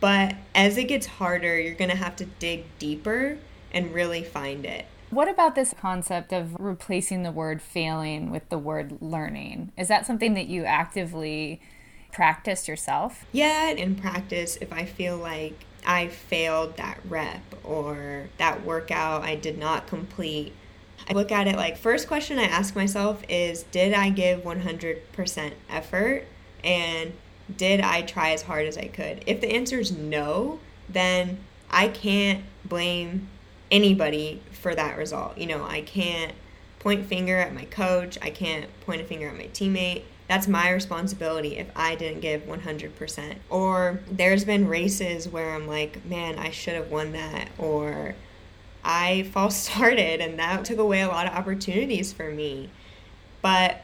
But 0.00 0.34
as 0.54 0.76
it 0.76 0.84
gets 0.84 1.06
harder, 1.06 1.58
you're 1.58 1.74
going 1.74 1.90
to 1.90 1.96
have 1.96 2.16
to 2.16 2.24
dig 2.24 2.64
deeper 2.78 3.38
and 3.72 3.94
really 3.94 4.22
find 4.22 4.66
it. 4.66 4.86
What 5.10 5.28
about 5.28 5.54
this 5.54 5.72
concept 5.80 6.32
of 6.32 6.56
replacing 6.58 7.22
the 7.22 7.30
word 7.30 7.62
failing 7.62 8.30
with 8.30 8.48
the 8.48 8.58
word 8.58 9.00
learning? 9.00 9.72
Is 9.78 9.88
that 9.88 10.04
something 10.04 10.34
that 10.34 10.48
you 10.48 10.64
actively 10.64 11.60
practice 12.12 12.66
yourself? 12.66 13.24
Yeah, 13.32 13.68
in 13.68 13.94
practice, 13.94 14.56
if 14.60 14.72
I 14.72 14.84
feel 14.84 15.16
like 15.16 15.64
I 15.86 16.08
failed 16.08 16.76
that 16.76 16.98
rep 17.08 17.42
or 17.64 18.28
that 18.38 18.64
workout 18.64 19.22
I 19.22 19.36
did 19.36 19.56
not 19.56 19.86
complete. 19.86 20.52
I 21.08 21.12
look 21.12 21.30
at 21.30 21.46
it 21.46 21.56
like 21.56 21.76
first 21.76 22.08
question 22.08 22.38
I 22.38 22.44
ask 22.44 22.74
myself 22.74 23.22
is 23.28 23.62
did 23.64 23.92
I 23.92 24.10
give 24.10 24.40
100% 24.40 25.52
effort 25.70 26.24
and 26.64 27.12
did 27.56 27.80
I 27.80 28.02
try 28.02 28.32
as 28.32 28.42
hard 28.42 28.66
as 28.66 28.76
I 28.76 28.88
could? 28.88 29.22
If 29.26 29.40
the 29.40 29.52
answer 29.52 29.78
is 29.78 29.92
no, 29.92 30.58
then 30.88 31.38
I 31.70 31.88
can't 31.88 32.44
blame 32.64 33.28
anybody 33.70 34.42
for 34.50 34.74
that 34.74 34.98
result. 34.98 35.38
You 35.38 35.46
know, 35.46 35.64
I 35.64 35.82
can't 35.82 36.32
point 36.80 37.06
finger 37.06 37.36
at 37.36 37.54
my 37.54 37.64
coach, 37.66 38.18
I 38.20 38.30
can't 38.30 38.66
point 38.80 39.00
a 39.00 39.04
finger 39.04 39.28
at 39.28 39.36
my 39.36 39.48
teammate 39.48 40.02
that's 40.28 40.48
my 40.48 40.70
responsibility 40.70 41.56
if 41.56 41.68
I 41.76 41.94
didn't 41.94 42.20
give 42.20 42.42
100%. 42.42 43.36
Or 43.48 44.00
there's 44.10 44.44
been 44.44 44.68
races 44.68 45.28
where 45.28 45.54
I'm 45.54 45.66
like, 45.66 46.04
man, 46.04 46.38
I 46.38 46.50
should 46.50 46.74
have 46.74 46.90
won 46.90 47.12
that. 47.12 47.48
Or 47.58 48.14
I 48.84 49.24
false 49.32 49.56
started 49.56 50.20
and 50.20 50.38
that 50.38 50.64
took 50.64 50.78
away 50.78 51.02
a 51.02 51.08
lot 51.08 51.26
of 51.26 51.32
opportunities 51.32 52.12
for 52.12 52.30
me. 52.30 52.70
But 53.42 53.82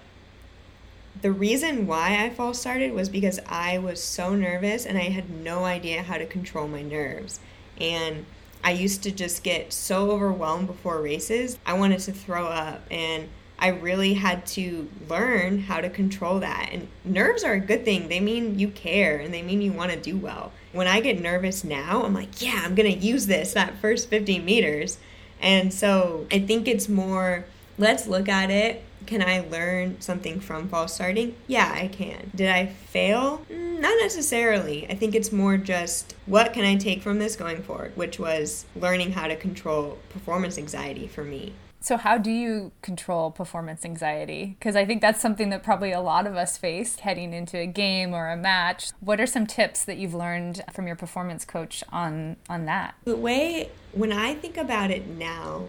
the 1.21 1.31
reason 1.31 1.87
why 1.87 2.25
I 2.25 2.31
false 2.31 2.61
started 2.61 2.93
was 2.93 3.09
because 3.09 3.39
I 3.47 3.79
was 3.79 4.03
so 4.03 4.35
nervous 4.35 4.85
and 4.85 4.99
I 4.99 5.11
had 5.11 5.31
no 5.31 5.65
idea 5.65 6.03
how 6.03 6.19
to 6.19 6.27
control 6.27 6.67
my 6.67 6.83
nerves. 6.83 7.39
And 7.79 8.27
I 8.65 8.73
used 8.73 9.03
to 9.05 9.13
just 9.13 9.45
get 9.45 9.73
so 9.73 10.11
overwhelmed 10.11 10.67
before 10.67 11.01
races. 11.01 11.59
I 11.65 11.75
wanted 11.75 12.01
to 12.01 12.13
throw 12.13 12.47
up 12.47 12.83
and 12.91 13.29
I 13.63 13.69
really 13.69 14.15
had 14.15 14.45
to 14.47 14.91
learn 15.09 15.61
how 15.61 15.81
to 15.81 15.89
control 15.89 16.41
that. 16.41 16.71
And 16.73 16.89
nerves 17.05 17.45
are 17.45 17.53
a 17.53 17.61
good 17.61 17.85
thing. 17.85 18.09
They 18.09 18.19
mean 18.19 18.59
you 18.59 18.67
care 18.67 19.19
and 19.19 19.33
they 19.33 19.41
mean 19.41 19.63
you 19.63 19.73
want 19.73 19.93
to 19.93 19.97
do 19.97 20.17
well. 20.17 20.51
When 20.73 20.89
I 20.89 20.99
get 20.99 21.21
nervous 21.21 21.63
now, 21.63 22.03
I'm 22.03 22.13
like, 22.13 22.43
yeah, 22.43 22.63
I'm 22.65 22.75
going 22.75 22.93
to 22.93 22.99
use 22.99 23.27
this 23.27 23.53
that 23.53 23.79
first 23.79 24.09
15 24.09 24.45
meters. 24.45 24.99
And 25.41 25.73
so 25.73 26.27
I 26.33 26.41
think 26.41 26.67
it's 26.67 26.89
more 26.89 27.45
let's 27.79 28.09
look 28.09 28.29
at 28.29 28.51
it. 28.51 28.83
Can 29.07 29.23
I 29.23 29.41
learn 29.49 30.01
something 30.01 30.41
from 30.41 30.69
false 30.69 30.95
starting? 30.95 31.37
Yeah, 31.47 31.73
I 31.73 31.87
can. 31.87 32.33
Did 32.35 32.51
I 32.51 32.67
fail? 32.67 33.45
Mm, 33.49 33.79
not 33.79 33.97
necessarily. 34.01 34.89
I 34.91 34.95
think 34.97 35.15
it's 35.15 35.31
more 35.31 35.57
just 35.57 36.17
what 36.27 36.53
can 36.53 36.65
I 36.65 36.75
take 36.75 37.01
from 37.01 37.21
this 37.21 37.37
going 37.37 37.63
forward, 37.63 37.97
which 37.97 38.19
was 38.19 38.65
learning 38.75 39.13
how 39.13 39.29
to 39.29 39.37
control 39.37 39.99
performance 40.11 40.59
anxiety 40.59 41.07
for 41.07 41.23
me. 41.23 41.53
So, 41.83 41.97
how 41.97 42.17
do 42.17 42.31
you 42.31 42.71
control 42.81 43.33
performance 43.33 43.85
anxiety? 43.85 44.55
Because 44.57 44.77
I 44.77 44.85
think 44.85 45.01
that's 45.01 45.21
something 45.21 45.51
that 45.51 45.65
probably 45.65 45.91
a 45.91 46.01
lot 46.01 46.29
of 46.29 46.37
us 46.37 46.57
face 46.57 47.01
heading 47.01 47.33
into 47.33 47.59
a 47.59 47.67
game 47.67 48.15
or 48.15 48.31
a 48.31 48.37
match. 48.37 48.93
What 49.01 49.21
are 49.21 49.27
some 49.27 49.49
tips 49.49 49.85
that 49.87 49.97
you've 49.97 50.15
learned 50.15 50.63
from 50.73 50.87
your 50.87 50.95
performance 50.95 51.45
coach 51.45 51.83
on 51.91 52.37
on 52.49 52.67
that? 52.67 52.95
The 53.03 53.17
way 53.17 53.71
when 53.91 54.13
I 54.13 54.35
think 54.35 54.57
about 54.57 54.93
it 54.93 55.09
now, 55.09 55.65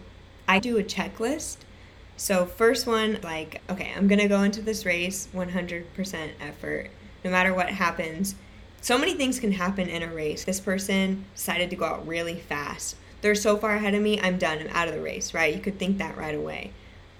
I 0.46 0.60
do 0.60 0.78
a 0.78 0.84
checklist. 0.84 1.56
So, 2.16 2.46
first 2.46 2.86
one, 2.86 3.18
like, 3.24 3.60
okay, 3.68 3.92
I'm 3.96 4.06
gonna 4.06 4.28
go 4.28 4.44
into 4.44 4.62
this 4.62 4.86
race 4.86 5.26
100% 5.34 6.30
effort, 6.40 6.90
no 7.24 7.30
matter 7.32 7.52
what 7.52 7.70
happens. 7.70 8.36
So 8.80 8.96
many 8.96 9.14
things 9.14 9.40
can 9.40 9.50
happen 9.50 9.88
in 9.88 10.04
a 10.04 10.14
race. 10.14 10.44
This 10.44 10.60
person 10.60 11.24
decided 11.34 11.70
to 11.70 11.76
go 11.76 11.86
out 11.86 12.06
really 12.06 12.38
fast 12.38 12.94
they're 13.24 13.34
so 13.34 13.56
far 13.56 13.74
ahead 13.74 13.94
of 13.94 14.02
me, 14.02 14.20
I'm 14.20 14.36
done. 14.36 14.58
I'm 14.58 14.68
out 14.68 14.86
of 14.86 14.92
the 14.92 15.00
race, 15.00 15.32
right? 15.32 15.54
You 15.54 15.58
could 15.58 15.78
think 15.78 15.96
that 15.96 16.18
right 16.18 16.34
away. 16.34 16.72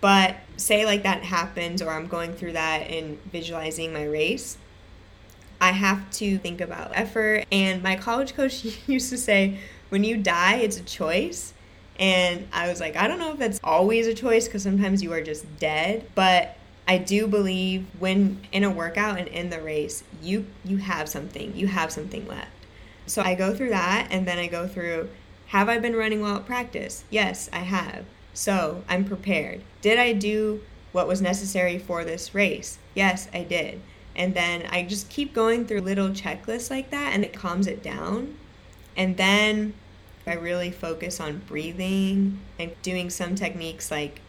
But 0.02 0.36
say 0.58 0.84
like 0.84 1.02
that 1.04 1.22
happens 1.22 1.80
or 1.80 1.88
I'm 1.90 2.08
going 2.08 2.34
through 2.34 2.52
that 2.52 2.90
and 2.90 3.18
visualizing 3.32 3.90
my 3.90 4.04
race, 4.04 4.58
I 5.62 5.70
have 5.70 6.10
to 6.10 6.36
think 6.36 6.60
about 6.60 6.90
effort. 6.92 7.46
And 7.50 7.82
my 7.82 7.96
college 7.96 8.34
coach 8.34 8.66
used 8.86 9.08
to 9.08 9.16
say, 9.16 9.58
when 9.88 10.04
you 10.04 10.18
die, 10.18 10.56
it's 10.56 10.78
a 10.78 10.82
choice. 10.82 11.54
And 11.98 12.48
I 12.52 12.68
was 12.68 12.80
like, 12.80 12.96
I 12.96 13.08
don't 13.08 13.18
know 13.18 13.32
if 13.32 13.38
that's 13.38 13.58
always 13.64 14.06
a 14.06 14.12
choice 14.12 14.44
because 14.46 14.62
sometimes 14.62 15.02
you 15.02 15.10
are 15.14 15.22
just 15.22 15.46
dead. 15.58 16.06
But 16.14 16.58
I 16.86 16.98
do 16.98 17.26
believe 17.26 17.86
when 17.98 18.46
in 18.52 18.62
a 18.62 18.70
workout 18.70 19.18
and 19.18 19.28
in 19.28 19.48
the 19.48 19.62
race, 19.62 20.04
you 20.20 20.44
you 20.66 20.76
have 20.76 21.08
something. 21.08 21.56
You 21.56 21.68
have 21.68 21.90
something 21.90 22.28
left. 22.28 22.50
So 23.06 23.22
I 23.22 23.34
go 23.34 23.54
through 23.54 23.70
that 23.70 24.08
and 24.10 24.26
then 24.28 24.38
I 24.38 24.48
go 24.48 24.68
through 24.68 25.08
have 25.54 25.68
I 25.68 25.78
been 25.78 25.94
running 25.94 26.20
well 26.20 26.34
at 26.34 26.46
practice? 26.46 27.04
Yes, 27.10 27.48
I 27.52 27.60
have. 27.60 28.06
So, 28.32 28.82
I'm 28.88 29.04
prepared. 29.04 29.62
Did 29.82 30.00
I 30.00 30.12
do 30.12 30.62
what 30.90 31.06
was 31.06 31.22
necessary 31.22 31.78
for 31.78 32.04
this 32.04 32.34
race? 32.34 32.78
Yes, 32.92 33.28
I 33.32 33.44
did. 33.44 33.80
And 34.16 34.34
then 34.34 34.66
I 34.68 34.82
just 34.82 35.08
keep 35.08 35.32
going 35.32 35.64
through 35.64 35.82
little 35.82 36.08
checklists 36.08 36.70
like 36.70 36.90
that 36.90 37.12
and 37.12 37.24
it 37.24 37.32
calms 37.32 37.68
it 37.68 37.84
down. 37.84 38.36
And 38.96 39.16
then 39.16 39.74
I 40.26 40.34
really 40.34 40.72
focus 40.72 41.20
on 41.20 41.42
breathing 41.46 42.40
and 42.58 42.72
doing 42.82 43.08
some 43.08 43.36
techniques 43.36 43.92
like 43.92 44.20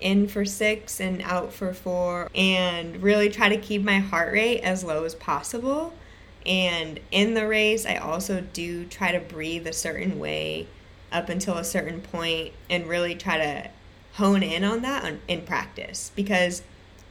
in 0.00 0.26
for 0.26 0.46
six 0.46 1.00
and 1.00 1.20
out 1.20 1.52
for 1.52 1.74
four, 1.74 2.30
and 2.34 3.02
really 3.02 3.28
try 3.28 3.48
to 3.50 3.56
keep 3.58 3.82
my 3.82 3.98
heart 3.98 4.32
rate 4.32 4.60
as 4.62 4.82
low 4.82 5.04
as 5.04 5.14
possible. 5.14 5.92
And 6.46 7.00
in 7.10 7.34
the 7.34 7.46
race, 7.46 7.86
I 7.86 7.96
also 7.96 8.40
do 8.40 8.84
try 8.86 9.12
to 9.12 9.20
breathe 9.20 9.66
a 9.66 9.72
certain 9.72 10.18
way 10.18 10.66
up 11.10 11.28
until 11.28 11.58
a 11.58 11.64
certain 11.64 12.00
point 12.00 12.52
and 12.70 12.86
really 12.86 13.14
try 13.14 13.38
to 13.38 13.70
hone 14.14 14.42
in 14.42 14.64
on 14.64 14.82
that 14.82 15.14
in 15.28 15.42
practice 15.42 16.10
because 16.14 16.62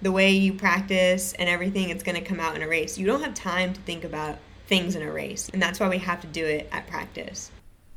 the 0.01 0.11
way 0.11 0.31
you 0.31 0.53
practice 0.53 1.33
and 1.33 1.47
everything, 1.47 1.89
it's 1.89 2.03
going 2.03 2.21
to 2.21 2.27
come 2.27 2.39
out 2.39 2.55
in 2.55 2.61
a 2.61 2.67
race. 2.67 2.97
You 2.97 3.05
don't 3.05 3.21
have 3.21 3.33
time 3.33 3.73
to 3.73 3.81
think 3.81 4.03
about 4.03 4.39
things 4.67 4.95
in 4.95 5.03
a 5.03 5.11
race, 5.11 5.49
and 5.49 5.61
that's 5.61 5.79
why 5.79 5.89
we 5.89 5.99
have 5.99 6.21
to 6.21 6.27
do 6.27 6.45
it 6.45 6.67
at 6.71 6.87
practice. 6.87 7.51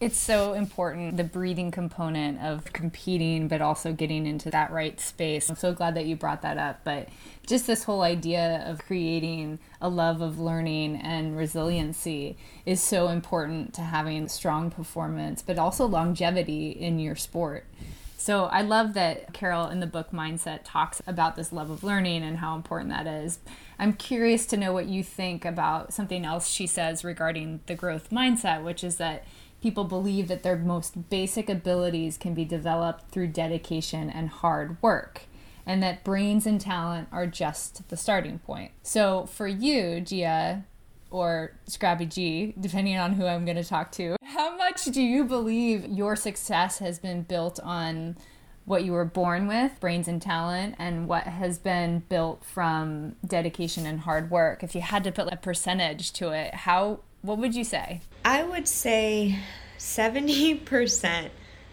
It's 0.04 0.18
so 0.18 0.52
important, 0.52 1.16
the 1.16 1.24
breathing 1.24 1.70
component 1.70 2.38
of 2.42 2.70
competing, 2.74 3.48
but 3.48 3.62
also 3.62 3.94
getting 3.94 4.26
into 4.26 4.50
that 4.50 4.70
right 4.70 5.00
space. 5.00 5.48
I'm 5.48 5.56
so 5.56 5.72
glad 5.72 5.94
that 5.94 6.04
you 6.04 6.14
brought 6.14 6.42
that 6.42 6.58
up. 6.58 6.80
But 6.84 7.08
just 7.46 7.66
this 7.66 7.84
whole 7.84 8.02
idea 8.02 8.62
of 8.66 8.84
creating 8.84 9.60
a 9.80 9.88
love 9.88 10.20
of 10.20 10.38
learning 10.38 10.96
and 10.96 11.38
resiliency 11.38 12.36
is 12.66 12.82
so 12.82 13.08
important 13.08 13.72
to 13.76 13.80
having 13.80 14.28
strong 14.28 14.70
performance, 14.70 15.40
but 15.40 15.58
also 15.58 15.86
longevity 15.86 16.68
in 16.68 16.98
your 16.98 17.16
sport. 17.16 17.64
So 18.18 18.44
I 18.44 18.60
love 18.60 18.92
that 18.94 19.32
Carol 19.32 19.68
in 19.68 19.80
the 19.80 19.86
book 19.86 20.10
Mindset 20.10 20.60
talks 20.64 21.00
about 21.06 21.34
this 21.34 21.50
love 21.50 21.70
of 21.70 21.82
learning 21.82 22.22
and 22.22 22.38
how 22.38 22.56
important 22.56 22.90
that 22.90 23.06
is. 23.06 23.38
I'm 23.78 23.94
curious 23.94 24.44
to 24.46 24.58
know 24.58 24.72
what 24.72 24.86
you 24.86 25.02
think 25.02 25.46
about 25.46 25.94
something 25.94 26.26
else 26.26 26.48
she 26.48 26.66
says 26.66 27.04
regarding 27.04 27.60
the 27.66 27.74
growth 27.74 28.10
mindset, 28.10 28.62
which 28.62 28.84
is 28.84 28.96
that 28.96 29.24
people 29.64 29.84
believe 29.84 30.28
that 30.28 30.42
their 30.42 30.58
most 30.58 31.08
basic 31.08 31.48
abilities 31.48 32.18
can 32.18 32.34
be 32.34 32.44
developed 32.44 33.10
through 33.10 33.26
dedication 33.26 34.10
and 34.10 34.28
hard 34.28 34.76
work 34.82 35.22
and 35.64 35.82
that 35.82 36.04
brains 36.04 36.44
and 36.44 36.60
talent 36.60 37.08
are 37.10 37.26
just 37.26 37.88
the 37.88 37.96
starting 37.96 38.38
point. 38.40 38.72
So 38.82 39.24
for 39.24 39.48
you, 39.48 40.02
Gia, 40.02 40.66
or 41.10 41.52
Scrappy 41.66 42.04
G, 42.04 42.52
depending 42.60 42.98
on 42.98 43.14
who 43.14 43.24
I'm 43.24 43.46
going 43.46 43.56
to 43.56 43.64
talk 43.64 43.90
to. 43.92 44.16
How 44.22 44.54
much 44.54 44.84
do 44.84 45.00
you 45.00 45.24
believe 45.24 45.86
your 45.86 46.14
success 46.14 46.78
has 46.80 46.98
been 46.98 47.22
built 47.22 47.58
on 47.60 48.18
what 48.66 48.84
you 48.84 48.92
were 48.92 49.06
born 49.06 49.46
with, 49.46 49.80
brains 49.80 50.08
and 50.08 50.20
talent, 50.20 50.74
and 50.78 51.08
what 51.08 51.22
has 51.22 51.58
been 51.58 52.00
built 52.10 52.44
from 52.44 53.16
dedication 53.26 53.86
and 53.86 54.00
hard 54.00 54.30
work? 54.30 54.62
If 54.62 54.74
you 54.74 54.82
had 54.82 55.04
to 55.04 55.12
put 55.12 55.32
a 55.32 55.36
percentage 55.36 56.12
to 56.14 56.32
it, 56.32 56.52
how 56.52 57.00
what 57.24 57.38
would 57.38 57.54
you 57.54 57.64
say? 57.64 58.02
I 58.22 58.42
would 58.42 58.68
say 58.68 59.38
70% 59.78 61.30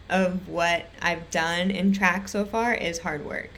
of 0.09 0.47
what 0.47 0.85
I've 1.01 1.29
done 1.29 1.69
in 1.69 1.91
track 1.91 2.29
so 2.29 2.45
far 2.45 2.73
is 2.73 2.99
hard 2.99 3.25
work. 3.25 3.49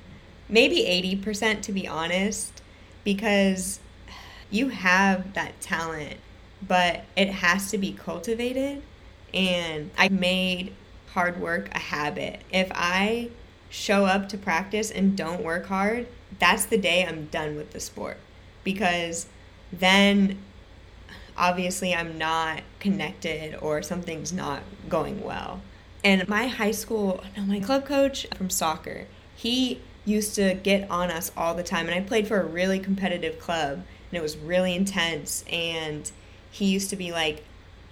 Maybe 0.49 0.77
80% 1.23 1.61
to 1.61 1.71
be 1.71 1.87
honest, 1.87 2.63
because 3.03 3.79
you 4.49 4.69
have 4.69 5.33
that 5.33 5.61
talent, 5.61 6.17
but 6.67 7.03
it 7.15 7.29
has 7.29 7.69
to 7.69 7.77
be 7.77 7.93
cultivated. 7.93 8.81
And 9.31 9.91
I 9.95 10.09
made 10.09 10.73
hard 11.13 11.39
work 11.39 11.69
a 11.75 11.79
habit. 11.79 12.41
If 12.51 12.71
I 12.73 13.29
show 13.69 14.05
up 14.05 14.29
to 14.29 14.37
practice 14.37 14.89
and 14.89 15.15
don't 15.15 15.43
work 15.43 15.67
hard, 15.67 16.07
that's 16.39 16.65
the 16.65 16.77
day 16.79 17.05
I'm 17.05 17.25
done 17.25 17.55
with 17.55 17.71
the 17.71 17.79
sport. 17.79 18.17
Because 18.63 19.27
then 19.71 20.39
obviously 21.37 21.93
I'm 21.93 22.17
not 22.17 22.61
connected 22.79 23.55
or 23.61 23.81
something's 23.81 24.33
not 24.33 24.61
going 24.89 25.23
well. 25.23 25.61
And 26.03 26.27
my 26.27 26.47
high 26.47 26.71
school, 26.71 27.23
no, 27.37 27.43
my 27.43 27.59
club 27.59 27.85
coach 27.85 28.27
from 28.35 28.49
soccer, 28.49 29.07
he 29.35 29.81
used 30.05 30.35
to 30.35 30.53
get 30.55 30.89
on 30.91 31.09
us 31.09 31.31
all 31.37 31.55
the 31.55 31.63
time. 31.63 31.87
And 31.87 31.95
I 31.95 32.01
played 32.01 32.27
for 32.27 32.41
a 32.41 32.45
really 32.45 32.79
competitive 32.79 33.39
club 33.39 33.83
and 34.11 34.17
it 34.17 34.21
was 34.21 34.37
really 34.37 34.75
intense. 34.75 35.45
And 35.49 36.11
he 36.51 36.65
used 36.65 36.89
to 36.89 36.95
be 36.95 37.11
like, 37.11 37.43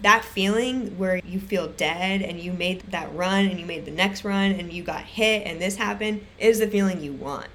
that 0.02 0.26
feeling 0.26 0.98
where 0.98 1.18
you 1.18 1.40
feel 1.40 1.68
dead 1.68 2.22
and 2.22 2.40
you 2.40 2.52
made 2.52 2.82
that 2.92 3.14
run 3.14 3.46
and 3.46 3.60
you 3.60 3.66
made 3.66 3.86
the 3.86 3.92
next 3.92 4.24
run 4.24 4.52
and 4.52 4.74
you 4.74 4.84
got 4.84 5.04
hit 5.04 5.46
and 5.46 5.62
this 5.62 5.76
happened 5.76 6.26
is 6.40 6.60
the 6.60 6.68
feeling 6.68 7.02
you 7.02 7.14
want. 7.14 7.48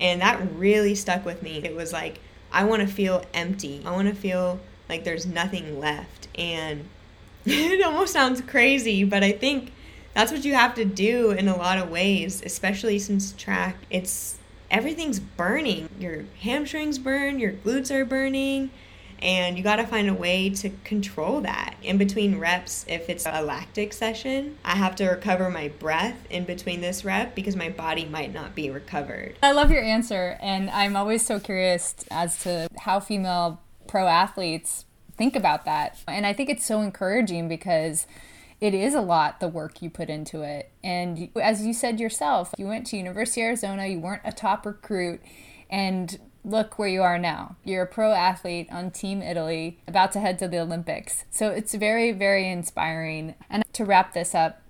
And 0.00 0.22
that 0.22 0.40
really 0.54 0.94
stuck 0.94 1.26
with 1.26 1.42
me. 1.42 1.60
It 1.62 1.76
was 1.76 1.92
like, 1.92 2.20
I 2.50 2.64
want 2.64 2.80
to 2.80 2.88
feel 2.88 3.22
empty. 3.34 3.82
I 3.84 3.90
want 3.90 4.08
to 4.08 4.14
feel 4.14 4.60
like 4.90 5.04
there's 5.04 5.24
nothing 5.24 5.80
left. 5.80 6.28
And 6.34 6.88
it 7.46 7.82
almost 7.82 8.12
sounds 8.12 8.42
crazy, 8.42 9.04
but 9.04 9.22
I 9.22 9.32
think 9.32 9.72
that's 10.12 10.32
what 10.32 10.44
you 10.44 10.54
have 10.54 10.74
to 10.74 10.84
do 10.84 11.30
in 11.30 11.48
a 11.48 11.56
lot 11.56 11.78
of 11.78 11.88
ways, 11.88 12.42
especially 12.44 12.98
since 12.98 13.32
track, 13.32 13.76
it's 13.88 14.36
everything's 14.70 15.20
burning. 15.20 15.88
Your 15.98 16.24
hamstrings 16.40 16.98
burn, 16.98 17.38
your 17.38 17.52
glutes 17.52 17.90
are 17.90 18.04
burning, 18.04 18.70
and 19.22 19.56
you 19.56 19.62
got 19.62 19.76
to 19.76 19.86
find 19.86 20.08
a 20.08 20.14
way 20.14 20.50
to 20.50 20.70
control 20.84 21.40
that. 21.42 21.74
In 21.82 21.96
between 21.98 22.38
reps, 22.38 22.84
if 22.88 23.08
it's 23.08 23.26
a 23.26 23.42
lactic 23.42 23.92
session, 23.92 24.58
I 24.64 24.76
have 24.76 24.96
to 24.96 25.08
recover 25.08 25.50
my 25.50 25.68
breath 25.68 26.26
in 26.30 26.44
between 26.44 26.80
this 26.80 27.04
rep 27.04 27.34
because 27.34 27.54
my 27.54 27.68
body 27.68 28.04
might 28.04 28.32
not 28.32 28.54
be 28.54 28.70
recovered. 28.70 29.36
I 29.42 29.52
love 29.52 29.70
your 29.70 29.82
answer, 29.82 30.38
and 30.40 30.70
I'm 30.70 30.96
always 30.96 31.24
so 31.24 31.38
curious 31.38 31.94
as 32.10 32.38
to 32.40 32.68
how 32.80 32.98
female 32.98 33.60
pro 33.90 34.06
athletes 34.06 34.84
think 35.16 35.34
about 35.34 35.64
that. 35.64 35.98
And 36.06 36.24
I 36.24 36.32
think 36.32 36.48
it's 36.48 36.64
so 36.64 36.80
encouraging 36.80 37.48
because 37.48 38.06
it 38.60 38.72
is 38.72 38.94
a 38.94 39.00
lot 39.00 39.40
the 39.40 39.48
work 39.48 39.82
you 39.82 39.90
put 39.90 40.08
into 40.08 40.42
it. 40.42 40.70
And 40.84 41.28
as 41.40 41.66
you 41.66 41.74
said 41.74 41.98
yourself, 41.98 42.54
you 42.56 42.66
went 42.66 42.86
to 42.86 42.96
University 42.96 43.40
of 43.42 43.46
Arizona, 43.46 43.86
you 43.86 43.98
weren't 43.98 44.22
a 44.24 44.32
top 44.32 44.64
recruit, 44.64 45.20
and 45.68 46.18
look 46.44 46.78
where 46.78 46.88
you 46.88 47.02
are 47.02 47.18
now. 47.18 47.56
You're 47.64 47.82
a 47.82 47.86
pro 47.86 48.12
athlete 48.12 48.68
on 48.70 48.92
Team 48.92 49.22
Italy, 49.22 49.80
about 49.88 50.12
to 50.12 50.20
head 50.20 50.38
to 50.38 50.48
the 50.48 50.60
Olympics. 50.60 51.24
So 51.30 51.50
it's 51.50 51.74
very, 51.74 52.12
very 52.12 52.48
inspiring. 52.48 53.34
And 53.50 53.64
to 53.72 53.84
wrap 53.84 54.14
this 54.14 54.34
up, 54.34 54.62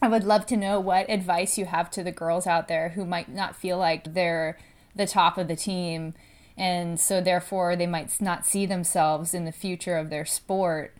I 0.00 0.08
would 0.08 0.24
love 0.24 0.46
to 0.46 0.56
know 0.56 0.80
what 0.80 1.10
advice 1.10 1.58
you 1.58 1.66
have 1.66 1.90
to 1.90 2.02
the 2.02 2.10
girls 2.10 2.46
out 2.46 2.68
there 2.68 2.90
who 2.90 3.04
might 3.04 3.28
not 3.28 3.54
feel 3.54 3.76
like 3.78 4.14
they're 4.14 4.58
the 4.94 5.06
top 5.06 5.36
of 5.36 5.46
the 5.46 5.56
team. 5.56 6.14
And 6.56 6.98
so, 6.98 7.20
therefore, 7.20 7.76
they 7.76 7.86
might 7.86 8.20
not 8.20 8.46
see 8.46 8.66
themselves 8.66 9.34
in 9.34 9.44
the 9.44 9.52
future 9.52 9.96
of 9.96 10.10
their 10.10 10.24
sport 10.24 10.94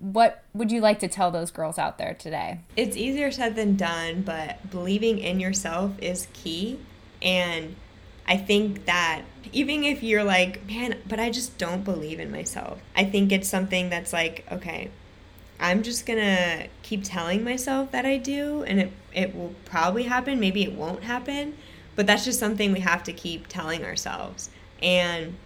what 0.00 0.42
would 0.54 0.72
you 0.72 0.80
like 0.80 0.98
to 1.00 1.08
tell 1.08 1.30
those 1.30 1.50
girls 1.50 1.78
out 1.78 1.98
there 1.98 2.14
today? 2.14 2.60
It's 2.76 2.96
easier 2.96 3.30
said 3.30 3.54
than 3.54 3.76
done, 3.76 4.22
but 4.22 4.70
believing 4.70 5.18
in 5.18 5.38
yourself 5.38 5.92
is 6.00 6.28
key. 6.32 6.78
And 7.20 7.76
I 8.26 8.36
think 8.36 8.86
that 8.86 9.22
even 9.52 9.84
if 9.84 10.02
you're 10.02 10.24
like, 10.24 10.66
man, 10.66 10.98
but 11.06 11.20
I 11.20 11.30
just 11.30 11.58
don't 11.58 11.84
believe 11.84 12.20
in 12.20 12.30
myself, 12.30 12.80
I 12.96 13.04
think 13.04 13.32
it's 13.32 13.48
something 13.48 13.90
that's 13.90 14.12
like, 14.12 14.46
okay, 14.50 14.90
I'm 15.60 15.82
just 15.82 16.06
gonna 16.06 16.66
keep 16.82 17.04
telling 17.04 17.44
myself 17.44 17.92
that 17.92 18.04
I 18.04 18.16
do, 18.16 18.64
and 18.64 18.80
it, 18.80 18.92
it 19.14 19.36
will 19.36 19.54
probably 19.64 20.04
happen. 20.04 20.40
Maybe 20.40 20.64
it 20.64 20.72
won't 20.72 21.04
happen, 21.04 21.56
but 21.94 22.06
that's 22.06 22.24
just 22.24 22.40
something 22.40 22.72
we 22.72 22.80
have 22.80 23.04
to 23.04 23.12
keep 23.12 23.46
telling 23.46 23.84
ourselves. 23.84 24.50
And 24.82 25.36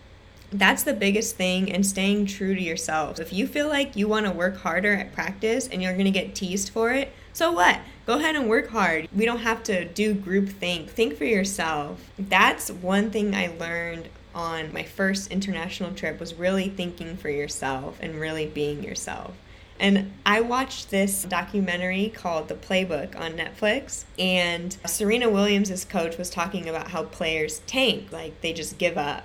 that's 0.53 0.84
the 0.84 0.93
biggest 0.93 1.37
thing 1.37 1.70
and 1.72 1.84
staying 1.84 2.26
true 2.26 2.55
to 2.55 2.62
yourself. 2.62 3.18
If 3.18 3.32
you 3.32 3.47
feel 3.47 3.68
like 3.68 3.97
you 3.97 4.09
want 4.09 4.26
to 4.26 4.32
work 4.32 4.57
harder 4.59 4.95
at 4.95 5.12
practice 5.12 5.68
and 5.68 5.82
you're 5.82 5.93
going 5.93 6.07
to 6.07 6.11
get 6.11 6.34
teased 6.34 6.70
for 6.70 6.91
it, 6.93 7.12
so 7.32 7.53
what? 7.53 7.80
Go 8.07 8.14
ahead 8.18 8.37
and 8.37 8.49
work 8.49 8.68
hard. 8.68 9.09
We 9.14 9.24
don't 9.24 9.41
have 9.41 9.62
to 9.64 9.84
do 9.84 10.14
group 10.14 10.49
think. 10.49 10.91
Think 10.91 11.16
for 11.16 11.24
yourself. 11.24 12.11
That's 12.18 12.70
one 12.70 13.11
thing 13.11 13.34
I 13.34 13.49
learned 13.49 14.09
on 14.34 14.72
my 14.72 14.84
first 14.84 15.30
international 15.30 15.93
trip 15.93 16.20
was 16.20 16.34
really 16.34 16.68
thinking 16.68 17.16
for 17.16 17.30
yourself 17.30 17.99
and 18.01 18.20
really 18.20 18.47
being 18.47 18.84
yourself. 18.84 19.34
And 19.79 20.12
I 20.24 20.41
watched 20.41 20.91
this 20.91 21.24
documentary 21.24 22.09
called 22.14 22.49
The 22.49 22.55
Playbook 22.55 23.18
on 23.18 23.33
Netflix, 23.33 24.05
and 24.18 24.77
Serena 24.87 25.29
Williams' 25.29 25.85
coach 25.85 26.16
was 26.16 26.31
talking 26.31 26.68
about 26.68 26.89
how 26.89 27.05
players 27.05 27.61
tank, 27.66 28.11
like 28.11 28.41
they 28.41 28.53
just 28.53 28.79
give 28.79 28.97
up 28.97 29.24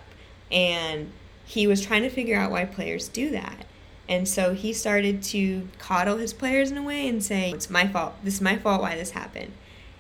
and 0.51 1.11
he 1.45 1.65
was 1.67 1.81
trying 1.81 2.03
to 2.03 2.09
figure 2.09 2.37
out 2.37 2.51
why 2.51 2.65
players 2.65 3.07
do 3.07 3.31
that. 3.31 3.65
And 4.07 4.27
so 4.27 4.53
he 4.53 4.73
started 4.73 5.23
to 5.23 5.69
coddle 5.79 6.17
his 6.17 6.33
players 6.33 6.71
in 6.71 6.77
a 6.77 6.83
way 6.83 7.07
and 7.07 7.23
say, 7.23 7.51
It's 7.51 7.69
my 7.69 7.87
fault. 7.87 8.15
This 8.23 8.35
is 8.35 8.41
my 8.41 8.57
fault 8.57 8.81
why 8.81 8.95
this 8.95 9.11
happened. 9.11 9.53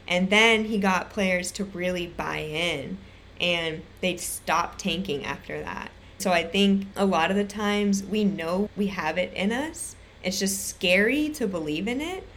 And 0.07 0.29
then 0.29 0.65
he 0.65 0.77
got 0.77 1.09
players 1.09 1.51
to 1.53 1.63
really 1.63 2.07
buy 2.07 2.39
in 2.39 2.97
and 3.39 3.81
they 4.01 4.17
stop 4.17 4.77
tanking 4.77 5.23
after 5.23 5.61
that. 5.61 5.91
So 6.17 6.31
I 6.31 6.43
think 6.43 6.87
a 6.95 7.05
lot 7.05 7.31
of 7.31 7.37
the 7.37 7.45
times 7.45 8.03
we 8.03 8.23
know 8.23 8.69
we 8.75 8.87
have 8.87 9.17
it 9.17 9.33
in 9.33 9.51
us. 9.51 9.95
It's 10.23 10.39
just 10.39 10.67
scary 10.67 11.29
to 11.29 11.47
believe 11.47 11.87
in 11.87 12.01
it, 12.01 12.27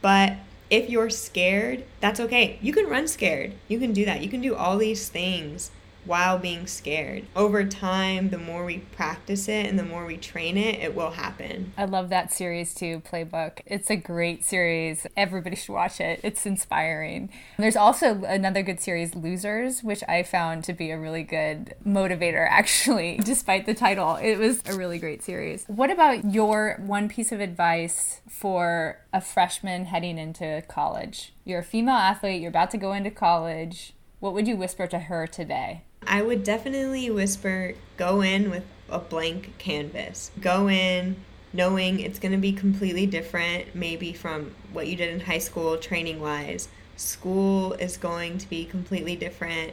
but 0.00 0.36
if 0.70 0.88
you're 0.88 1.10
scared, 1.10 1.84
that's 2.00 2.20
okay. 2.20 2.58
You 2.62 2.72
can 2.72 2.86
run 2.86 3.06
scared. 3.06 3.52
You 3.68 3.78
can 3.78 3.92
do 3.92 4.04
that. 4.04 4.22
You 4.22 4.28
can 4.28 4.40
do 4.40 4.54
all 4.54 4.78
these 4.78 5.08
things 5.08 5.70
while 6.04 6.38
being 6.38 6.66
scared. 6.66 7.24
Over 7.34 7.64
time, 7.64 8.30
the 8.30 8.38
more 8.38 8.64
we 8.64 8.78
practice 8.78 9.48
it 9.48 9.66
and 9.66 9.78
the 9.78 9.84
more 9.84 10.06
we 10.06 10.16
train 10.16 10.56
it, 10.56 10.80
it 10.80 10.94
will 10.94 11.12
happen. 11.12 11.72
I 11.76 11.84
love 11.84 12.10
that 12.10 12.32
series 12.32 12.74
too, 12.74 13.00
Playbook. 13.00 13.60
It's 13.66 13.90
a 13.90 13.96
great 13.96 14.44
series. 14.44 15.06
Everybody 15.16 15.56
should 15.56 15.72
watch 15.72 16.00
it. 16.00 16.20
It's 16.22 16.46
inspiring. 16.46 17.30
There's 17.58 17.76
also 17.76 18.24
another 18.24 18.62
good 18.62 18.80
series, 18.80 19.14
Losers, 19.14 19.82
which 19.82 20.02
I 20.08 20.22
found 20.22 20.64
to 20.64 20.72
be 20.72 20.90
a 20.90 20.98
really 20.98 21.22
good 21.22 21.74
motivator, 21.86 22.46
actually, 22.50 23.18
despite 23.24 23.66
the 23.66 23.74
title. 23.74 24.16
It 24.16 24.36
was 24.36 24.62
a 24.66 24.76
really 24.76 24.98
great 24.98 25.22
series. 25.22 25.64
What 25.66 25.90
about 25.90 26.32
your 26.32 26.80
one 26.80 27.08
piece 27.08 27.32
of 27.32 27.40
advice 27.40 28.20
for 28.28 29.00
a 29.12 29.20
freshman 29.20 29.86
heading 29.86 30.18
into 30.18 30.62
college? 30.68 31.32
You're 31.44 31.60
a 31.60 31.64
female 31.64 31.94
athlete, 31.94 32.40
you're 32.40 32.50
about 32.50 32.70
to 32.72 32.78
go 32.78 32.92
into 32.92 33.10
college. 33.10 33.94
What 34.20 34.32
would 34.32 34.48
you 34.48 34.56
whisper 34.56 34.86
to 34.86 34.98
her 35.00 35.26
today? 35.26 35.82
I 36.06 36.22
would 36.22 36.44
definitely 36.44 37.10
whisper 37.10 37.74
go 37.96 38.20
in 38.20 38.50
with 38.50 38.64
a 38.88 38.98
blank 38.98 39.54
canvas. 39.58 40.30
Go 40.40 40.68
in 40.68 41.16
knowing 41.52 42.00
it's 42.00 42.18
going 42.18 42.32
to 42.32 42.38
be 42.38 42.52
completely 42.52 43.06
different, 43.06 43.74
maybe 43.74 44.12
from 44.12 44.54
what 44.72 44.88
you 44.88 44.96
did 44.96 45.08
in 45.08 45.20
high 45.20 45.38
school 45.38 45.76
training 45.78 46.20
wise. 46.20 46.68
School 46.96 47.74
is 47.74 47.96
going 47.96 48.38
to 48.38 48.48
be 48.48 48.64
completely 48.64 49.16
different. 49.16 49.72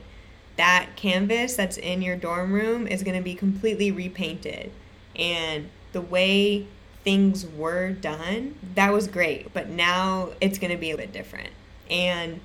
That 0.57 0.89
canvas 0.95 1.55
that's 1.55 1.77
in 1.77 2.01
your 2.01 2.15
dorm 2.15 2.53
room 2.53 2.85
is 2.85 3.03
going 3.03 3.17
to 3.17 3.23
be 3.23 3.33
completely 3.33 3.91
repainted. 3.91 4.71
And 5.15 5.69
the 5.91 6.01
way 6.01 6.67
things 7.03 7.45
were 7.45 7.91
done, 7.91 8.55
that 8.75 8.93
was 8.93 9.07
great. 9.07 9.53
But 9.53 9.69
now 9.69 10.29
it's 10.39 10.59
going 10.59 10.71
to 10.71 10.77
be 10.77 10.91
a 10.91 10.97
bit 10.97 11.11
different. 11.11 11.49
And 11.89 12.41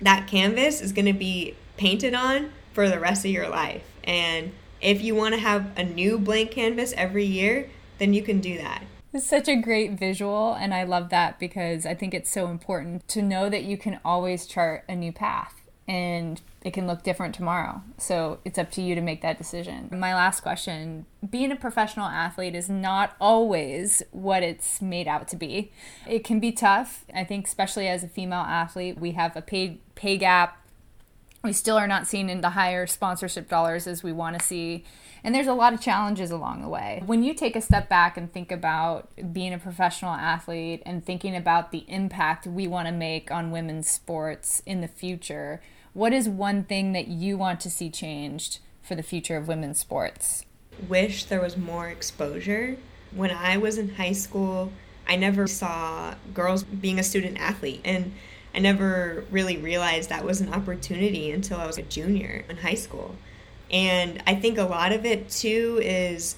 that 0.00 0.26
canvas 0.26 0.80
is 0.80 0.92
going 0.92 1.06
to 1.06 1.12
be 1.12 1.54
painted 1.76 2.14
on 2.14 2.50
for 2.74 2.90
the 2.90 3.00
rest 3.00 3.24
of 3.24 3.30
your 3.30 3.48
life. 3.48 3.82
And 4.02 4.52
if 4.82 5.00
you 5.00 5.14
want 5.14 5.34
to 5.34 5.40
have 5.40 5.70
a 5.78 5.84
new 5.84 6.18
blank 6.18 6.50
canvas 6.50 6.92
every 6.96 7.24
year, 7.24 7.70
then 7.98 8.12
you 8.12 8.22
can 8.22 8.40
do 8.40 8.58
that. 8.58 8.82
It's 9.14 9.26
such 9.26 9.48
a 9.48 9.54
great 9.54 9.92
visual, 9.92 10.54
and 10.54 10.74
I 10.74 10.82
love 10.82 11.08
that 11.10 11.38
because 11.38 11.86
I 11.86 11.94
think 11.94 12.12
it's 12.12 12.30
so 12.30 12.48
important 12.48 13.06
to 13.08 13.22
know 13.22 13.48
that 13.48 13.62
you 13.62 13.78
can 13.78 14.00
always 14.04 14.44
chart 14.44 14.84
a 14.88 14.96
new 14.96 15.12
path 15.12 15.62
and 15.86 16.40
it 16.62 16.72
can 16.72 16.86
look 16.86 17.02
different 17.02 17.34
tomorrow. 17.34 17.82
So 17.96 18.40
it's 18.44 18.58
up 18.58 18.72
to 18.72 18.82
you 18.82 18.94
to 18.94 19.00
make 19.00 19.22
that 19.22 19.38
decision. 19.38 19.88
My 19.92 20.14
last 20.14 20.40
question 20.40 21.06
being 21.28 21.52
a 21.52 21.56
professional 21.56 22.06
athlete 22.06 22.54
is 22.54 22.68
not 22.68 23.14
always 23.20 24.02
what 24.10 24.42
it's 24.42 24.82
made 24.82 25.06
out 25.06 25.28
to 25.28 25.36
be. 25.36 25.70
It 26.08 26.24
can 26.24 26.40
be 26.40 26.52
tough. 26.52 27.04
I 27.14 27.22
think, 27.22 27.46
especially 27.46 27.86
as 27.86 28.02
a 28.02 28.08
female 28.08 28.40
athlete, 28.40 28.98
we 28.98 29.12
have 29.12 29.36
a 29.36 29.42
pay, 29.42 29.78
pay 29.94 30.16
gap 30.16 30.58
we 31.44 31.52
still 31.52 31.76
are 31.76 31.86
not 31.86 32.06
seeing 32.06 32.28
in 32.28 32.40
the 32.40 32.50
higher 32.50 32.86
sponsorship 32.86 33.48
dollars 33.48 33.86
as 33.86 34.02
we 34.02 34.12
want 34.12 34.38
to 34.38 34.44
see. 34.44 34.84
And 35.22 35.34
there's 35.34 35.46
a 35.46 35.54
lot 35.54 35.72
of 35.72 35.80
challenges 35.80 36.30
along 36.30 36.62
the 36.62 36.68
way. 36.68 37.02
When 37.06 37.22
you 37.22 37.34
take 37.34 37.54
a 37.54 37.60
step 37.60 37.88
back 37.88 38.16
and 38.16 38.32
think 38.32 38.50
about 38.50 39.08
being 39.32 39.54
a 39.54 39.58
professional 39.58 40.14
athlete 40.14 40.82
and 40.84 41.04
thinking 41.04 41.36
about 41.36 41.70
the 41.70 41.84
impact 41.88 42.46
we 42.46 42.66
want 42.66 42.88
to 42.88 42.92
make 42.92 43.30
on 43.30 43.50
women's 43.50 43.88
sports 43.88 44.62
in 44.66 44.80
the 44.80 44.88
future, 44.88 45.62
what 45.92 46.12
is 46.12 46.28
one 46.28 46.64
thing 46.64 46.92
that 46.92 47.08
you 47.08 47.38
want 47.38 47.60
to 47.60 47.70
see 47.70 47.88
changed 47.88 48.58
for 48.82 48.94
the 48.94 49.02
future 49.02 49.36
of 49.36 49.48
women's 49.48 49.78
sports? 49.78 50.44
Wish 50.88 51.24
there 51.24 51.40
was 51.40 51.56
more 51.56 51.88
exposure. 51.88 52.76
When 53.12 53.30
I 53.30 53.56
was 53.56 53.78
in 53.78 53.94
high 53.94 54.12
school, 54.12 54.72
I 55.06 55.16
never 55.16 55.46
saw 55.46 56.14
girls 56.32 56.64
being 56.64 56.98
a 56.98 57.02
student 57.02 57.38
athlete. 57.38 57.80
And 57.84 58.12
I 58.54 58.60
never 58.60 59.24
really 59.30 59.56
realized 59.56 60.08
that 60.10 60.24
was 60.24 60.40
an 60.40 60.52
opportunity 60.52 61.30
until 61.30 61.58
I 61.58 61.66
was 61.66 61.78
a 61.78 61.82
junior 61.82 62.44
in 62.48 62.58
high 62.58 62.74
school. 62.74 63.16
And 63.70 64.22
I 64.26 64.34
think 64.34 64.58
a 64.58 64.64
lot 64.64 64.92
of 64.92 65.04
it 65.04 65.28
too 65.28 65.80
is 65.82 66.36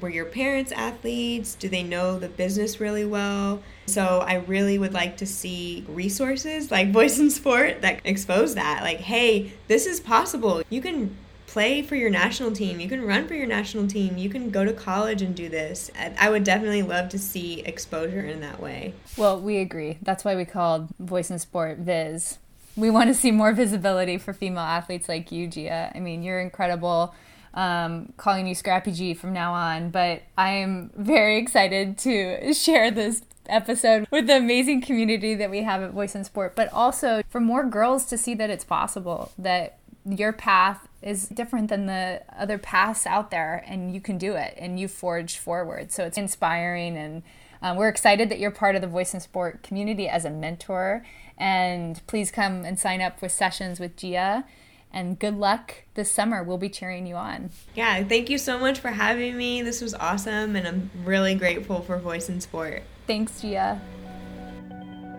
were 0.00 0.08
your 0.08 0.24
parents 0.24 0.72
athletes? 0.72 1.54
Do 1.54 1.68
they 1.68 1.82
know 1.82 2.18
the 2.18 2.28
business 2.28 2.80
really 2.80 3.04
well? 3.04 3.62
So 3.86 4.24
I 4.26 4.36
really 4.36 4.78
would 4.78 4.94
like 4.94 5.16
to 5.18 5.26
see 5.26 5.84
resources 5.88 6.70
like 6.70 6.90
Voice 6.92 7.18
in 7.18 7.30
Sport 7.30 7.82
that 7.82 8.00
expose 8.04 8.54
that. 8.54 8.82
Like, 8.82 9.00
hey, 9.00 9.52
this 9.68 9.86
is 9.86 10.00
possible. 10.00 10.62
You 10.70 10.80
can 10.80 11.16
play 11.50 11.82
for 11.82 11.96
your 11.96 12.10
national 12.10 12.52
team. 12.52 12.78
You 12.78 12.88
can 12.88 13.04
run 13.04 13.26
for 13.26 13.34
your 13.34 13.46
national 13.46 13.88
team. 13.88 14.16
You 14.16 14.30
can 14.30 14.50
go 14.50 14.64
to 14.64 14.72
college 14.72 15.20
and 15.20 15.34
do 15.34 15.48
this. 15.48 15.90
I 15.98 16.30
would 16.30 16.44
definitely 16.44 16.82
love 16.82 17.08
to 17.08 17.18
see 17.18 17.60
exposure 17.62 18.20
in 18.20 18.40
that 18.40 18.60
way. 18.60 18.94
Well, 19.16 19.40
we 19.40 19.58
agree. 19.58 19.98
That's 20.00 20.24
why 20.24 20.36
we 20.36 20.44
called 20.44 20.90
Voice 21.00 21.28
in 21.28 21.40
Sport 21.40 21.78
VIS. 21.78 22.38
We 22.76 22.88
want 22.88 23.08
to 23.08 23.14
see 23.14 23.32
more 23.32 23.52
visibility 23.52 24.16
for 24.16 24.32
female 24.32 24.60
athletes 24.60 25.08
like 25.08 25.32
you, 25.32 25.48
Gia. 25.48 25.90
I 25.92 25.98
mean, 25.98 26.22
you're 26.22 26.38
incredible. 26.38 27.16
Um, 27.52 28.12
calling 28.16 28.46
you 28.46 28.54
Scrappy 28.54 28.92
G 28.92 29.12
from 29.12 29.32
now 29.32 29.52
on, 29.52 29.90
but 29.90 30.22
I 30.38 30.50
am 30.50 30.92
very 30.94 31.36
excited 31.38 31.98
to 31.98 32.54
share 32.54 32.92
this 32.92 33.22
episode 33.46 34.06
with 34.12 34.28
the 34.28 34.36
amazing 34.36 34.82
community 34.82 35.34
that 35.34 35.50
we 35.50 35.62
have 35.62 35.82
at 35.82 35.90
Voice 35.90 36.14
in 36.14 36.22
Sport, 36.22 36.54
but 36.54 36.72
also 36.72 37.24
for 37.28 37.40
more 37.40 37.66
girls 37.66 38.04
to 38.06 38.16
see 38.16 38.36
that 38.36 38.50
it's 38.50 38.62
possible, 38.62 39.32
that 39.36 39.78
your 40.06 40.32
path 40.32 40.86
is 41.02 41.28
different 41.28 41.68
than 41.68 41.86
the 41.86 42.22
other 42.36 42.58
paths 42.58 43.06
out 43.06 43.30
there 43.30 43.64
and 43.66 43.94
you 43.94 44.00
can 44.00 44.18
do 44.18 44.34
it 44.34 44.54
and 44.58 44.78
you 44.78 44.88
forge 44.88 45.38
forward. 45.38 45.90
So 45.92 46.04
it's 46.04 46.18
inspiring 46.18 46.96
and 46.96 47.22
um, 47.62 47.76
we're 47.76 47.88
excited 47.88 48.28
that 48.30 48.38
you're 48.38 48.50
part 48.50 48.74
of 48.74 48.80
the 48.80 48.86
Voice 48.86 49.14
in 49.14 49.20
Sport 49.20 49.62
community 49.62 50.08
as 50.08 50.24
a 50.24 50.30
mentor. 50.30 51.04
And 51.38 52.00
please 52.06 52.30
come 52.30 52.64
and 52.64 52.78
sign 52.78 53.00
up 53.00 53.18
for 53.18 53.28
sessions 53.28 53.80
with 53.80 53.96
gia. 53.96 54.44
And 54.92 55.18
good 55.18 55.36
luck 55.36 55.84
this 55.94 56.10
summer. 56.10 56.42
We'll 56.42 56.58
be 56.58 56.68
cheering 56.68 57.06
you 57.06 57.14
on. 57.14 57.50
Yeah 57.74 58.02
thank 58.04 58.28
you 58.28 58.38
so 58.38 58.58
much 58.58 58.78
for 58.78 58.88
having 58.88 59.36
me. 59.36 59.62
This 59.62 59.80
was 59.80 59.94
awesome 59.94 60.56
and 60.56 60.66
i'm 60.66 60.90
really 61.04 61.34
grateful 61.34 61.80
for 61.80 61.98
Voice 61.98 62.28
in 62.28 62.40
Sport. 62.40 62.82
Thanks 63.06 63.40
gia. 63.40 63.80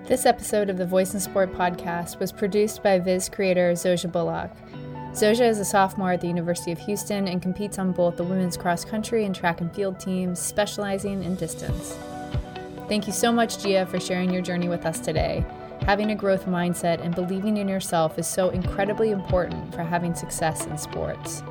This 0.05 0.25
episode 0.25 0.69
of 0.69 0.77
the 0.77 0.85
Voice 0.85 1.13
in 1.13 1.19
Sport 1.19 1.53
podcast 1.53 2.19
was 2.19 2.31
produced 2.31 2.83
by 2.83 2.99
VIS 2.99 3.29
creator 3.29 3.71
Zoja 3.73 4.11
Bullock. 4.11 4.51
Zoja 5.13 5.49
is 5.49 5.59
a 5.59 5.65
sophomore 5.65 6.13
at 6.13 6.21
the 6.21 6.27
University 6.27 6.71
of 6.71 6.79
Houston 6.79 7.27
and 7.27 7.41
competes 7.41 7.77
on 7.77 7.91
both 7.91 8.15
the 8.15 8.23
women's 8.23 8.55
cross 8.55 8.85
country 8.85 9.25
and 9.25 9.35
track 9.35 9.59
and 9.59 9.73
field 9.75 9.99
teams, 9.99 10.39
specializing 10.39 11.21
in 11.23 11.35
distance. 11.35 11.97
Thank 12.87 13.07
you 13.07 13.13
so 13.13 13.29
much, 13.29 13.61
Gia, 13.61 13.85
for 13.85 13.99
sharing 13.99 14.31
your 14.31 14.41
journey 14.41 14.69
with 14.69 14.85
us 14.85 15.01
today. 15.01 15.45
Having 15.81 16.11
a 16.11 16.15
growth 16.15 16.45
mindset 16.45 17.03
and 17.03 17.13
believing 17.13 17.57
in 17.57 17.67
yourself 17.67 18.17
is 18.17 18.25
so 18.25 18.49
incredibly 18.51 19.11
important 19.11 19.75
for 19.75 19.83
having 19.83 20.15
success 20.15 20.65
in 20.65 20.77
sports. 20.77 21.43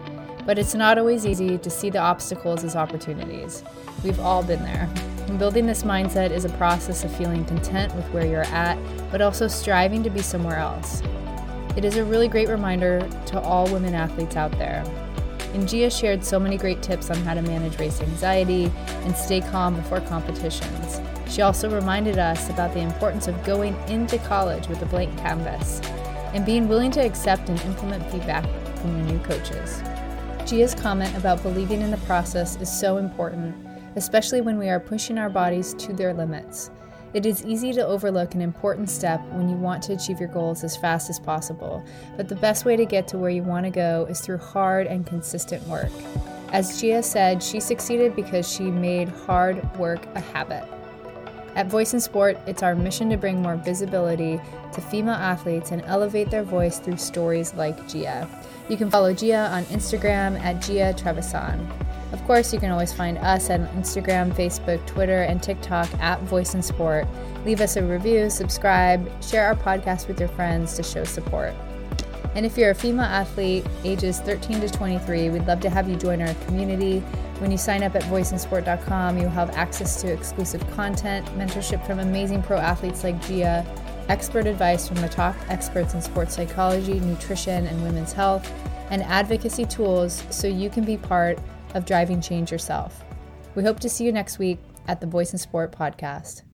But 0.46 0.58
it's 0.58 0.74
not 0.74 0.96
always 0.96 1.26
easy 1.26 1.58
to 1.58 1.70
see 1.70 1.90
the 1.90 1.98
obstacles 1.98 2.64
as 2.64 2.76
opportunities. 2.76 3.62
We've 4.02 4.20
all 4.20 4.42
been 4.42 4.62
there. 4.62 4.88
And 5.26 5.38
building 5.38 5.66
this 5.66 5.82
mindset 5.82 6.30
is 6.30 6.46
a 6.46 6.50
process 6.50 7.04
of 7.04 7.14
feeling 7.14 7.44
content 7.44 7.94
with 7.94 8.06
where 8.06 8.24
you're 8.24 8.42
at, 8.42 8.78
but 9.10 9.20
also 9.20 9.48
striving 9.48 10.02
to 10.02 10.10
be 10.10 10.22
somewhere 10.22 10.56
else. 10.56 11.02
It 11.76 11.84
is 11.84 11.96
a 11.96 12.04
really 12.04 12.28
great 12.28 12.48
reminder 12.48 13.08
to 13.26 13.40
all 13.40 13.70
women 13.72 13.94
athletes 13.94 14.36
out 14.36 14.50
there. 14.58 14.84
And 15.54 15.68
Gia 15.68 15.90
shared 15.90 16.24
so 16.24 16.38
many 16.38 16.56
great 16.56 16.82
tips 16.82 17.10
on 17.10 17.16
how 17.18 17.34
to 17.34 17.42
manage 17.42 17.78
race 17.78 18.00
anxiety 18.00 18.72
and 18.86 19.16
stay 19.16 19.40
calm 19.40 19.76
before 19.76 20.00
competitions. 20.00 21.00
She 21.28 21.42
also 21.42 21.70
reminded 21.70 22.18
us 22.18 22.50
about 22.50 22.74
the 22.74 22.80
importance 22.80 23.28
of 23.28 23.44
going 23.44 23.76
into 23.88 24.18
college 24.18 24.66
with 24.66 24.82
a 24.82 24.86
blank 24.86 25.16
canvas 25.18 25.80
and 26.34 26.44
being 26.44 26.68
willing 26.68 26.90
to 26.92 27.00
accept 27.00 27.48
and 27.48 27.60
implement 27.62 28.08
feedback 28.10 28.44
from 28.78 28.96
your 28.96 29.06
new 29.06 29.18
coaches. 29.20 29.80
Gia's 30.46 30.74
comment 30.74 31.16
about 31.16 31.42
believing 31.42 31.82
in 31.82 31.92
the 31.92 31.98
process 31.98 32.56
is 32.56 32.70
so 32.70 32.96
important, 32.96 33.54
especially 33.94 34.40
when 34.40 34.58
we 34.58 34.68
are 34.68 34.80
pushing 34.80 35.18
our 35.18 35.30
bodies 35.30 35.74
to 35.74 35.92
their 35.92 36.12
limits. 36.12 36.70
It 37.12 37.26
is 37.26 37.44
easy 37.44 37.72
to 37.72 37.84
overlook 37.84 38.34
an 38.34 38.40
important 38.40 38.88
step 38.88 39.20
when 39.32 39.48
you 39.48 39.56
want 39.56 39.82
to 39.84 39.94
achieve 39.94 40.20
your 40.20 40.28
goals 40.28 40.62
as 40.62 40.76
fast 40.76 41.10
as 41.10 41.18
possible, 41.18 41.84
but 42.16 42.28
the 42.28 42.36
best 42.36 42.64
way 42.64 42.76
to 42.76 42.84
get 42.84 43.08
to 43.08 43.18
where 43.18 43.30
you 43.30 43.42
want 43.42 43.64
to 43.64 43.70
go 43.70 44.06
is 44.08 44.20
through 44.20 44.38
hard 44.38 44.86
and 44.86 45.04
consistent 45.04 45.66
work. 45.66 45.90
As 46.52 46.80
Gia 46.80 47.02
said, 47.02 47.42
she 47.42 47.58
succeeded 47.58 48.14
because 48.14 48.50
she 48.50 48.64
made 48.64 49.08
hard 49.08 49.76
work 49.76 50.06
a 50.14 50.20
habit. 50.20 50.64
At 51.56 51.66
Voice 51.66 51.94
in 51.94 52.00
Sport, 52.00 52.38
it's 52.46 52.62
our 52.62 52.76
mission 52.76 53.10
to 53.10 53.16
bring 53.16 53.42
more 53.42 53.56
visibility 53.56 54.40
to 54.72 54.80
female 54.80 55.14
athletes 55.14 55.72
and 55.72 55.82
elevate 55.86 56.30
their 56.30 56.44
voice 56.44 56.78
through 56.78 56.98
stories 56.98 57.54
like 57.54 57.88
Gia. 57.88 58.28
You 58.68 58.76
can 58.76 58.88
follow 58.88 59.12
Gia 59.12 59.48
on 59.48 59.64
Instagram 59.64 60.38
at 60.40 60.62
Gia 60.62 60.94
Trevisan. 60.96 61.68
Of 62.12 62.24
course, 62.24 62.52
you 62.52 62.58
can 62.58 62.70
always 62.72 62.92
find 62.92 63.18
us 63.18 63.50
on 63.50 63.66
Instagram, 63.68 64.32
Facebook, 64.32 64.84
Twitter, 64.86 65.22
and 65.22 65.42
TikTok 65.42 65.88
at 66.00 66.20
Voice 66.22 66.54
in 66.54 66.62
Sport. 66.62 67.06
Leave 67.44 67.60
us 67.60 67.76
a 67.76 67.82
review, 67.82 68.30
subscribe, 68.30 69.08
share 69.22 69.46
our 69.46 69.54
podcast 69.54 70.08
with 70.08 70.18
your 70.18 70.28
friends 70.30 70.74
to 70.74 70.82
show 70.82 71.04
support. 71.04 71.54
And 72.34 72.46
if 72.46 72.56
you're 72.56 72.70
a 72.70 72.74
female 72.74 73.06
athlete 73.06 73.66
ages 73.84 74.20
13 74.20 74.60
to 74.60 74.68
23, 74.68 75.30
we'd 75.30 75.46
love 75.46 75.60
to 75.60 75.70
have 75.70 75.88
you 75.88 75.96
join 75.96 76.20
our 76.22 76.34
community. 76.46 77.00
When 77.38 77.50
you 77.50 77.58
sign 77.58 77.82
up 77.82 77.96
at 77.96 78.02
voiceinsport.com, 78.04 79.18
you'll 79.18 79.30
have 79.30 79.50
access 79.50 80.00
to 80.02 80.12
exclusive 80.12 80.68
content, 80.72 81.26
mentorship 81.38 81.84
from 81.86 81.98
amazing 81.98 82.42
pro 82.42 82.58
athletes 82.58 83.02
like 83.02 83.20
Gia, 83.26 83.64
expert 84.08 84.46
advice 84.46 84.86
from 84.86 84.96
the 84.98 85.08
top 85.08 85.34
experts 85.48 85.94
in 85.94 86.02
sports 86.02 86.34
psychology, 86.34 87.00
nutrition, 87.00 87.66
and 87.66 87.82
women's 87.82 88.12
health, 88.12 88.52
and 88.90 89.02
advocacy 89.04 89.64
tools 89.64 90.24
so 90.30 90.46
you 90.46 90.68
can 90.68 90.84
be 90.84 90.96
part 90.96 91.38
of 91.74 91.86
driving 91.86 92.20
change 92.20 92.50
yourself. 92.52 93.04
We 93.54 93.62
hope 93.62 93.80
to 93.80 93.88
see 93.88 94.04
you 94.04 94.12
next 94.12 94.38
week 94.38 94.58
at 94.86 95.00
the 95.00 95.06
Voice 95.06 95.32
in 95.32 95.38
Sport 95.38 95.72
podcast. 95.72 96.42